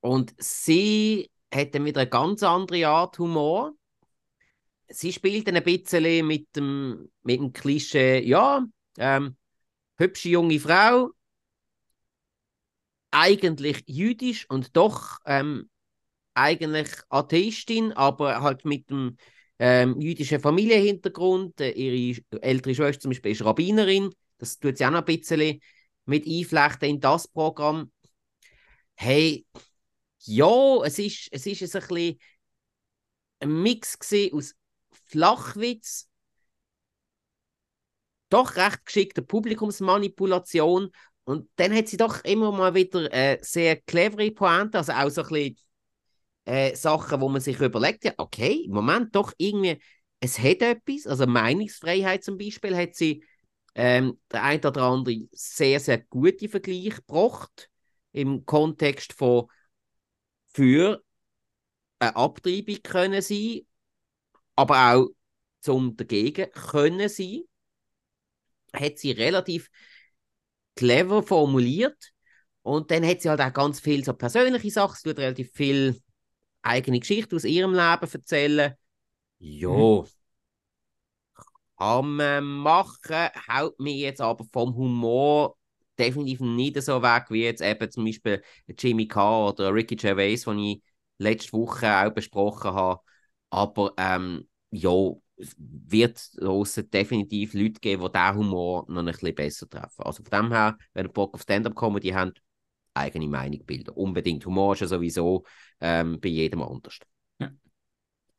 [0.00, 3.72] und sie hat dann wieder eine ganz andere Art Humor.
[4.88, 8.64] Sie spielt dann ein bisschen mit dem, mit dem Klischee, ja,
[8.98, 9.36] ähm,
[10.00, 11.10] hübsche junge Frau,
[13.10, 15.68] eigentlich jüdisch und doch ähm,
[16.34, 19.16] eigentlich Atheistin, aber halt mit dem
[19.58, 21.60] ähm, jüdischen Familienhintergrund.
[21.60, 24.10] Äh, ihre ältere Schwester zum Beispiel ist Rabbinerin.
[24.38, 25.60] Das tut sie auch noch ein bisschen
[26.06, 27.92] mit einflechten in das Programm.
[28.94, 29.46] Hey,
[30.24, 32.18] ja, es ist, es ist ein bisschen
[33.40, 33.98] ein Mix
[34.32, 34.54] aus
[35.06, 36.08] Flachwitz,
[38.30, 40.90] doch recht geschickter Publikumsmanipulation.
[41.24, 45.22] Und dann hat sie doch immer mal wieder äh, sehr clevere Pointe, also auch so
[45.22, 45.56] ein bisschen
[46.44, 49.80] äh, Sachen, wo man sich überlegt, ja, okay, im Moment doch irgendwie,
[50.20, 53.24] es hat etwas, also Meinungsfreiheit zum Beispiel hat sie
[53.74, 57.70] ähm, der ein oder andere sehr, sehr gute Vergleich gebracht
[58.12, 59.46] im Kontext von
[60.52, 61.02] für
[61.98, 63.60] eine Abtreibung können sein,
[64.56, 65.08] aber auch
[65.60, 67.42] zum dagegen können sein,
[68.74, 69.68] hat sie relativ
[70.76, 72.12] clever formuliert
[72.62, 76.00] und dann hat sie halt auch ganz viel so persönliche Sachen, sie tut relativ viel
[76.62, 78.74] eigene Geschichte aus ihrem Leben erzählen.
[79.40, 80.06] Jo,
[81.78, 85.56] kann man machen, haut mir jetzt aber vom Humor
[85.98, 88.42] definitiv nicht so weg, wie jetzt eben zum Beispiel
[88.78, 90.82] Jimmy Carr oder Ricky Gervais, den ich
[91.18, 93.00] letzte Woche auch besprochen habe.
[93.50, 94.90] Aber ähm, ja,
[95.56, 100.02] wird draussen definitiv Leute geben, die diesen Humor noch ein bisschen besser treffen.
[100.02, 102.42] Also von dem her, wenn ihr Bock auf Stand-Up-Comedy habt,
[102.94, 103.90] eigene Meinung bilden.
[103.90, 104.44] Unbedingt.
[104.46, 105.44] Humor ist ja sowieso
[105.80, 106.98] ähm, bei jedem anders.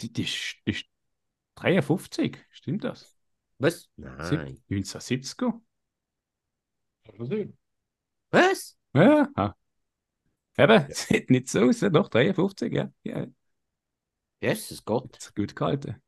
[0.01, 0.85] Die, die, ist, die ist
[1.55, 3.15] 53, stimmt das?
[3.59, 3.89] Was?
[3.95, 4.59] Nein.
[4.69, 5.61] 1970er?
[8.31, 8.77] Was?
[8.93, 9.53] Ja, ah.
[10.57, 12.91] Eben, sieht nicht so aus, doch 53, ja.
[13.03, 13.27] ja.
[14.41, 15.15] Jesus Gott.
[15.15, 16.01] Das ist gut gehalten.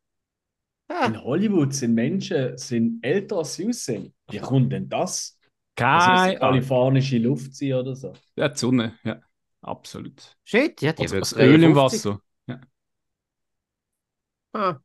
[0.89, 4.13] Ah, In Hollywood sind Menschen sind älter als sie aussehen.
[4.29, 5.37] Wie kommt denn das?
[5.75, 6.39] Keine die Ahnung.
[6.39, 8.13] kalifornische Luft sein oder so.
[8.35, 9.21] Ja, die Sonne, ja.
[9.61, 10.37] Absolut.
[10.45, 11.75] shit, ja, die Also, wird das Öl im 53.
[11.75, 12.21] Wasser.
[14.53, 14.79] Ah.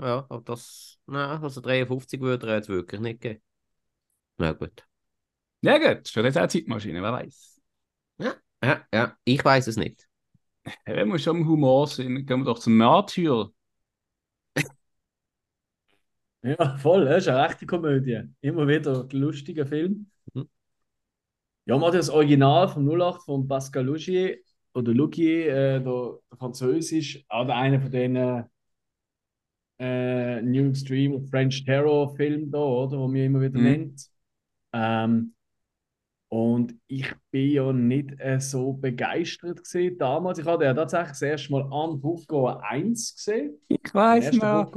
[0.00, 0.98] Ja, aber das.
[1.06, 3.42] Nein, also 53 würde er jetzt wirklich nicht geben.
[4.38, 4.84] Na gut.
[5.62, 6.02] Ja, gut.
[6.06, 7.60] Ist vielleicht auch eine Zeitmaschine, wer weiß.
[8.62, 10.08] Ja, ja, ich weiß es nicht.
[10.86, 13.50] Ja, wenn wir schon im Humor sind, gehen wir doch zum Märtyrer.
[16.42, 18.22] Ja, voll, das ist eine rechte Komödie.
[18.40, 20.10] Immer wieder ein lustiger Film.
[20.34, 20.48] Mhm.
[21.66, 24.38] Ja, man hat das Original vom 08 von Pascal Lugier
[24.74, 28.16] oder Lugier, äh, der, der Französisch, oder einer von den
[29.78, 33.58] äh, New Extreme French Terror Filmen da, oder, wo man immer wieder Mhm.
[33.58, 34.08] nennt.
[34.72, 35.34] Ähm,
[36.28, 40.38] und ich bin ja nicht äh, so begeistert gesehen damals.
[40.38, 43.60] Ich hatte ja tatsächlich das erste Mal an Hugo 1 gesehen.
[43.68, 44.72] Ich weiß noch.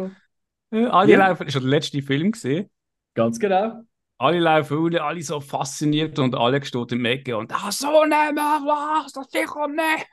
[0.72, 1.28] Alle Ja.
[1.28, 2.70] laufen, ist ja der letzte Film gesehen.
[3.14, 3.82] Ganz genau.
[4.18, 8.36] Alle laufen raus, alle so fasziniert und alle gestanden im Ecke und ah, so nehmen
[8.36, 10.08] wir was, das sicher nicht.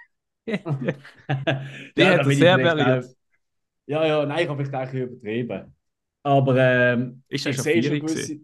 [1.97, 3.15] Die Ja, hat da bin ich sehr vielleicht auch-
[3.87, 5.75] Ja, ja, nein, ich habe vielleicht auch ein bisschen übertrieben.
[6.23, 8.41] Aber ähm, Ist ja ich sehe schon gewisse.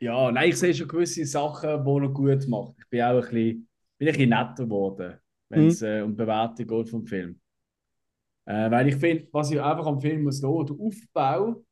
[0.00, 2.74] Ja, nein, ich sehe schon gewisse Sachen, die er gut macht.
[2.78, 6.16] Ich bin auch ein bisschen, bin ein bisschen netter geworden, wenn es äh, um die
[6.16, 7.39] Bewertung geht vom Film.
[8.46, 11.64] Äh, weil ich finde, was ich einfach am Film muss schauen, der Aufbau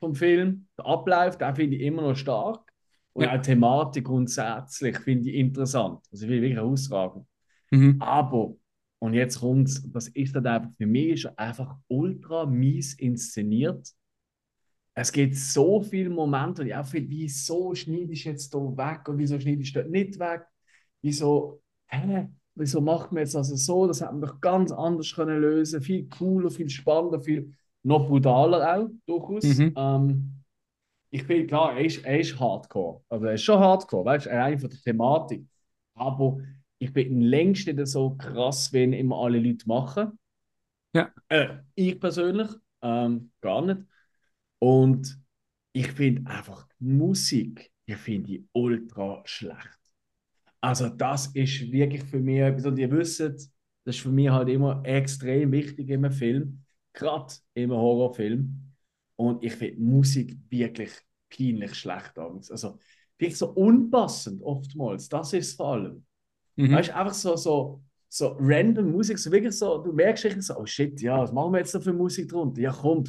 [0.00, 2.72] vom Film, der Ablauf, den finde ich immer noch stark.
[3.12, 3.30] Und Ja.
[3.30, 6.00] auch die Thematik grundsätzlich finde ich interessant.
[6.12, 7.26] Also ich finde wirklich herausragend.
[7.72, 8.00] Mhm.
[8.00, 8.56] Aber,
[9.00, 13.88] und jetzt kommt's, das ist dann einfach, für mich ist er einfach ultra mies inszeniert.
[14.94, 19.08] Es gibt so viele Momente, und ich auch finde, wieso schneidest du jetzt da weg
[19.08, 20.42] und wieso schneidest du dort nicht weg?
[21.02, 23.86] Wieso, hä, wieso macht man jetzt also so?
[23.86, 27.52] Das hätte man doch ganz anders können lösen Viel cooler, viel spannender, viel
[27.82, 29.44] noch brutaler auch, durchaus.
[29.44, 29.72] Mhm.
[29.76, 30.32] Ähm,
[31.10, 33.00] ich finde, klar, er ist, er ist hardcore.
[33.08, 35.46] Also er ist schon hardcore, weißt du, rein von der Thematik.
[35.94, 36.38] Aber
[36.78, 40.18] ich bin längst nicht so krass, wie ihn immer alle Leute machen.
[40.94, 41.10] Ja.
[41.28, 42.48] Äh, ich persönlich
[42.82, 43.82] ähm, gar nicht.
[44.58, 45.18] Und
[45.72, 49.75] ich finde einfach die Musik, die finde ich ultra schlecht.
[50.60, 53.50] Also das ist wirklich für mich etwas, und ihr wisst, das
[53.84, 58.72] ist für mich halt immer extrem wichtig in einem Film, gerade in einem Horrorfilm.
[59.16, 60.90] Und ich finde Musik wirklich
[61.30, 62.50] peinlich schlecht abends.
[62.50, 62.78] Also
[63.18, 66.04] wirklich so unpassend oftmals, das ist es vor allem.
[66.56, 66.72] Mhm.
[66.72, 70.56] Weißt du, einfach so, so, so random Musik, so wirklich so, du merkst wirklich so,
[70.58, 72.60] oh shit, ja, was machen wir jetzt da für Musik drunter?
[72.60, 73.04] Ja, komm,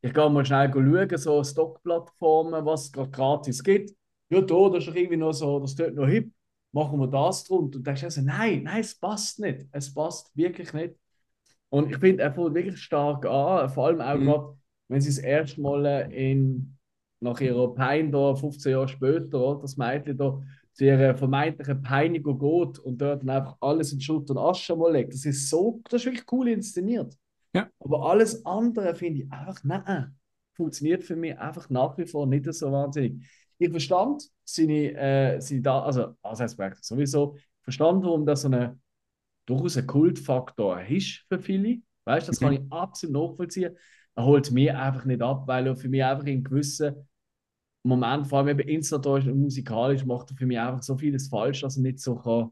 [0.00, 3.90] ich gehe mal schnell schauen, so Stockplattformen, was es gerade gratis gibt.
[4.28, 6.30] Ja, da, das ist irgendwie noch so, das tut noch hip,
[6.74, 7.64] machen wir das drunter.
[7.64, 10.94] Und du denkst also, nein, nein, es passt nicht, es passt wirklich nicht.
[11.70, 14.24] Und ich finde, er fängt wirklich stark an, vor allem auch Mhm.
[14.24, 14.58] gerade,
[14.88, 16.76] wenn sie das erste Mal äh, in,
[17.20, 20.40] nach ihrer Pein da, 15 Jahre später, das Mädchen da,
[20.72, 24.92] zu ihrer vermeintlichen Peinigung geht und dort dann einfach alles in Schutt und Asche mal
[24.92, 25.14] legt.
[25.14, 27.16] Das ist so, das ist wirklich cool inszeniert.
[27.54, 27.68] Ja.
[27.78, 30.16] Aber alles andere finde ich einfach, nein,
[30.54, 33.24] funktioniert für mich einfach nach wie vor nicht so wahnsinnig.
[33.58, 36.14] Ich verstand seine, äh, seine da, also,
[36.56, 38.78] Projekt sowieso, verstand, warum das so eine,
[39.46, 41.78] durchaus ein Kultfaktor ist für viele.
[42.04, 42.66] Weißt du, das kann Mhm.
[42.66, 43.76] ich absolut nachvollziehen.
[44.16, 47.08] Er holt mir einfach nicht ab, weil er für mich einfach in gewissen
[47.82, 51.60] Moment, vor allem eben inszenatorisch und musikalisch, macht er für mich einfach so vieles falsch,
[51.60, 52.50] dass er nicht so kann,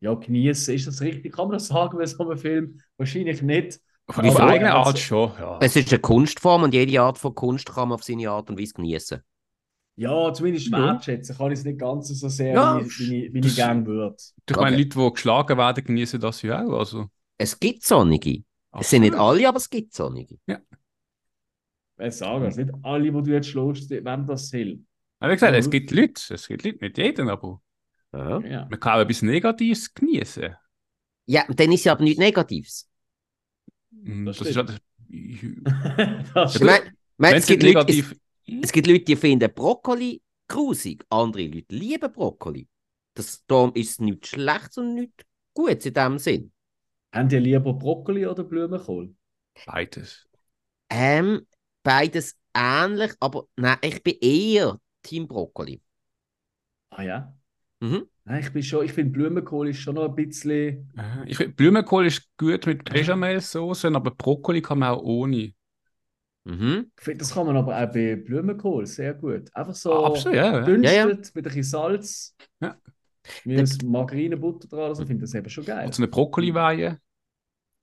[0.00, 0.74] ja, genießen.
[0.74, 1.34] Ist das richtig?
[1.34, 2.80] Kann man das sagen bei so einem Film?
[2.98, 3.80] Wahrscheinlich nicht.
[4.06, 5.58] Auf eigene Art schon, ja.
[5.60, 8.60] Es ist eine Kunstform und jede Art von Kunst kann man auf seine Art und
[8.60, 9.20] Weise genießen.
[9.96, 10.78] Ja, zumindest Ja.
[10.78, 14.16] wertschätzen kann ich es nicht ganz so sehr, Ja, wie, ich- wie, gerne würde.
[14.48, 14.76] Ich meine.
[14.76, 16.78] Leute, die geschlagen werden, genießen das ja auch.
[16.78, 18.44] Also, Es gibt Sonnige.
[18.72, 20.38] Es sind nicht alle, aber es gibt Sonnige.
[21.98, 24.84] Ich sage es, nicht alle, die du jetzt schlägst, wollen das Hill.
[25.18, 27.62] Aber wie gesagt, Ja, es gibt Leute, es gibt Leute, nicht jeden, aber
[28.12, 28.66] Ja, Ja.
[28.70, 30.54] man kann auch etwas Negatives genießen.
[31.26, 32.88] ja dann ist ja aber nichts Negatives.
[33.90, 34.80] Mm, Das Das, ist halt,
[36.34, 38.12] das Ich Ja, meine, mein, wenn es, gibt Leute, negativ.
[38.12, 38.20] es
[38.72, 41.04] gibt Leute, die finden Brokkoli grusig.
[41.10, 42.68] Andere Leute lieben Brokkoli.
[43.14, 45.24] Das, darum ist es nichts Schlechtes und nichts
[45.54, 46.52] Gutes in dem Sinn.
[47.12, 49.12] Haben die lieber Brokkoli oder Blumenkohl?
[49.66, 50.26] Beides.
[50.90, 51.46] Ähm,
[51.82, 55.82] beides ähnlich, aber nein, ich bin eher Team Brokkoli.
[56.90, 57.34] Ah ja?
[57.80, 58.06] Mhm.
[58.24, 60.94] Nein, ich bin schon, ich finde Blumenkohl ist schon noch ein bisschen.
[60.96, 65.52] Äh, Ich finde, Blumenkohl ist gut mit Bechamelsauce, aber Brokkoli kann man auch ohne.
[66.46, 66.92] Mhm.
[66.96, 69.54] Ich finde, das kann man aber auch bei Blumenkohl sehr gut.
[69.54, 70.52] Einfach so Ah, absolut, ja.
[70.58, 70.60] ja.
[70.60, 71.06] dünstet Ja, ja.
[71.06, 72.36] mit ein bisschen Salz.
[72.60, 72.76] Ja.
[73.44, 75.86] Der- das Margarinebutter dran, also ich finde das eben schon geil.
[75.86, 77.00] Und so eine Brokkoliweihe.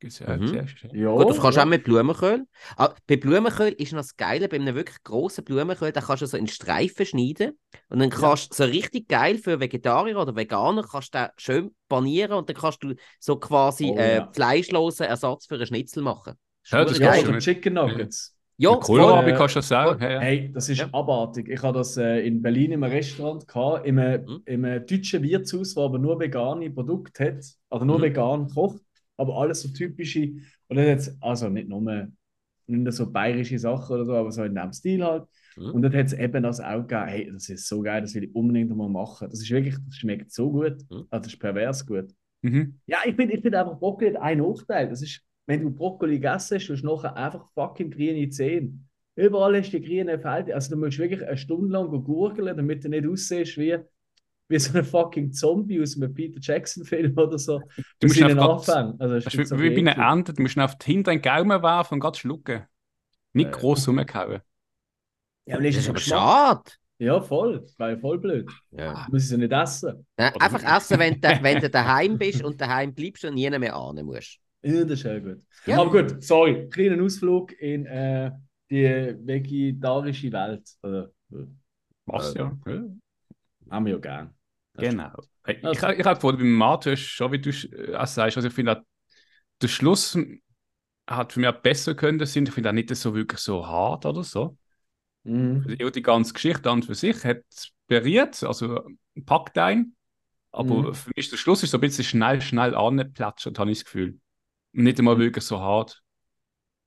[0.01, 0.53] Ja, Mhm.
[0.53, 0.64] ja.
[0.91, 1.66] Ja, Gut, das kannst du ja.
[1.66, 2.45] auch mit Blumenkohl.
[2.76, 6.26] Ah, bei Blumenkohl ist noch das Geile, bei einem wirklich grossen Blumenkohl, da kannst du
[6.26, 7.57] so in Streifen schneiden
[7.88, 12.34] und dann kannst du so richtig geil für Vegetarier oder Veganer kannst du schön panieren
[12.34, 14.32] und dann kannst du so quasi Oh, äh, ja.
[14.34, 16.34] fleischlosen Ersatz für einen Schnitzel machen.
[16.66, 17.20] Ja, das Ja, geil.
[17.22, 18.36] du oder mit- Chicken Nuggets.
[18.64, 20.01] Ja, Kohlrabi voll, kannst du das sagen.
[20.01, 20.20] Ja, ja.
[20.20, 20.89] Hey, das ist Ja.
[20.91, 21.49] abartig.
[21.49, 24.41] Ich habe das äh, in Berlin im Restaurant gehabt, in einem, Mhm.
[24.45, 28.03] in einem deutschen Wirtshaus, das aber nur vegane Produkte hat, also nur Mhm.
[28.03, 28.82] vegan kocht,
[29.18, 30.32] aber alles so typische.
[30.68, 32.09] Und dann hat's, also nicht nur, nicht
[32.68, 35.26] nur so bayerische Sachen oder so, aber so in dem Stil halt.
[35.57, 35.72] Mhm.
[35.72, 38.24] Und dann hat es eben das auch gegeben, hey, das ist so geil, das will
[38.24, 39.28] ich unbedingt mal machen.
[39.30, 41.05] Das ist wirklich, das schmeckt so gut, Mhm.
[41.09, 42.07] also das ist pervers gut.
[42.41, 42.80] Mhm.
[42.88, 44.89] Ja, ich finde ich find einfach hat einen Nachteil.
[44.89, 48.79] Das ist, wenn du Brokkoli gegessen hast, hast du nachher einfach fucking grüne Zähne.
[49.15, 50.55] Überall hast du die grünen Felder.
[50.55, 53.77] Also du musst wirklich eine Stunde lang gurgeln, damit du nicht aussiehst wie,
[54.47, 57.59] wie so ein fucking Zombie aus einem Peter Jackson-Film oder so.
[57.99, 58.99] Du musst in den einfach grad- Anfang.
[58.99, 61.61] Also, Das ist wie, wie bei einer Ente, du musst ihn auf die hinteren Gaumen
[61.61, 62.63] werfen und gerade schlucken.
[63.33, 63.51] Nicht Äh.
[63.51, 64.41] gross rumkauen.
[65.45, 66.19] Ja, aber das Das ist aber Geschmack.
[66.19, 66.71] schade.
[66.99, 67.59] Ja, voll.
[67.61, 68.49] Das wäre ja voll blöd.
[68.71, 69.05] Ja.
[69.05, 70.05] Du musst es ja nicht essen.
[70.17, 73.75] Nein, einfach essen, wenn du, wenn du daheim bist und daheim bleibst und nie mehr
[73.75, 74.39] ahnen musst.
[74.64, 75.41] Ja, das ist ja gut.
[75.66, 75.82] Ja.
[75.82, 76.70] Aber gut, sorry.
[76.70, 78.32] Kleiner Ausflug in äh,
[78.70, 80.70] die vegetarische Welt.
[80.82, 81.45] Oder, äh,
[82.05, 82.57] Was ja.
[82.66, 82.84] ja.
[83.70, 84.34] haben wir ja gern.
[84.74, 85.11] Das Genau.
[85.43, 88.47] Hey, Ich, Also- ich habe gefunden, beim hast schon, wie du äh, auch sagst, also
[88.47, 88.84] ich finde,
[89.61, 90.18] der Schluss
[91.07, 92.45] hat für mich besser können sein.
[92.45, 94.57] Ich finde auch nicht so wirklich so hart oder so.
[95.24, 95.66] Mhm.
[95.68, 97.43] Also, die ganze Geschichte an und für sich hat
[97.88, 98.82] berührt, also
[99.26, 99.95] packt ein.
[100.51, 100.93] Aber Mhm.
[100.93, 104.20] für mich der Schluss ist so ein bisschen schnell, schnell angeplätschert, habe ich das Gefühl.
[104.74, 104.99] Nicht Mhm.
[104.99, 106.03] einmal wirklich so hart.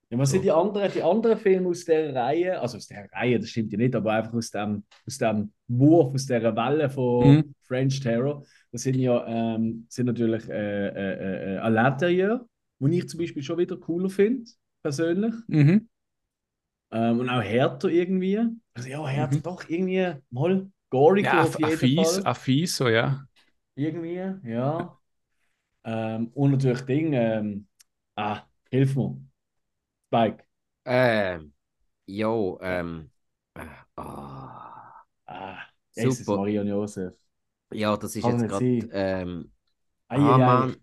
[0.09, 2.61] Ja, was sind die anderen, die anderen Filme aus der Reihe?
[2.61, 6.15] Also aus der Reihe, das stimmt ja nicht, aber einfach aus dem, aus dem Wurf,
[6.15, 7.55] aus der Welle von Mhm.
[7.65, 8.45] French Terror.
[8.71, 9.27] Das sind ja
[9.57, 11.97] ähm, sind natürlich äh, äh, äh, Alain
[12.93, 14.49] die ich zum Beispiel schon wieder cooler finde,
[14.83, 15.35] persönlich.
[15.49, 15.87] Mhm.
[16.91, 18.41] Ähm, und auch härter irgendwie.
[18.75, 19.43] Also ja, härter Mhm.
[19.43, 22.25] doch irgendwie mal goriger Ja, auf jeden Fall.
[22.25, 23.27] ein fies, so, ja.
[23.75, 24.15] Irgendwie,
[24.49, 24.99] ja.
[25.85, 27.69] Ähm, und natürlich Ding, ähm,
[28.17, 29.17] ah, hilf mir.
[30.09, 30.45] Spike.
[30.85, 31.53] Ähm,
[32.07, 33.11] jo, ähm,
[33.55, 35.05] äh, ah.
[35.27, 35.59] Ah,
[35.95, 36.41] Jesus, Super.
[36.41, 37.15] Und Josef.
[37.73, 38.89] Ja, das ist Kann jetzt gerade.
[38.93, 39.53] Ähm,
[40.09, 40.39] ah.
[40.39, 40.77] Mann.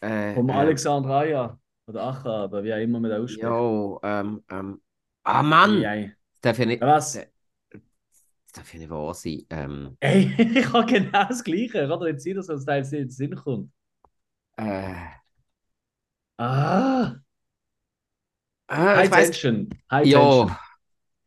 [0.00, 1.58] Äh, Vom äh, Alexander Aya.
[1.86, 3.44] Oder Acha, oder wie auch immer man das ausspricht.
[3.44, 4.80] Jo, ähm, ähm.
[5.22, 5.84] Ah, Mann!
[5.84, 6.16] Ei.
[6.32, 7.12] Das darf ja nicht, Was?
[7.12, 9.42] das darf ja nicht wahr sein.
[9.50, 11.80] Ähm, Ey, ich habe genau das Gleiche.
[11.80, 13.70] Kann doch nicht sein, dass uns da jetzt nicht in den Sinn kommt.
[14.56, 14.94] äh,
[16.38, 17.16] Ah,
[18.68, 19.10] äh, High.
[19.10, 19.68] Tension.
[19.90, 20.56] High Ja, Tension.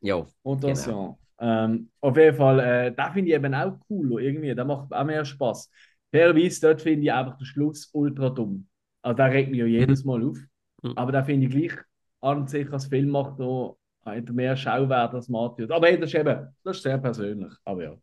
[0.01, 0.25] ja.
[0.43, 1.19] Und das Genau.
[1.41, 1.65] ja.
[1.65, 4.21] Ähm, auf jeden Fall, äh, da finde ich eben auch cool.
[4.21, 4.53] Irgendwie.
[4.55, 5.71] Der macht auch mehr Spaß.
[6.11, 8.67] Fairerweise, dort finde ich einfach den Schluss ultra dumm.
[9.01, 10.37] Also, der regt mich ja jedes Mal auf.
[10.83, 10.93] Mhm.
[10.97, 11.79] Aber da finde ich gleich
[12.21, 15.69] an sich als Filmmacher hat mehr Schauwert als Matthias.
[15.71, 17.53] Aber hey, das ist eben, das ist sehr persönlich.
[17.63, 17.95] Aber ja.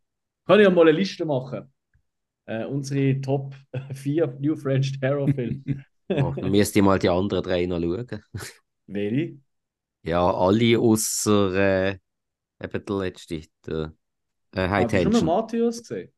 [0.47, 1.73] Kann ich ja mal eine Liste machen.
[2.47, 3.55] Äh, unsere Top
[3.95, 5.63] 4 New French Terror Filme.
[6.09, 8.07] Dann müsst ihr mal die anderen drei noch schauen.
[8.87, 9.39] Welche?
[10.03, 11.99] Ja, alle außer äh,
[12.63, 13.93] eben der letzte, der
[14.53, 15.25] äh, High Hast du schon mal Tension.
[15.27, 16.13] Matthias gesehen?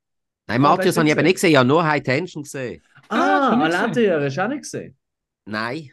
[0.47, 1.25] Nein, Ah, Matthias hast du habe ich eben gesehen?
[1.25, 2.83] nicht gesehen, ich habe nur High Tension gesehen.
[3.09, 3.87] Ah, Ah.
[3.93, 4.97] Théor hast du auch nicht gesehen?
[5.47, 5.91] Nein.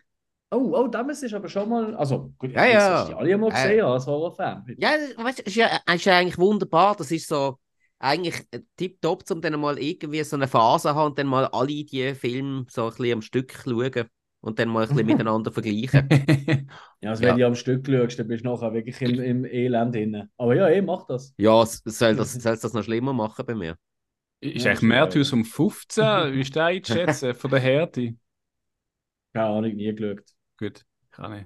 [0.52, 1.96] Oh, oh, damals ist aber schon mal.
[1.96, 3.00] Also, gut, Ja, ja.
[3.00, 3.52] hast die alle mal Äh.
[3.54, 4.66] gesehen als Horrorfan.
[4.78, 6.96] Ja, weißt du, ist ja, ist ja eigentlich wunderbar.
[6.96, 7.58] Das ist so
[8.00, 11.84] eigentlich tipptopp, um dann mal irgendwie so eine Phase zu haben und dann mal alle
[11.86, 14.10] die Filme so ein bisschen am Stück schauen
[14.42, 16.08] und dann mal ein bisschen miteinander vergleichen.
[17.02, 17.24] Ja, also Ja.
[17.24, 20.30] wenn du am Stück schaust, dann bist du nachher wirklich im, im Elend drin.
[20.38, 21.36] Aber ja, eh, mach das.
[21.38, 23.78] Ja, soll das, soll das noch schlimmer machen bei mir?
[24.42, 26.34] ist Ja, eigentlich Mertius um 15?
[26.34, 27.36] Wie ist der einzuschätzen?
[27.36, 28.16] Von der Härte?
[29.34, 30.24] Keine Ahnung, nie geschaut.
[30.58, 31.46] Gut, kann ich.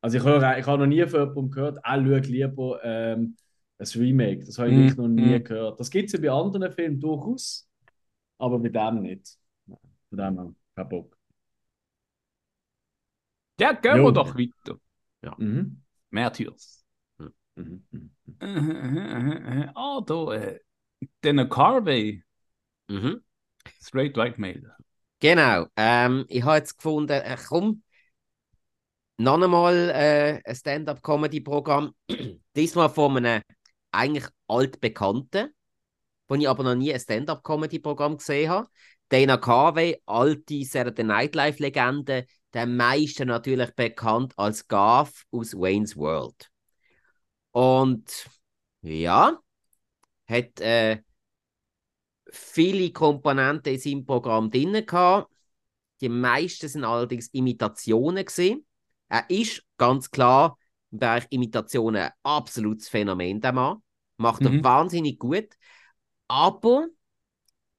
[0.00, 3.36] Also ich höre, ich habe noch nie von jemandem gehört, er schaut lieber ähm,
[3.78, 4.44] ein Remake.
[4.44, 5.42] Das habe ich Mm, noch nie mm.
[5.42, 5.80] gehört.
[5.80, 7.68] Das gibt es ja bei anderen Filmen durchaus,
[8.38, 9.38] aber bei dem nicht.
[10.10, 11.18] Von dem her, kein Bock.
[13.60, 14.04] Ja, gehen Jo.
[14.04, 14.78] wir doch weiter.
[15.38, 15.82] Mhm.
[16.10, 16.84] Mertius.
[17.56, 17.82] Mhm.
[17.92, 18.10] Mhm.
[19.76, 20.60] Ah, da, äh,
[21.22, 22.22] Dana Carvey,
[22.88, 23.18] Mhm.
[23.80, 24.76] Straight White Male.
[25.20, 25.66] Genau.
[25.76, 27.82] Ähm, ich habe jetzt gefunden, äh, komm,
[29.18, 31.94] noch einmal äh, ein Stand-up-Comedy-Programm.
[32.56, 33.42] Diesmal von einem
[33.92, 35.54] eigentlich altbekannten,
[36.28, 38.68] wo ich aber noch nie ein Stand-up-Comedy-Programm gesehen habe.
[39.08, 46.50] Dana Carvey, alte Saturday Night Live-Legende, der meisten natürlich bekannt als Gav aus Wayne's World.
[47.52, 48.28] Und
[48.82, 49.38] ja,
[50.26, 51.02] hat äh,
[52.30, 55.32] viele Komponenten in seinem Programm drin gehabt.
[56.00, 58.66] Die meisten sind allerdings Imitationen gesehen.
[59.08, 60.57] Er ist ganz klar
[60.90, 63.82] im Bereich Imitationen ein absolutes Phänomen, der Mann.
[64.16, 64.64] Macht er Mhm.
[64.64, 65.48] wahnsinnig gut.
[66.26, 66.88] Aber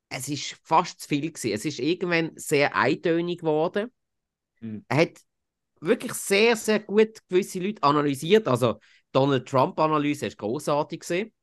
[0.10, 1.52] es ist fast zu viel gewesen.
[1.52, 3.92] Es ist irgendwann sehr eintönig geworden.
[4.62, 4.86] Mhm.
[4.88, 5.20] Er hat
[5.82, 8.48] wirklich sehr, sehr gut gewisse Leute analysiert.
[8.48, 8.80] Also
[9.12, 11.34] Donald Trump-Analyse ist großartig gesehen.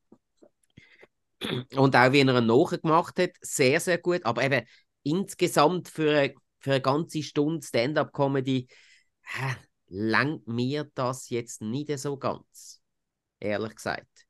[1.77, 4.25] Und auch wie er ihn nachgemacht hat, sehr, sehr gut.
[4.25, 4.67] Aber eben
[5.03, 8.69] insgesamt für eine, für eine ganze Stunde Stand-up-Comedy
[9.89, 12.81] langt mir das jetzt nicht so ganz.
[13.41, 14.27] Ehrlich gesagt.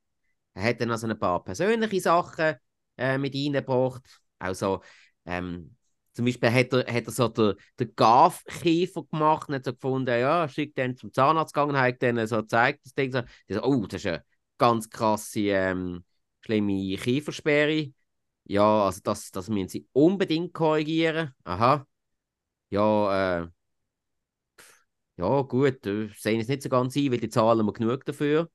[0.53, 2.55] Er hat dann also ein paar persönliche Sachen
[2.97, 4.03] äh, mit reingebracht.
[4.39, 4.81] Also,
[5.25, 5.75] ähm,
[6.13, 10.19] zum Beispiel hat er, hat er so den, den Gav-Käfer gemacht und hat so gefunden,
[10.19, 13.85] ja, schickt den zum Zahnarzt gegangen, hat dann so gezeigt, das Ding so, so, oh,
[13.85, 14.23] das ist eine
[14.57, 16.03] ganz krasse, ähm,
[16.41, 17.91] schlimme Kiefersperre.
[18.45, 21.35] Ja, also das, das müssen sie unbedingt korrigieren.
[21.43, 21.85] Aha.
[22.69, 23.47] Ja, äh,
[25.17, 28.49] ja, gut, äh, sehen es nicht so ganz ein, weil die zahlen wir genug dafür.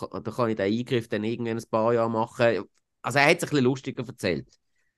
[0.00, 2.64] Da kann ich den Eingriff dann irgendwann ein paar Jahre machen.
[3.02, 4.48] Also er hat sich ein bisschen lustiger erzählt.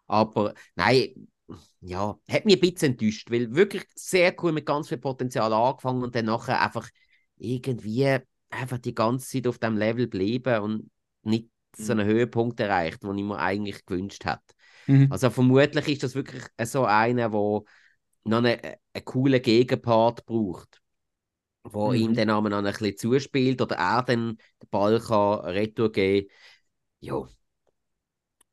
[0.07, 1.29] Aber nein,
[1.81, 6.03] ja, hat mich ein bisschen enttäuscht, weil wirklich sehr cool mit ganz viel Potenzial angefangen
[6.03, 6.89] und dann nachher einfach
[7.37, 8.19] irgendwie
[8.51, 10.91] einfach die ganze Zeit auf dem Level bleiben und
[11.23, 14.41] nicht so einen Höhepunkt erreicht, den ich mir eigentlich gewünscht hätte.
[14.87, 15.09] Mhm.
[15.11, 17.61] Also vermutlich ist das wirklich so einer, der
[18.29, 20.81] noch einen, einen coolen Gegenpart braucht,
[21.65, 21.97] wo Mhm.
[21.97, 26.29] ihm dann einmal noch ein bisschen zuspielt oder er dann den Ball kann retour geben.
[27.01, 27.29] Ja.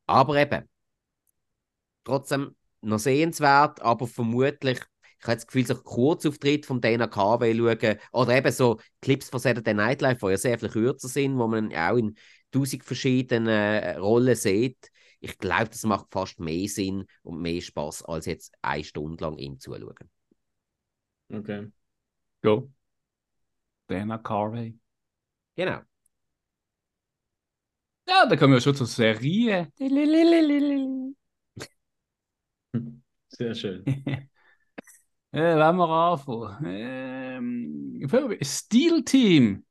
[0.08, 0.68] Aber eben,
[2.04, 4.80] trotzdem noch sehenswert, aber vermutlich,
[5.20, 9.40] ich habe das Gefühl, so Kurzauftritt von Dana Carvey schauen, oder eben so Clips von
[9.40, 12.16] Saturday Night Live, die ja sehr viel kürzer sind, wo man auch in
[12.52, 14.92] tausend verschiedenen Rollen sieht.
[15.26, 19.40] Ich glaube, das macht fast mehr Sinn und mehr Spaß, als jetzt eine Stunde lang
[19.40, 20.12] ihm zuzuschauen.
[21.34, 21.72] Okay.
[22.44, 22.70] Go.
[23.88, 24.78] Dana Carvey.
[25.56, 25.82] Genau.
[28.08, 29.72] Ja, da kommen wir schon zur Serie.
[33.30, 33.84] Sehr schön.
[34.06, 34.30] äh,
[35.32, 36.66] wenn wir anfangen.
[36.68, 39.66] Ähm, Steel Team.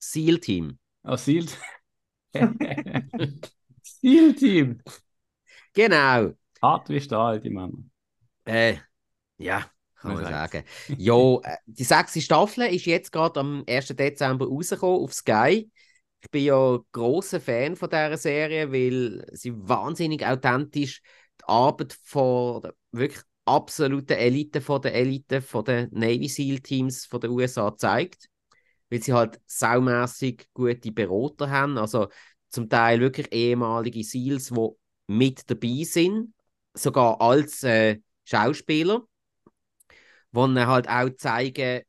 [0.00, 0.80] Seal Team.
[1.04, 1.46] Ah, Steel.
[2.34, 3.40] Steel
[4.04, 4.80] Team.
[5.72, 6.34] Genau.
[6.62, 7.72] Hart wie Stahl, die Männer.
[8.44, 8.76] Äh,
[9.38, 9.64] ja,
[9.96, 10.64] kann Man sagen.
[10.98, 13.96] ja, äh, die sechste Staffel ist jetzt gerade am 1.
[13.96, 15.70] Dezember rausgekommen auf Sky.
[16.20, 21.02] Ich bin ja großer Fan von dieser Serie, weil sie wahnsinnig authentisch
[21.40, 27.06] die Arbeit von der wirklich absoluten Elite von der Elite von den Navy SEAL Teams
[27.06, 28.28] von den USA zeigt.
[28.90, 32.08] Weil sie halt saumässig gute Berater haben, also
[32.54, 34.68] zum Teil wirklich ehemalige SEALs, die
[35.08, 36.32] mit dabei sind,
[36.74, 39.02] sogar als äh, Schauspieler,
[40.34, 41.82] ihnen halt auch zeigen,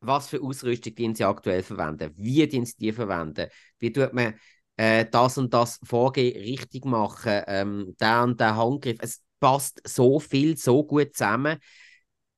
[0.00, 4.34] was für Ausrüstung die sie aktuell verwenden, wie die sie die verwenden, wie tut man
[4.76, 8.96] äh, das und das Vorgehen richtig machen, ähm, der und der Handgriff.
[9.00, 11.58] Es passt so viel, so gut zusammen.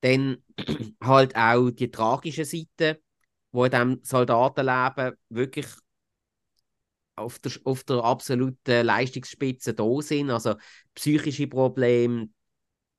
[0.01, 0.37] Dann
[1.03, 3.01] halt auch die tragische Seite,
[3.51, 5.67] wo in diesem Soldatenleben wirklich
[7.15, 10.55] auf der, auf der absoluten Leistungsspitze da sind, also
[10.95, 12.29] psychische Probleme,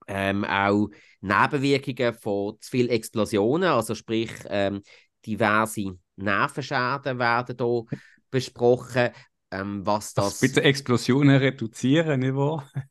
[0.06, 0.88] ähm, auch
[1.20, 4.82] Nebenwirkungen von zu viel Explosionen, also sprich ähm,
[5.24, 7.84] diverse Nervenschäden werden hier
[8.30, 9.10] besprochen,
[9.50, 10.40] ähm, was Das das...
[10.40, 12.68] bitte Explosionen reduzieren, nicht wahr?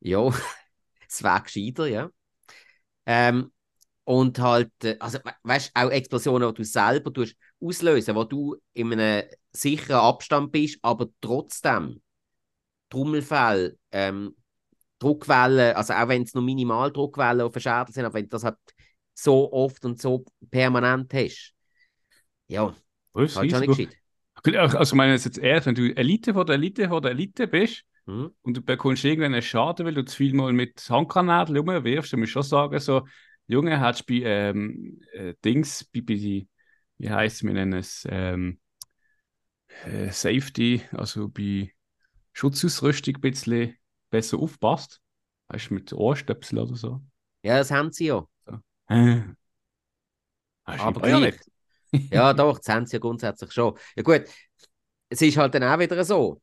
[0.00, 0.28] Ja,
[1.08, 2.10] es wäre gescheiter, ja.
[3.06, 3.52] Ähm,
[4.04, 8.56] und halt, äh, also we weißt auch Explosionen, die du selber tust, auslösen, wo du
[8.74, 12.02] in einem sicheren Abstand bist, aber trotzdem
[12.90, 14.36] Trommelfell, ähm,
[14.98, 18.44] Druckwellen, also auch wenn es nur Minimaldruckwellen auf den Schädel sind, aber wenn du das
[18.44, 18.56] halt
[19.14, 21.54] so oft und so permanent hast,
[22.48, 22.74] ja,
[23.14, 23.90] Das ist halt schon nicht
[24.44, 24.56] gescheit.
[24.56, 27.84] Also, ich meine jetzt erst, wenn du Elite von der Elite von der Elite bist
[28.06, 28.26] Hm?
[28.42, 32.20] und du bekommst irgendwann einen Schaden, weil du zu viel mal mit Handgranaten rumwirfst, dann
[32.20, 33.06] musst du schon sagen, so,
[33.48, 36.48] Junge, hast du bei ähm, äh, Dings, bei, bei die,
[36.98, 38.58] wie heißt es, wir nennen es, ähm,
[39.84, 41.72] äh, Safety, also bei
[42.32, 43.76] Schutzausrüstung ein bisschen
[44.10, 45.00] besser aufpasst.
[45.48, 47.00] Weißt du, mit Ohrstöpsel oder so.
[47.42, 48.26] Ja, das haben sie ja.
[48.88, 49.20] Äh.
[50.64, 51.34] Hast du Aber gleich.
[51.34, 51.50] nicht.
[52.12, 53.76] Ja, doch, das haben sie ja grundsätzlich schon.
[53.96, 54.24] Ja gut,
[55.08, 56.40] es ist halt dann auch wieder so,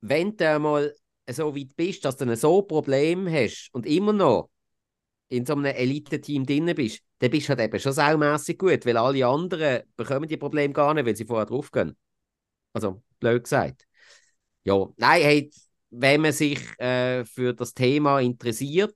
[0.00, 0.94] wenn du mal
[1.30, 4.49] so weit bist, dass du dann so Probleme hast und immer noch
[5.30, 8.96] in so einem Elite-Team drin bist, dann bist du halt eben schon saumässig gut, weil
[8.98, 11.96] alle anderen bekommen die Probleme gar nicht, weil sie vorher draufgehen.
[12.74, 13.86] Also, blöd gesagt.
[14.64, 15.50] Ja, nein, hey,
[15.90, 18.94] wenn man sich äh, für das Thema interessiert,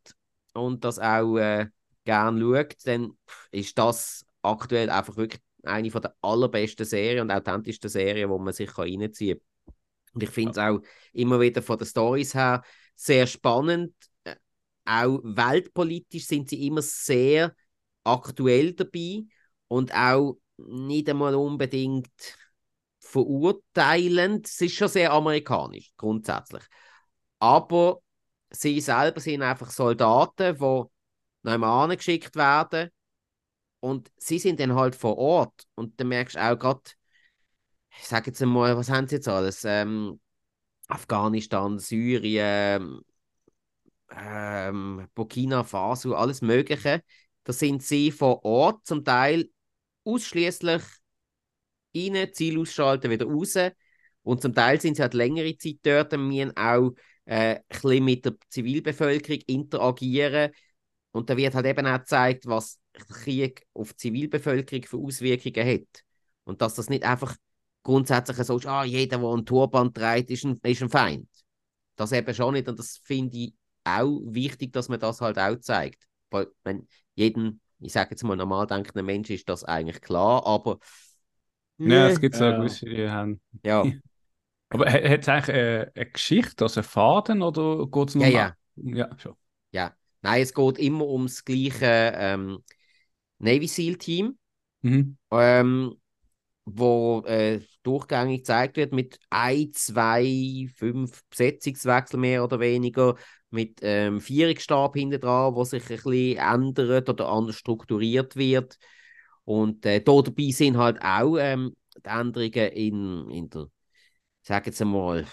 [0.54, 1.66] und das auch äh,
[2.04, 3.18] gerne schaut, dann
[3.50, 8.52] ist das aktuell einfach wirklich eine von der allerbesten Serien und authentischsten Serien, wo man
[8.52, 9.74] sich reinziehen kann.
[10.14, 10.80] Und ich finde es auch
[11.12, 12.62] immer wieder von den Stories her
[12.94, 13.92] sehr spannend.
[14.84, 17.54] Auch weltpolitisch sind sie immer sehr
[18.04, 19.24] aktuell dabei
[19.68, 22.10] und auch nicht einmal unbedingt
[23.00, 24.46] verurteilend.
[24.46, 26.62] Es ist schon sehr amerikanisch, grundsätzlich.
[27.38, 28.00] Aber
[28.50, 30.88] sie selber sind einfach Soldaten, die
[31.42, 32.90] nach geschickt werden
[33.80, 36.82] und sie sind dann halt vor Ort und dann merkst du auch gerade,
[37.98, 39.64] ich sage jetzt einmal, was haben sie jetzt alles?
[39.64, 40.20] Ähm,
[40.88, 43.00] Afghanistan, Syrien,
[44.10, 47.02] ähm, Burkina Faso, alles Mögliche.
[47.44, 49.50] Da sind sie vor Ort, zum Teil
[50.04, 50.82] ausschließlich
[51.94, 53.56] rein, Ziel ausschalten, wieder raus.
[54.22, 56.92] Und zum Teil sind sie halt längere Zeit dort und müssen auch
[57.26, 60.52] äh, ein mit der Zivilbevölkerung interagieren.
[61.12, 66.02] Und da wird halt eben auch gezeigt, was Krieg auf die Zivilbevölkerung für Auswirkungen hat.
[66.44, 67.36] Und dass das nicht einfach
[67.82, 71.28] grundsätzlich so ist, ah, jeder, der einen Turban trägt, ist ein, ist ein Feind.
[71.96, 72.68] Das eben schon nicht.
[72.68, 73.54] Und das finde ich
[73.84, 76.04] auch wichtig, dass man das halt auch zeigt.
[76.30, 80.78] Weil, wenn jeden, ich sage jetzt mal, normal denkenden Mensch ist das eigentlich klar, aber.
[81.78, 83.40] Ja, es gibt so äh, gewisse, die haben.
[83.64, 83.84] Ja.
[84.70, 88.56] aber hat es eigentlich äh, eine Geschichte, also einen Faden, oder geht es nur ja,
[88.76, 88.96] ja.
[88.96, 89.34] ja, schon.
[89.70, 92.12] Ja, nein, es geht immer ums gleiche.
[92.16, 92.58] Ähm,
[93.38, 94.38] Navy SEAL Team,
[94.82, 95.16] mhm.
[95.30, 95.94] ähm,
[96.64, 103.16] wo äh, durchgängig gezeigt wird mit ein, zwei, fünf Besetzungswechsel mehr oder weniger,
[103.54, 108.78] mit ähm, Vierungsstab hinten dran, wo sich ein bisschen ändert oder anders strukturiert wird.
[109.44, 113.62] Und äh, da dabei sind halt auch ähm, die Änderungen in, in der,
[114.42, 115.26] ich sage jetzt einmal,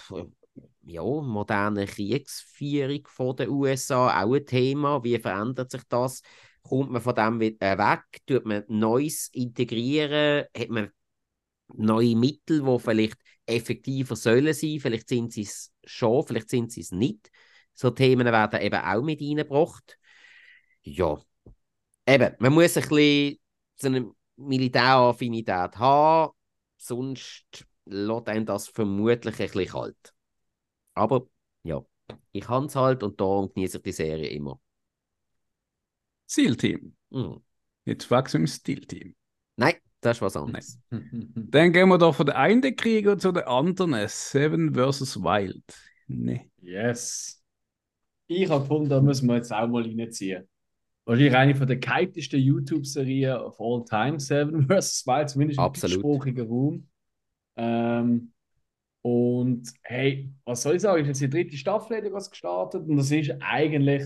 [0.83, 5.03] ja, moderne Kriegsführung von den USA auch ein Thema.
[5.03, 6.21] Wie verändert sich das?
[6.63, 10.91] kommt man von dem äh, weg, tut man Neues integrieren, hat man
[11.73, 16.81] neue Mittel, die vielleicht effektiver sollen sein, vielleicht sind sie es schon, vielleicht sind sie
[16.81, 17.31] es nicht.
[17.73, 19.97] So Themen werden eben auch mit reingebracht.
[20.83, 21.19] Ja,
[22.05, 23.37] eben, man muss ein bisschen
[23.75, 26.33] so eine Militäraffinität haben,
[26.77, 30.13] sonst lässt einen das vermutlich ein bisschen kalt.
[30.93, 31.27] Aber
[31.63, 31.81] ja,
[32.31, 34.59] ich habe es halt und darum genieße ich die Serie immer.
[36.27, 36.95] Seal-Team.
[37.09, 37.43] Mhm.
[37.85, 39.15] Jetzt wachsen im Steel-Team.
[39.57, 40.79] Nein, das ist was anderes.
[40.89, 43.95] Dann gehen wir doch von der einen Krieger zu der anderen.
[44.07, 45.17] Seven vs.
[45.17, 45.63] Wild.
[46.07, 46.49] Nee.
[46.61, 47.40] Yes.
[48.33, 50.47] Ich habe gefunden, da müssen wir jetzt auch mal reinziehen.
[51.05, 55.05] Wahrscheinlich eine von der kitesten YouTube-Serien of all time, Seven vs.
[55.05, 56.87] Wild, zumindest im deutschsprachigen Raum.
[57.57, 58.31] Ähm,
[59.01, 61.05] und hey, was soll ich sagen?
[61.05, 64.03] Jetzt die dritte Staffel hat was gestartet und das ist eigentlich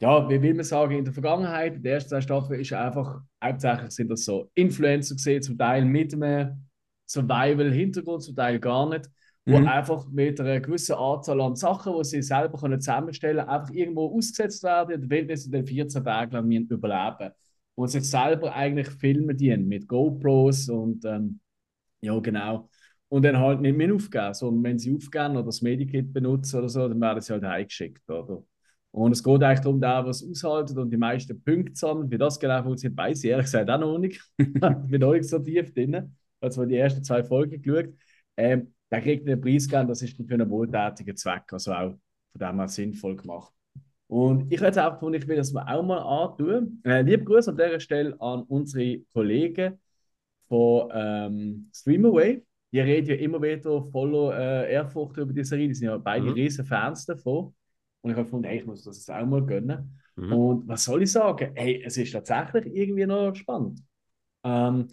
[0.00, 3.20] ja, wie will man sagen, in der Vergangenheit, in der ersten zwei Staffeln, ist einfach,
[3.42, 6.68] hauptsächlich sind das so Influencer gesehen, zum Teil mit einem
[7.08, 9.10] Survival-Hintergrund, zum Teil gar nicht,
[9.48, 9.66] wo mhm.
[9.66, 14.14] einfach mit einer gewissen Anzahl an Sachen, die sie selber können zusammenstellen können, einfach irgendwo
[14.14, 17.32] ausgesetzt werden der Wildnis in den 14 Tagen lang überleben.
[17.74, 21.40] Wo sie sich selber eigentlich filmen dienen mit GoPros und ähm,
[22.02, 22.68] ja, genau.
[23.08, 26.68] Und dann halt nicht mehr aufgeben, sondern wenn sie aufgeben oder das Medikit benutzen oder
[26.68, 28.42] so, dann werden sie halt heimgeschickt, oder?
[28.90, 32.10] Und es geht eigentlich darum, der, was aushaltet und die meisten Punkte sammelt.
[32.10, 34.20] Wie das genau funktioniert, weiß ich ehrlich gesagt auch noch nicht.
[34.38, 36.14] ich bin noch nicht so tief drin.
[36.40, 37.94] Also die ersten zwei Folgen geschaut.
[38.36, 41.94] Ähm, der kriegt einen Preis geben, das ist für einen wohltätigen Zweck, also auch
[42.32, 43.52] von dem her sinnvoll gemacht.
[44.06, 46.80] Und ich hätte auch gefunden, ich will das mal auch mal antun.
[46.84, 49.78] Äh, liebe Grüße an dieser Stelle an unsere Kollegen
[50.48, 52.42] von ähm, Streamaway.
[52.72, 55.68] Die reden ja immer wieder voller äh, Ehrfurcht über die Serie.
[55.68, 56.32] Die sind ja beide mhm.
[56.32, 57.54] riesen Fans davon.
[58.00, 60.00] Und ich habe gefunden, hey, ich muss das jetzt auch mal gönnen.
[60.16, 60.32] Mhm.
[60.32, 61.52] Und was soll ich sagen?
[61.54, 63.82] Hey, es ist tatsächlich irgendwie noch spannend.
[64.42, 64.88] Ähm,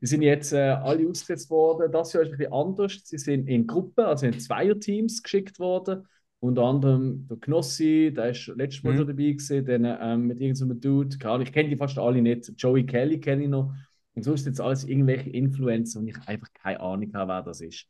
[0.00, 1.90] die sind jetzt äh, alle ausgesetzt worden.
[1.90, 3.00] Das Jahr ist ein bisschen anders.
[3.04, 6.06] Sie sind in Gruppen, also in Zweierteams geschickt worden.
[6.40, 8.96] Unter anderem der Knossi, der ist letztes Mal mhm.
[8.98, 11.18] schon dabei gewesen, dann, ähm, mit irgendeinem Dude.
[11.18, 12.52] Keine ich kenne die fast alle nicht.
[12.56, 13.74] Joey Kelly kenne ich noch.
[14.14, 17.86] Und sonst jetzt alles irgendwelche Influencer und ich einfach keine Ahnung habe, wer das ist.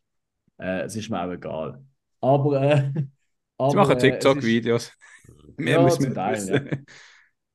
[0.58, 1.82] Äh, es ist mir auch egal.
[2.20, 2.92] Aber äh,
[3.58, 4.92] Aber, Sie machen äh, TikTok-Videos.
[5.56, 6.78] Mehr ja, müssen wir Teil, ja.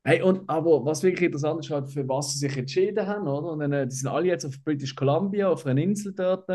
[0.05, 3.51] Hey, und, aber was wirklich interessant ist, halt, für was sie sich entschieden haben, oder?
[3.53, 6.49] Und äh, die sind alle jetzt auf British Columbia, auf einer Insel dort.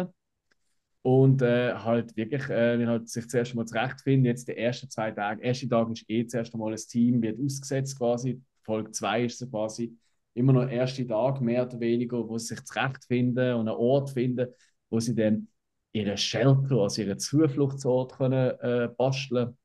[1.02, 5.10] Und äh, halt wirklich, äh, wenn halt sich zuerst mal zurechtfinden, jetzt die ersten zwei
[5.12, 8.42] Tage, erste Tag ist eh zuerst einmal ein Team, wird ausgesetzt quasi.
[8.64, 9.96] Folge 2 ist so quasi
[10.34, 14.10] immer noch der erste Tag, mehr oder weniger, wo sie sich zurechtfinden und einen Ort
[14.10, 14.48] finden,
[14.90, 15.48] wo sie dann
[15.92, 19.56] ihren Shelter, also ihren Zufluchtsort können, äh, basteln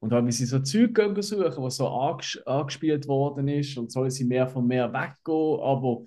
[0.00, 3.90] Und dann, wie sie so Zeug gehen suchen, was so anges angespielt worden ist und
[3.90, 6.04] sollen sie mehr von mehr weggehen, aber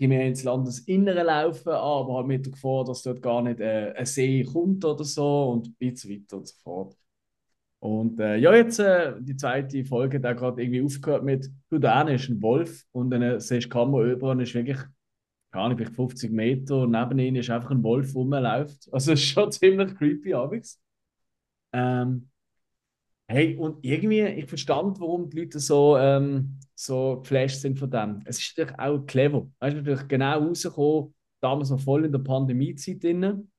[0.00, 3.92] ein mehr ins Landesinnere laufen, aber halt mit der Gefahr, dass dort gar nicht äh,
[3.96, 5.66] ein See kommt oder so und
[5.98, 6.96] so weiter und so fort.
[7.80, 12.00] Und äh, ja, jetzt äh, die zweite Folge, da gerade irgendwie aufgehört mit, du, da
[12.02, 14.78] ist ein Wolf und dann äh, siehst du die Kamera über und ist wirklich,
[15.52, 18.88] keine Ahnung, vielleicht 50 Meter und neben ihnen ist einfach ein Wolf rumläuft.
[18.90, 20.80] Also es ist schon ziemlich creepy, abends.
[21.72, 22.30] Ähm,
[23.26, 28.22] hey, und irgendwie, ich verstand, warum die Leute so, ähm, so geflasht sind von dem.
[28.24, 29.48] Es ist natürlich auch clever.
[29.60, 33.50] Es ist natürlich genau rausgekommen, damals noch voll in der Pandemiezeit drin.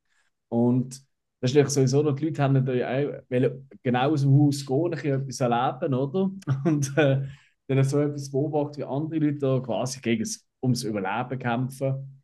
[0.50, 0.96] Und
[1.42, 4.94] das ist natürlich sowieso noch, die Leute haben natürlich auch genau aus dem Haus gehen,
[4.94, 6.32] ein etwas erleben, oder?
[6.66, 7.22] Und äh,
[7.68, 10.28] dann so etwas beobachtet, wie andere Leute da quasi gegen
[10.62, 12.22] ums Überleben kämpfen.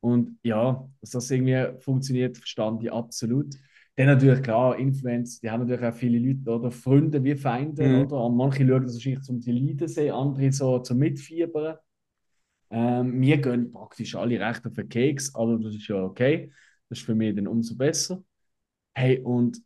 [0.00, 3.54] Und ja, dass das irgendwie funktioniert, verstand ich absolut.
[3.96, 6.70] Dann natürlich, klar, Influencer, die haben natürlich auch viele Leute, oder?
[6.70, 8.02] Freunde wie Feinde, mhm.
[8.02, 8.24] oder?
[8.24, 11.76] Und manche schauen das wahrscheinlich zum Leiden sehen, andere so zum Mitfiebern.
[12.70, 16.50] Ähm, wir gehen praktisch alle recht auf den Keks, aber das ist ja okay.
[16.88, 18.22] Das ist für mich dann umso besser.
[18.94, 19.62] Hey, und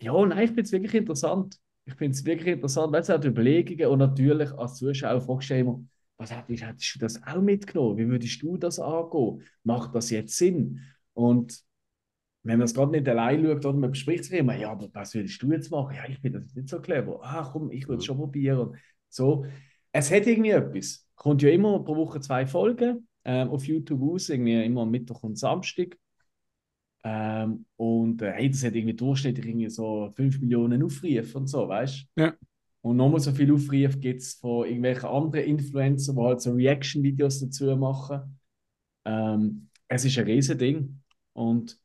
[0.00, 1.58] ja, nein, ich finde es wirklich interessant.
[1.84, 5.50] Ich finde es wirklich interessant, weil es auch die Überlegungen und natürlich als Zuschauer fragst
[5.50, 5.82] du immer,
[6.16, 7.96] was hättest, hättest du das auch mitgenommen?
[7.96, 9.42] Wie würdest du das angehen?
[9.64, 10.80] Macht das jetzt Sinn?
[11.14, 11.60] Und
[12.42, 15.14] wenn man es gerade nicht allein schaut oder man bespricht es immer, ja, aber was
[15.14, 15.94] würdest du jetzt machen?
[15.96, 17.20] Ja, ich bin das nicht so clever.
[17.22, 18.06] Ah, komm, ich würde es mhm.
[18.06, 18.76] schon probieren.
[19.08, 19.44] So,
[19.92, 21.06] es hat irgendwie etwas.
[21.14, 25.22] Kommt ja immer pro Woche zwei Folgen ähm, auf YouTube aus, irgendwie immer am Mittwoch
[25.24, 25.96] und Samstag.
[27.04, 31.68] Ähm, und äh, hey, das hat irgendwie durchschnittlich irgendwie so 5 Millionen Aufrufe und so,
[31.68, 32.22] weißt du?
[32.22, 32.34] Ja.
[32.80, 37.40] Und nochmal so viele Aufrufe gibt es von irgendwelchen anderen Influencern, die halt so Reaction-Videos
[37.40, 38.38] dazu machen.
[39.04, 41.02] Ähm, es ist ein riesen Ding.
[41.32, 41.78] Und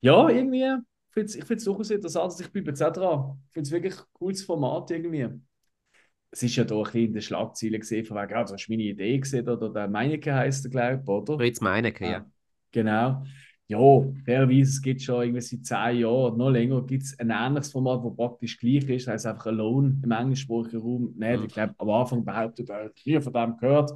[0.00, 0.76] ja, irgendwie,
[1.14, 3.38] ich finde es durchaus interessant, ich bleibe jetzt auch dran.
[3.48, 5.28] Ich finde es wirklich ein cooles Format irgendwie.
[6.30, 8.72] Es ist ja da ein bisschen in den Schlagzeilen gesehen, von wegen, also hast du
[8.72, 11.36] meine Idee gesehen, oder der Meinecke heisst der, glaube ich, oder?
[11.36, 12.26] Fritz Meinecke, ja.
[12.70, 13.24] Genau
[13.70, 13.78] ja,
[14.24, 17.70] fairerweise, es gibt schon irgendwie seit zehn Jahren oder noch länger gibt es ein ähnliches
[17.70, 21.14] Format, das praktisch gleich ist, das heißt einfach Alone im englischsprachigen Raum.
[21.16, 21.46] Nein, mhm.
[21.46, 23.92] ich glaube, am Anfang behauptet er, hier von dem gehört.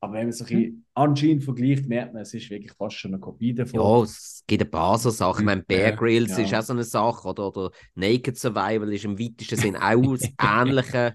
[0.00, 0.84] Aber wenn man sich mhm.
[0.94, 3.80] anscheinend vergleicht, merkt man, es ist wirklich fast schon eine Kopie davon.
[3.80, 5.40] Ja, es gibt ein paar so Sachen.
[5.40, 6.44] Ich meine, Bear Grylls ja.
[6.44, 7.26] ist auch so eine Sache.
[7.26, 11.14] Oder, oder Naked Survival ist im weitesten Sinn auch das ähnliche.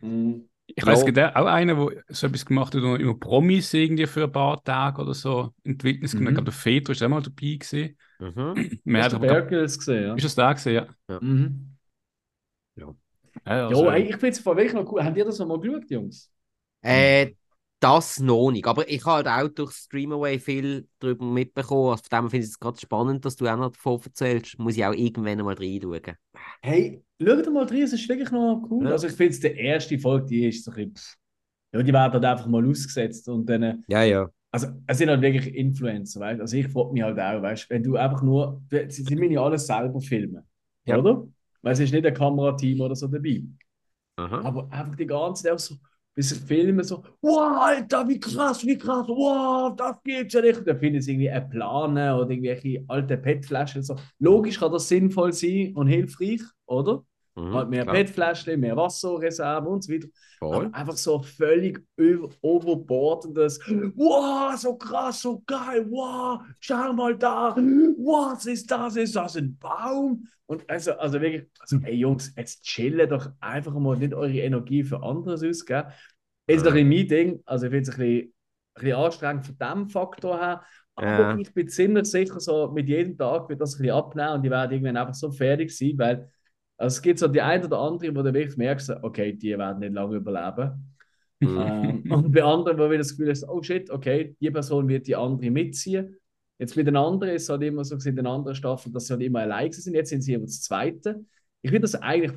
[0.00, 0.48] Mhm.
[0.68, 4.24] Ich weiß, es gibt auch einen, der so etwas gemacht hat, immer Promis irgendwie für
[4.24, 6.26] ein paar Tage oder so in die Wildnis mhm.
[6.26, 7.96] Ich glaube, der Fedor ist auch mal dabei gewesen.
[8.18, 8.80] Mhm.
[8.84, 10.14] Man hat Bergels gesehen, ja.
[10.14, 10.86] Ist das da gesehen, ja.
[11.08, 11.76] Ja, mhm.
[12.76, 12.94] ja.
[13.46, 15.04] ja also, ey, ich finde es wirklich noch cool.
[15.04, 16.30] Habt ihr das noch mal geschaut, Jungs?
[16.82, 17.32] Äh,
[17.80, 18.66] das noch nicht.
[18.66, 21.90] Aber ich habe halt auch durch Streamaway viel darüber mitbekommen.
[21.90, 24.58] Also von dem finde ich es gerade spannend, dass du auch noch davon erzählst.
[24.58, 26.16] Muss ich auch irgendwann mal reinschauen.
[26.62, 28.86] Hey, schau mal rein, es ist wirklich noch cool.
[28.86, 28.92] Ja.
[28.92, 31.16] Also ich finde es, die erste Folge, die ist so ein bisschen,
[31.72, 33.62] ja, die werden halt einfach mal ausgesetzt und dann...
[33.62, 34.28] Äh, ja, ja.
[34.50, 37.82] Also es sind halt wirklich Influencer, weißt Also ich frage mich halt auch, weißt wenn
[37.82, 38.62] du einfach nur...
[38.70, 40.42] Sie, sie müssen ja alles selber filmen,
[40.86, 40.98] ja.
[40.98, 41.26] oder?
[41.60, 43.42] Weil es ist nicht ein Kamerateam oder so dabei.
[44.16, 44.40] Aha.
[44.42, 45.74] Aber einfach die ganze Zeit so
[46.16, 50.58] bis Filme so, wow, Alter, wie krass, wie krass, wow, das gibt's ja nicht.
[50.58, 53.82] Und dann finden sie irgendwie eine Plane oder irgendwelche alte PET-Flaschen.
[53.82, 53.96] So.
[54.18, 57.04] Logisch kann das sinnvoll sein und hilfreich, oder?
[57.36, 60.08] Mhm, halt mehr PET-Fläschchen, mehr Wasserreserven und so weiter.
[60.40, 61.86] Aber einfach so völlig
[62.40, 63.60] overbordendes,
[63.94, 68.96] wow, so krass, so geil, wow, schau mal da, was ist das?
[68.96, 70.26] Ist das ein Baum?
[70.46, 74.82] Und also, also wirklich, also, hey Jungs, jetzt chillen doch einfach mal nicht eure Energie
[74.82, 75.88] für anderes ausgeben.
[76.46, 76.72] Jetzt ja.
[76.72, 78.32] ein mein Ding, also ich finde es ein bisschen,
[78.76, 80.62] ein bisschen anstrengend von diesem Faktor her,
[80.94, 81.36] aber ja.
[81.36, 84.50] ich bin ziemlich sicher, so mit jedem Tag wird das ein bisschen abnehmen und die
[84.50, 86.30] werden irgendwann einfach so fertig sein, weil
[86.78, 89.80] also es gibt so die eine oder andere, wo du wirklich merkst, okay, die werden
[89.80, 90.94] nicht lange überleben.
[91.40, 91.58] Mhm.
[91.58, 95.06] ähm, und bei anderen, wo du das Gefühl hast, oh shit, okay, die Person wird
[95.06, 96.16] die andere mitziehen.
[96.58, 99.12] Jetzt mit den anderen ist es halt immer so in den anderen Staffeln, dass sie
[99.12, 99.94] halt immer allein sind.
[99.94, 101.24] Jetzt sind sie immer das Zweite.
[101.60, 102.32] Ich finde das eigentlich,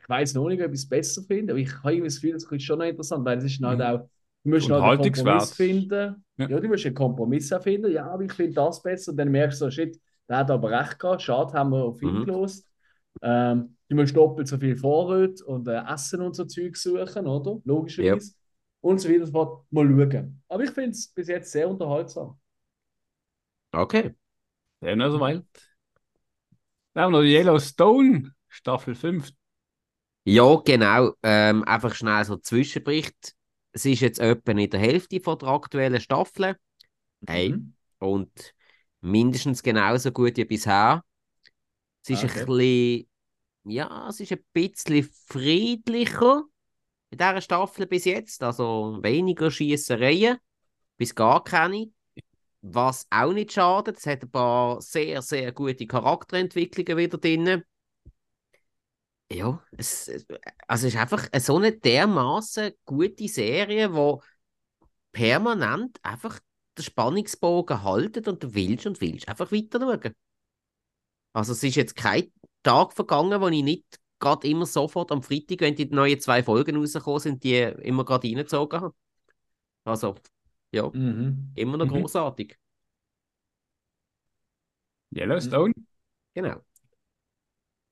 [0.00, 2.32] ich weiß noch nicht, ob ich es besser finde, aber ich habe irgendwie das Gefühl,
[2.32, 3.84] das ist schon noch interessant, weil es ist halt mhm.
[3.84, 4.08] auch,
[4.44, 6.24] du musst halt einen Kompromiss finden.
[6.36, 6.48] Ja.
[6.48, 7.92] ja, du musst einen Kompromiss finden.
[7.92, 9.10] Ja, aber ich finde das besser.
[9.10, 11.22] Und dann merkst du so, shit, der hat aber recht gehabt.
[11.22, 12.24] Schade, haben wir auf ihn mhm.
[12.24, 12.68] gelost.
[13.22, 17.60] Ähm, Du musst doppelt so viel Vorrat und äh, Essen und so Zeug suchen, oder?
[17.64, 18.32] Logischerweise.
[18.32, 18.36] Yep.
[18.80, 19.64] Und so weiter.
[19.70, 20.42] Mal schauen.
[20.48, 22.38] Aber ich finde es bis jetzt sehr unterhaltsam.
[23.72, 24.14] Okay.
[24.80, 25.44] Dann also weit.
[26.94, 29.30] Dann haben wir noch Yellowstone, Staffel 5.
[30.24, 31.12] Ja, genau.
[31.22, 33.34] Ähm, einfach schnell so Zwischenbericht.
[33.72, 36.56] Es ist jetzt etwa in der Hälfte von der aktuellen Staffel.
[37.26, 37.50] Hey.
[37.50, 37.74] Mhm.
[37.98, 38.54] Und
[39.00, 41.04] mindestens genauso gut wie bisher.
[42.08, 42.40] Es ist okay.
[42.40, 43.08] ein bisschen
[43.68, 46.44] ja, es ist ein bisschen friedlicher
[47.10, 48.42] in dieser Staffel bis jetzt.
[48.42, 50.38] Also weniger Schießereien,
[50.96, 51.90] bis gar keine.
[52.62, 57.62] Was auch nicht schadet, es hat ein paar sehr, sehr gute Charakterentwicklungen wieder drin.
[59.30, 60.08] Ja, es,
[60.68, 64.22] also es ist einfach so eine dermaßen gute Serie, wo
[65.10, 66.38] permanent einfach
[66.78, 70.14] den Spannungsbogen haltet und du willst und willst einfach weiter schauen.
[71.36, 72.32] Also es ist jetzt kein
[72.62, 73.84] Tag vergangen, wo ich nicht
[74.18, 78.26] gerade immer sofort am Freitag, wenn die neuen zwei Folgen rausgekommen sind, die immer gerade
[78.26, 78.94] reingezogen habe.
[79.84, 80.14] Also,
[80.72, 81.52] ja, Mhm.
[81.54, 81.90] immer noch Mhm.
[81.90, 82.56] großartig.
[85.14, 85.74] Yellowstone.
[86.34, 86.64] Genau.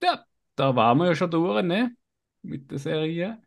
[0.01, 1.95] Ja, da waren wir ja schon durch, ne?
[2.41, 3.43] Mit der Serie.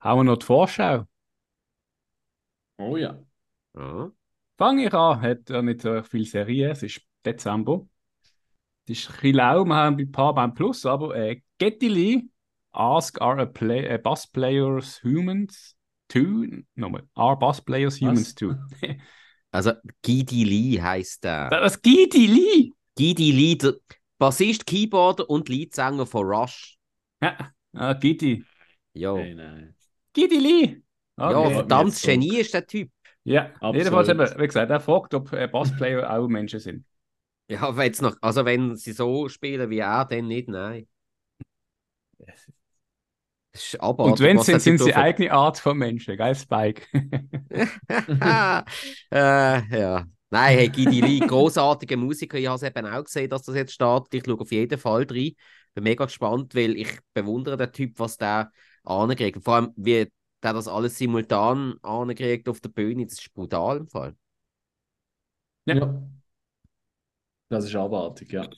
[0.00, 1.06] Haben wir noch die Vorschau?
[2.80, 3.16] Oh ja.
[3.74, 4.10] Ja.
[4.56, 7.86] Fange ich an, hat ja nicht so viel Serien, es ist Dezember.
[8.88, 12.22] Es ist ein bisschen lau, wir haben ein paar beim Plus, aber äh, Getty Lee,
[12.72, 15.76] Ask are a play, uh, Bus Players Humans
[16.08, 18.56] 2, nochmal, Are Bus Players Humans 2.
[19.50, 19.72] Also,
[20.02, 21.48] Gidi Lee heisst der.
[21.48, 22.72] das Getty Lee!
[22.96, 23.76] Gidi Lee, der
[24.18, 26.76] Bassist, Keyboarder und Leadsänger von Rush.
[27.22, 28.44] Ja, ah, Getty.
[28.92, 29.74] Ja, Hey, nein.
[30.12, 30.82] Getty Lee!
[31.16, 31.54] ja Okay.
[31.54, 32.08] verdammt jetzt so.
[32.08, 32.90] Genie ist der Typ.
[33.24, 33.76] Ja, Absolut.
[33.76, 36.84] jedenfalls eben, wie gesagt, er fragt, ob äh, Bassplayer auch Menschen sind.
[37.48, 40.86] Ja, wenn's noch, also wenn sie so spielen wie er, dann nicht, nein.
[43.80, 46.82] Abartig, Und wenn sind, sind sie eigene Art von Menschen, gell, Spike?
[47.50, 48.62] äh,
[49.10, 50.06] ja.
[50.30, 52.36] Nein, hey, Gidi Lee, großartiger Musiker.
[52.38, 54.14] Ich habe es eben auch gesehen, dass das jetzt startet.
[54.14, 55.32] Ich schaue auf jeden Fall rein.
[55.74, 58.52] Bin mega gespannt, weil ich bewundere den Typ, was der
[58.84, 59.42] ankriegt.
[59.42, 60.06] Vor allem, wie
[60.42, 63.06] der das alles simultan ankriegt auf der Bühne.
[63.06, 64.14] Das ist brutal im Fall.
[65.66, 65.74] Ja.
[65.74, 66.17] Ja.
[67.48, 68.48] Das ist abartig, ja.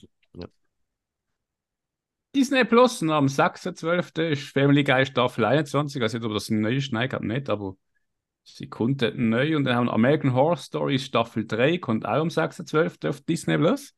[2.33, 4.31] Disney Plus, und am 6.12.
[4.31, 6.01] ist Family Guy Staffel 21.
[6.01, 7.75] Also, nicht, ob das ein neues Nein gerade nicht, aber
[8.43, 9.57] sie kommt neu.
[9.57, 13.09] Und dann haben wir American Horror Stories Staffel 3, kommt auch am 6.12.
[13.09, 13.93] auf Disney Plus.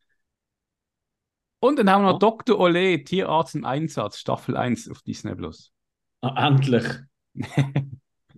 [1.60, 2.20] Und dann haben wir noch Oh.
[2.20, 2.60] Dr.
[2.60, 5.72] Ole, Tierarzt im Einsatz, Staffel 1 auf Disney Plus.
[6.22, 6.86] Ah, endlich.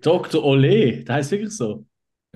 [0.02, 0.44] Dr.
[0.44, 1.86] Ole, das heißt wirklich so.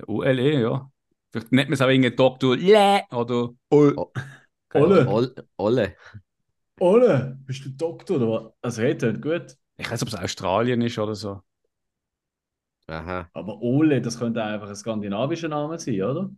[0.06, 0.90] OLE, ja.
[1.32, 2.56] Vielleicht nennt man es auch irgendwie Dr.
[2.56, 3.94] Le oder Ol.
[3.96, 4.12] Oh.
[4.74, 5.06] Ole.
[5.06, 5.96] Ol- Olle.
[6.80, 8.52] Ole, bist du Doktor oder was?
[8.62, 9.56] Also, hey, tönt gut.
[9.78, 11.42] Ich weiß nicht, ob es Australien ist oder so.
[12.88, 16.30] Aha, Aber Ole, das könnte einfach ein skandinavischer Name sein, oder?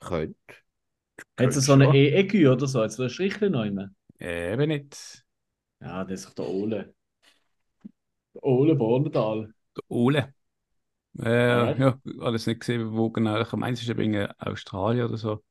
[0.00, 0.54] könnte.
[1.38, 1.86] Hat es so eine.
[1.96, 2.82] E-Ecke oder so?
[2.82, 3.88] Jetzt so ein Strichchen noch immer.
[4.20, 5.24] Eben nicht.
[5.80, 6.94] Ja, das ist doch der Ole.
[8.34, 9.52] Der Ole Bornedal.
[9.76, 10.34] Der Ole.
[11.20, 13.40] Äh, ja, alles nicht gesehen, wo genau.
[13.40, 15.42] Ich meine, es ist eben in Australien oder so.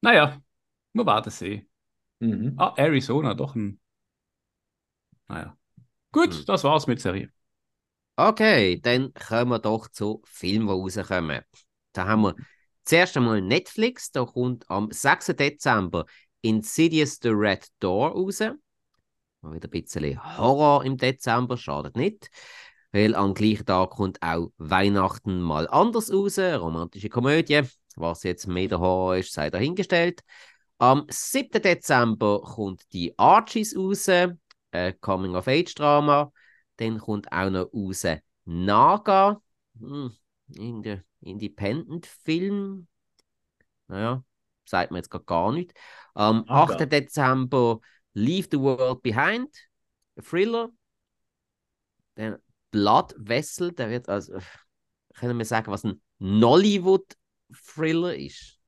[0.00, 0.40] Naja,
[0.92, 1.68] wir werden sehen.
[2.20, 2.54] Mhm.
[2.56, 3.80] Ah, Arizona, doch ein.
[5.28, 5.56] Naja.
[6.12, 6.44] Gut, Hm.
[6.46, 7.30] das war's mit Serie.
[8.16, 11.42] Okay, dann kommen wir doch zu Filmen, die rauskommen.
[11.92, 12.34] Da haben wir
[12.84, 15.36] zuerst einmal Netflix, da kommt am 6.
[15.36, 16.06] Dezember
[16.40, 18.40] Insidious The Red Door raus.
[18.40, 22.30] Mal wieder ein bisschen Horror im Dezember, schadet nicht.
[22.92, 27.62] Weil am gleichen Tag kommt auch Weihnachten mal anders raus, romantische Komödie.
[27.96, 30.22] Was jetzt mehr der Horror ist, sei dahingestellt.
[30.78, 31.60] Am 7.
[31.60, 36.32] Dezember kommt die Archies raus, ein Coming-of-Age-Drama.
[36.76, 38.06] Dann kommt auch noch raus
[38.44, 39.42] Naga,
[39.78, 40.12] hm,
[40.54, 42.86] in der Independent-Film.
[43.88, 44.24] Naja,
[44.64, 45.74] sagt mir jetzt grad gar nicht.
[46.14, 46.74] Am Naga.
[46.74, 46.86] 8.
[46.86, 47.80] Dezember
[48.14, 49.54] Leave the World Behind,
[50.20, 50.70] Thriller.
[52.14, 52.38] Dann
[52.70, 54.38] Blood Vessel, der wird also,
[55.14, 58.58] können wir sagen, was ein Nollywood-Thriller ist.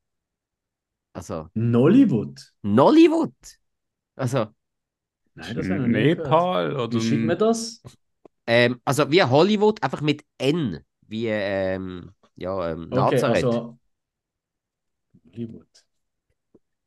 [1.12, 2.52] Also, Nollywood?
[2.62, 3.35] Nollywood.
[4.16, 4.47] Also,
[5.35, 5.89] Nein, das gehört.
[5.89, 6.93] Nepal oder.
[6.93, 7.82] Wie schreibt man das?
[8.47, 10.85] ähm, also wie Hollywood, einfach mit N.
[11.06, 13.44] Wie ähm, ja, ähm, Okay, Nazareth.
[13.44, 13.78] also.
[15.24, 15.68] Nollywood.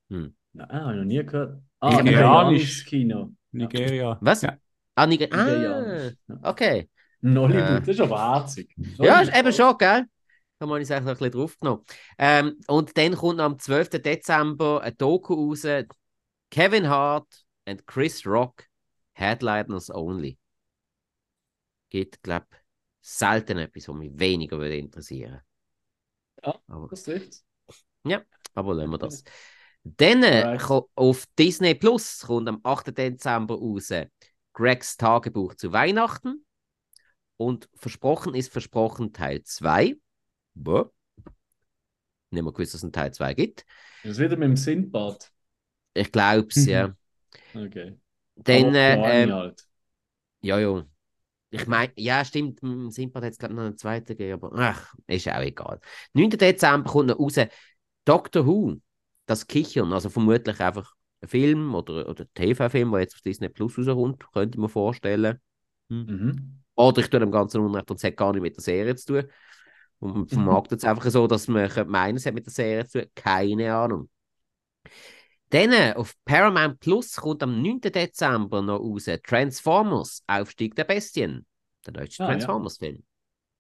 [0.10, 0.36] Hm.
[0.54, 1.62] Nein, habe ich noch nie gehört.
[1.80, 3.34] Ah, nigerianisches Kino.
[3.52, 4.18] Nigeria.
[4.22, 4.42] Was?
[4.42, 4.58] Ja.
[4.96, 6.14] Ah, Niger ah, Nigerianisch.
[6.28, 6.40] Ja.
[6.44, 6.90] okay.
[7.24, 7.80] Nollywood, Äh.
[7.80, 8.74] das ist aber herzig.
[8.98, 10.06] Ja, ist eben schon, gell?
[10.60, 11.86] Da habe ich es eigentlich noch ein bisschen draufgenommen.
[12.18, 14.02] Ähm, und dann kommt am 12.
[14.02, 15.66] Dezember ein Doku raus.
[16.52, 17.28] Kevin Hart
[17.66, 18.66] and Chris Rock,
[19.14, 20.38] Headliners Only.
[21.90, 22.58] Gibt, glaube ich,
[23.02, 25.42] selten etwas, was mich weniger würde interessieren
[26.44, 26.60] Ja.
[26.68, 27.44] Aber, Das trifft
[28.54, 29.24] aber lassen wir das.
[29.84, 30.58] Dann äh,
[30.96, 32.92] auf Disney Plus kommt am 8.
[32.98, 33.92] Dezember raus
[34.54, 36.46] Gregs Tagebuch zu Weihnachten.
[37.38, 39.96] Und versprochen ist versprochen Teil 2.
[40.54, 40.92] Boah.
[42.30, 43.66] Nicht mehr gewusst, dass es einen Teil 2 gibt.
[44.04, 45.32] Das ist wieder mit dem Sindbad.
[45.94, 46.96] Ich glaube es, ja.
[47.56, 47.98] Okay.
[48.36, 49.68] Dann, äh, ähm, halt.
[50.42, 50.84] ja, ja.
[51.52, 54.58] Ich meine, ja, stimmt, im Simpat hat es, glaube ich, noch einen zweiten gegeben, aber
[54.58, 55.80] ach, ist auch egal.
[56.14, 56.32] 9.
[56.32, 57.36] Dezember kommt noch raus
[58.06, 58.82] Doctor Who,
[59.28, 63.78] das Kichern, also vermutlich einfach ein Film oder, oder TV-Film, der jetzt auf Disney Plus
[63.78, 65.40] rauskommt, könnte mir vorstellen.
[65.90, 66.63] Mhm.
[66.76, 69.22] Oder ich tue dem Ganzen Unrecht und es hat gar nicht mit der Serie zu
[69.22, 69.32] tun.
[70.00, 72.88] Und man vermarktet es einfach so, dass man könnte meinen, es hat mit der Serie
[72.88, 73.12] zu tun.
[73.16, 74.10] Keine Ahnung.
[75.50, 77.92] Dann äh, auf Paramount Plus kommt am 9.
[77.92, 81.46] Dezember noch raus Transformers, Aufstieg der Bestien.
[81.86, 82.32] Der deutsche Ah, ja.
[82.32, 83.04] Transformers-Film.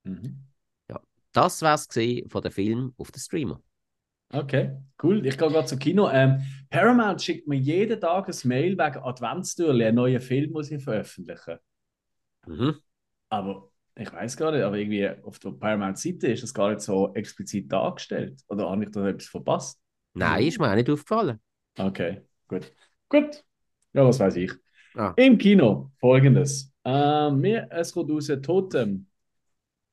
[0.04, 0.48] Mhm.
[1.34, 1.88] Das war es
[2.30, 3.60] von der Film auf den Streamer.
[4.30, 5.26] Okay, cool.
[5.26, 6.10] Ich gehe gerade zum Kino.
[6.10, 10.84] Ähm, Paramount schickt mir jeden Tag ein Mail wegen Adventstürli, einen neuen Film muss ich
[10.84, 11.58] veröffentlichen.
[12.48, 12.80] Mhm.
[13.34, 17.12] Aber ich weiß gar nicht, aber irgendwie auf der Paramount-Seite ist das gar nicht so
[17.16, 18.40] explizit dargestellt.
[18.48, 19.82] Oder habe ich da etwas verpasst?
[20.14, 21.40] Nein, ist mir auch nicht aufgefallen.
[21.76, 22.72] Okay, gut.
[23.10, 23.44] Gut.
[23.92, 24.52] Ja, was weiß ich.
[24.94, 25.14] Ah.
[25.16, 26.72] Im Kino folgendes.
[26.86, 29.08] Ähm, mir, es kommt raus Totem.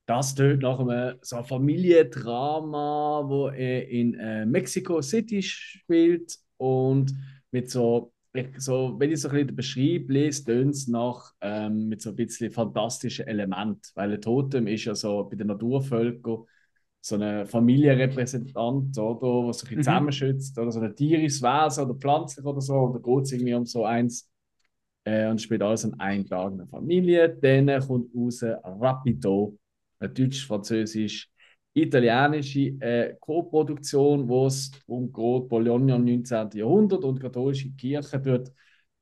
[0.04, 7.14] Das tönt nach einem so Familiendrama, wo er in äh, Mexico City spielt und
[7.52, 11.88] mit so, ich, so wenn ich so ein bisschen beschreibe, lese, tönt es nach ähm,
[11.88, 16.44] mit so ein bisschen fantastischen Element, weil ein Totem ist ja so bei den Naturvölkern
[17.02, 19.82] so ein Familienrepräsentant, oder, was sich ein Mhm.
[19.82, 23.54] zusammenschützt, oder so ein tierisches Wesen oder pflanzlich oder so, und da geht es irgendwie
[23.54, 24.28] um so eins.
[25.04, 27.28] Äh, und spielt alles in der Familie.
[27.30, 29.58] Dann kommt raus Rapido,
[29.98, 30.12] eine
[31.88, 36.50] deutsch-französisch-italienische äh, Co-Produktion, wo es um Bologna im 19.
[36.54, 38.52] Jahrhundert und die katholische Kirche dort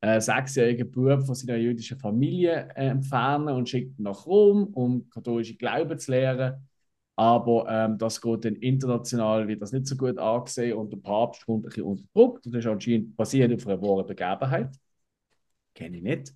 [0.00, 5.56] äh, sechsjährigen Bub von seiner jüdischen Familie äh, entfernen und schickt nach Rom, um katholische
[5.56, 6.68] Glauben zu lehren.
[7.16, 11.44] Aber ähm, das geht dann international, wird das nicht so gut angesehen und der Papst
[11.44, 12.40] kommt ein bisschen unter Druck.
[12.44, 14.70] Das ist anscheinend basiert auf einer wahren Begebenheit.
[15.74, 16.34] Kenne ich nicht.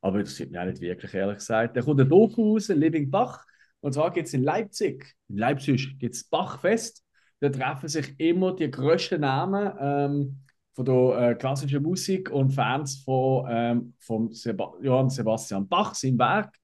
[0.00, 1.76] Aber das sieht mir auch nicht wirklich, ehrlich gesagt.
[1.76, 3.44] Da kommt ein Doku raus, Living Bach.
[3.80, 7.04] Und zwar gibt es in Leipzig, in Leipzig gibt es Bachfest.
[7.40, 10.40] Da treffen sich immer die grössten Namen ähm,
[10.74, 16.18] von der äh, klassischen Musik und Fans von ähm, vom Seba Johann Sebastian Bach, sein
[16.18, 16.54] Werk.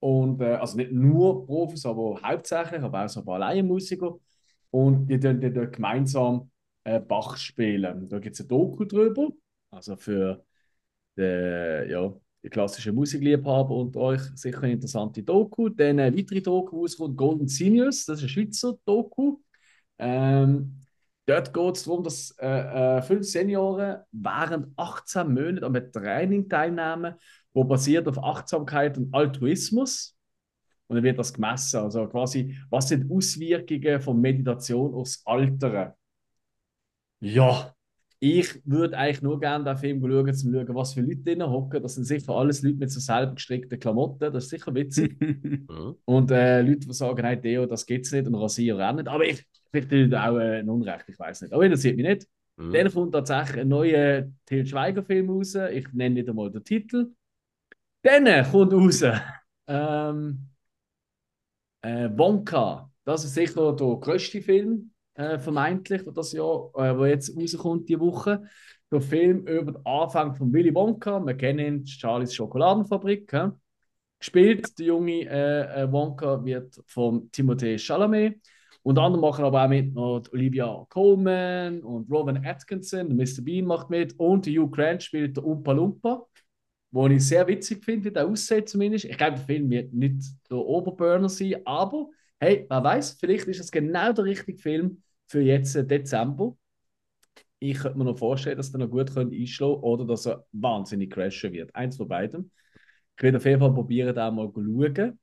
[0.00, 4.16] Und, äh, also nicht nur Profis, aber hauptsächlich, aber auch so ein paar Laienmusiker.
[4.70, 6.50] Und die die dort gemeinsam
[6.84, 8.08] äh, Bach spielen.
[8.08, 9.28] Da gibt es ein Doku drüber.
[9.70, 10.44] Also für
[11.16, 11.22] die,
[11.90, 12.12] ja,
[12.42, 15.68] die klassischen Musikliebhaber unter euch sicher eine interessante Doku.
[15.68, 19.38] Dann eine weitere Doku, die rauskommt, Golden Seniors, das ist eine Schweizer Doku.
[19.98, 20.80] Ähm,
[21.26, 26.48] dort geht es darum, dass äh, äh, fünf Senioren während 18 Monaten an einem Training
[26.48, 27.14] teilnehmen,
[27.54, 30.16] wo basiert auf Achtsamkeit und Altruismus.
[30.88, 31.80] Und dann wird das gemessen.
[31.80, 35.92] Also quasi, was sind Auswirkungen von Meditation aufs Altern?
[37.20, 37.71] Ja,
[38.24, 41.42] ich würde eigentlich nur gerne den Film schauen, um zu schauen, was für Leute drin
[41.42, 41.82] hocken.
[41.82, 44.32] Das sind sicher alles Leute mit so selber gestrickten Klamotten.
[44.32, 45.18] Das ist sicher witzig.
[45.72, 45.96] Mhm.
[46.04, 49.08] Und äh, Leute, die sagen, hey, Deo, das gibt's nicht und Rasier auch nicht.
[49.08, 51.52] Aber ich, vielleicht tut auch äh, ein Unrecht, ich weiß nicht.
[51.52, 52.28] Aber interessiert mich nicht.
[52.56, 52.72] Mhm.
[52.72, 55.54] Dann kommt tatsächlich ein neuer Til Schweiger-Film raus.
[55.72, 57.12] Ich nenne nicht einmal den Titel.
[58.02, 59.02] Dann kommt raus
[59.66, 60.48] ähm,
[61.80, 62.90] äh, Wonka.
[63.04, 68.00] Das ist sicher der grösste Film, äh, vermeintlich, das Jahr, äh, der jetzt rauskommt die
[68.00, 68.42] Woche.
[68.90, 71.20] Der Film über den Anfang von Willy Wonka.
[71.24, 73.32] Wir kennen ihn, Charlies Schokoladenfabrik.
[73.32, 73.50] hä?
[74.18, 78.40] Gespielt, der junge äh, äh, Wonka wird von Timothée Chalamet.
[78.82, 83.42] Und andere machen aber auch mit noch Olivia Colman und Robin Atkinson, Mr.
[83.42, 86.26] Bean macht mit und Hugh Grant spielt der Umpa Lumpa,
[86.90, 89.04] wo ich sehr witzig finde, der aussieht zumindest.
[89.04, 92.08] Ich glaube, der Film wird nicht der Oberburner sein, aber
[92.42, 96.56] hey, wer weiß, vielleicht ist es genau der richtige Film für jetzt äh, Dezember.
[97.60, 101.52] Ich könnte mir noch vorstellen, dass er noch gut einschlagen oder dass er wahnsinnig crashen
[101.52, 101.74] wird.
[101.74, 102.50] Eins von beidem.
[103.16, 105.18] Ich werde auf jeden Fall probieren, da mal zu schauen.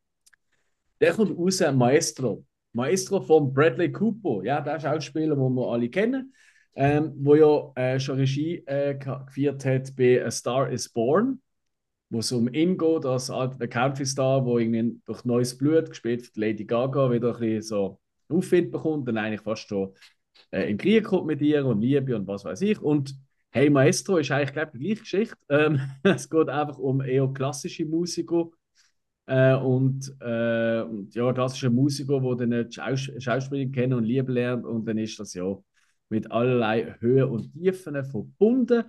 [1.02, 2.46] Der kommt raus, Maestro.
[2.74, 6.34] Maestro von Bradley Cooper, ja, der Schauspieler, den wir alle kennen,
[6.76, 11.42] ähm, wo ja äh, schon Regie äh, ge- geführt hat bei A Star is Born,
[12.10, 16.42] wo es um ihn geht, als alter Country-Star, der irgendwie durch neues Blut, gespielt von
[16.42, 18.00] Lady Gaga, wieder ein bisschen so
[18.30, 19.94] Aufwind bekommt und eigentlich fast schon
[20.52, 22.80] äh, in Krieg kommt mit ihr und Liebe und was weiß ich.
[22.82, 23.16] Und
[23.52, 25.38] Hey Maestro ist eigentlich, glaube ich, die gleiche Geschichte.
[25.50, 28.50] Ähm, es geht einfach um eher klassische Musiker,
[29.30, 34.66] äh, und, äh, und ja, klassische Musiker, die dann Schaus Schauspieler kennen und lieben lernen.
[34.66, 35.56] Und dann ist das ja
[36.10, 38.86] mit allerlei Höhen und Tiefen verbunden,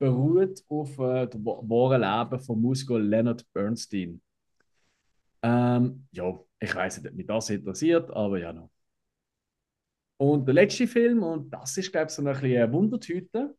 [0.00, 4.20] beruht auf äh, das wa- wahre Leben vom Musiker Leonard Bernstein.
[5.42, 8.70] Ähm, ja, ich weiß nicht, ob mich das interessiert, aber ja noch.
[10.18, 13.56] Und der letzte Film, und das ist, glaube ich, so ein bisschen eine Wundertüte,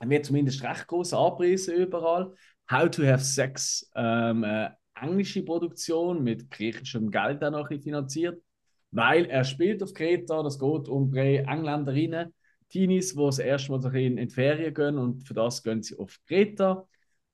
[0.00, 2.34] wird zumindest recht groß angepriesen überall.
[2.70, 4.70] How to Have Sex, ähm, äh,
[5.00, 8.42] englische Produktion mit griechischem Geld auch noch finanziert,
[8.90, 12.34] weil er spielt auf Kreta, das geht um drei Engländerinnen,
[12.68, 15.98] Teenies, die das erste Mal so in die Ferien gehen und für das gehen sie
[15.98, 16.86] auf Kreta.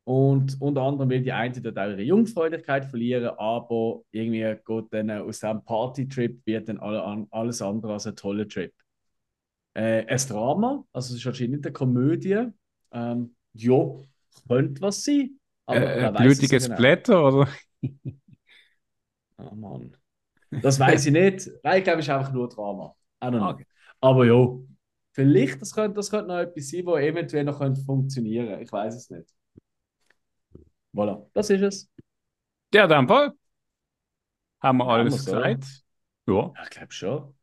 [0.04, 5.10] Und unter anderem will die eine dort auch ihre Jungfräulichkeit verlieren, aber irgendwie geht dann
[5.10, 8.72] aus diesem Partytrip wird dann alle, alles andere als ein toller Trip.
[9.74, 12.48] Äh, ein Drama, also es ist wahrscheinlich nicht eine Komödie.
[12.90, 13.76] Ähm, ja,
[14.48, 15.38] könnte was sein.
[15.66, 16.76] Aber äh, blutiges genau.
[16.76, 17.48] Blätter, oder?
[19.38, 19.96] oh Mann.
[20.50, 21.48] Das weiß ich nicht.
[21.62, 22.94] Nein, ich glaube, es ist einfach nur Drama.
[23.20, 23.64] Okay.
[24.00, 24.48] Aber ja,
[25.12, 28.64] vielleicht das könnte, das könnte noch etwas sein, das eventuell noch könnte funktionieren könnte.
[28.64, 29.28] Ich weiß es nicht.
[30.93, 31.90] Voilà, das ist es.
[32.74, 33.32] Ja, dann Fall.
[34.60, 35.84] Haben wir alles wir gesagt?
[36.26, 36.34] Ja.
[36.34, 36.52] ja.
[36.62, 37.34] Ich glaube schon.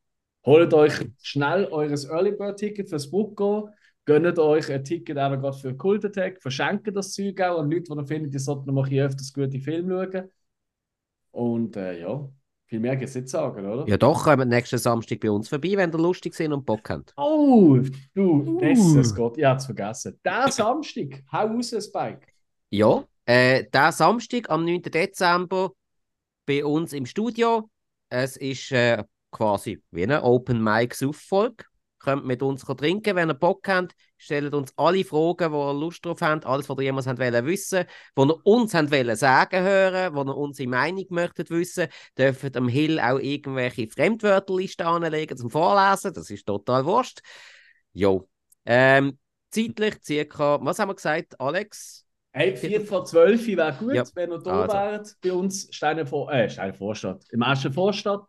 [0.46, 3.70] Holt euch schnell eures Early Bird Ticket fürs Bucko.
[4.06, 6.42] Gönnt euch ein Ticket auch gerade für Cult Attack.
[6.42, 9.60] Verschenkt das Zeug auch an Leute, die ihr findet, die sollten noch ein öfters gute
[9.60, 10.32] Filme schauen.
[11.32, 12.28] Und äh, ja,
[12.70, 13.88] viel mehr geht es nicht sagen, oder?
[13.88, 17.14] Ja, doch, kommt nächsten Samstag bei uns vorbei, wenn ihr lustig sind und Bock habt.
[17.18, 17.80] Oh,
[18.14, 18.96] du, uh.
[18.96, 20.20] das Gott, ich hab's vergessen.
[20.24, 22.28] Der Samstag, hau raus, Spike.
[22.70, 24.84] Ja, äh, der Samstag am 9.
[24.84, 25.72] Dezember
[26.46, 27.70] bei uns im Studio.
[28.08, 31.66] Es ist äh, quasi wie eine Open Mic Auffolge.
[32.00, 33.94] Könnt mit uns trinken, wenn ihr Bock habt.
[34.18, 37.86] Stellt uns alle Fragen, wo ihr Lust drauf habt, alles, was ihr jemals wollt wissen,
[38.16, 43.00] wo ihr uns wollt sagen hören, wo ihr unsere Meinung möchtet wissen, dürft am Hill
[43.00, 46.14] auch irgendwelche Fremdwörterlisten anlegen zum Vorlesen.
[46.14, 47.20] Das ist total wurscht.
[47.94, 48.28] Jo.
[48.66, 49.18] Ähm,
[49.50, 52.06] zeitlich circa, was haben wir gesagt, Alex?
[52.32, 54.04] Hey, 4 vor 12 wäre gut, ja.
[54.14, 54.74] wenn ihr da also.
[54.74, 58.22] wärt bei uns, Steine, vor, äh, Steine Vorstadt, im ersten Vorstadt.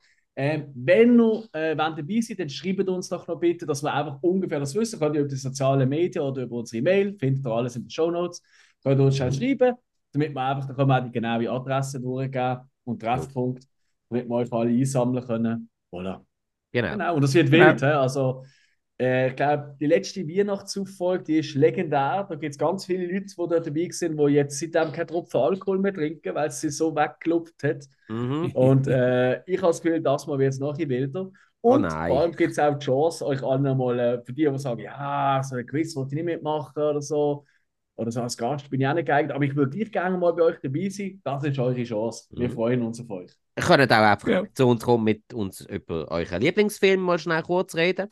[0.43, 4.23] Ähm, wenn ihr äh, dabei seid, dann schreibt uns doch noch bitte, dass wir einfach
[4.23, 4.99] ungefähr das wissen.
[4.99, 7.91] Könnt ihr über die sozialen Medien oder über unsere E-Mail, findet ihr alles in den
[7.91, 8.43] Show Notes.
[8.83, 9.77] Könnt ihr uns schnell schreiben,
[10.12, 13.65] damit wir einfach, dann können wir auch die genaue Adresse durchgeben und Treffpunkt,
[14.09, 15.69] damit wir euch alle einsammeln können.
[15.93, 16.25] Voilà.
[16.73, 16.93] Genau.
[16.93, 17.15] genau.
[17.17, 18.01] Und das wird wild, ja.
[18.01, 18.43] also
[19.01, 22.27] äh, ich glaube, die letzte Weihnachtsauffolge, die ist legendär.
[22.29, 25.41] Da gibt es ganz viele Leute, die dort dabei sind, die jetzt seitdem keinen Tropfen
[25.41, 27.87] Alkohol mehr trinken, weil es sie so weggelupft hat.
[28.09, 28.51] Mhm.
[28.53, 31.31] Und äh, ich habe das Gefühl, das mal wird es noch wilder.
[31.63, 34.33] Oh Und oh vor allem gibt es auch die Chance, euch allen mal, äh, für
[34.33, 37.45] die, die sagen, ja, so ein Quiz wollte ich nicht mitmachen oder so,
[37.97, 40.33] oder so als Gast bin ich auch nicht geeignet, aber ich würde gleich gerne mal
[40.33, 41.21] bei euch dabei sein.
[41.25, 42.29] Das ist eure Chance.
[42.31, 42.53] Wir mhm.
[42.53, 43.31] freuen uns auf euch.
[43.57, 44.45] Ihr könnt auch einfach ja.
[44.55, 48.11] zu uns kommen, mit uns über euren Lieblingsfilm mal schnell kurz reden.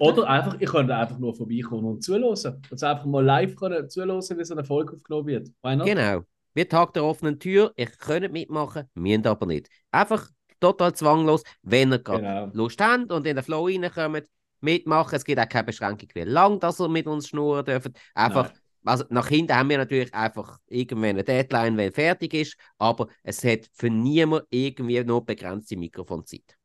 [0.00, 2.24] Oder einfach, ich könnte einfach nur vorbeikommen und zuhören.
[2.24, 5.50] Und einfach mal live können zuhören, wie so eine Folge aufgenommen wird.
[5.62, 6.22] Genau.
[6.54, 7.72] Wie Tag der offenen Tür.
[7.76, 9.68] Ihr könnt mitmachen, müsst aber nicht.
[9.90, 10.28] Einfach
[10.58, 12.50] total zwanglos, wenn ihr gerade genau.
[12.54, 14.26] Lust habt und in den Flow reinkommt,
[14.60, 15.14] mitmachen.
[15.14, 17.90] Es gibt auch keine Beschränkung, wie lange dass ihr mit uns schnurren dürft.
[18.14, 18.52] Einfach,
[18.84, 23.44] also nach hinten haben wir natürlich einfach irgendwann eine Deadline, wenn fertig ist, aber es
[23.44, 26.56] hat für niemanden irgendwie nur begrenzte Mikrofonzeit.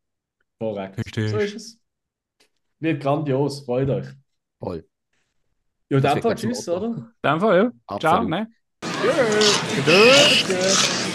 [0.58, 1.02] Korrekt.
[1.14, 1.81] So ist es.
[2.82, 4.08] Wird grandios, freut euch.
[4.60, 4.84] Voll.
[5.90, 6.88] Ja, in dem Fall tschüss, oder?
[6.88, 7.72] In dem Fall, ja.
[7.86, 8.02] Absolut.
[8.02, 8.48] Ciao, ne?
[10.46, 11.11] Tschüss.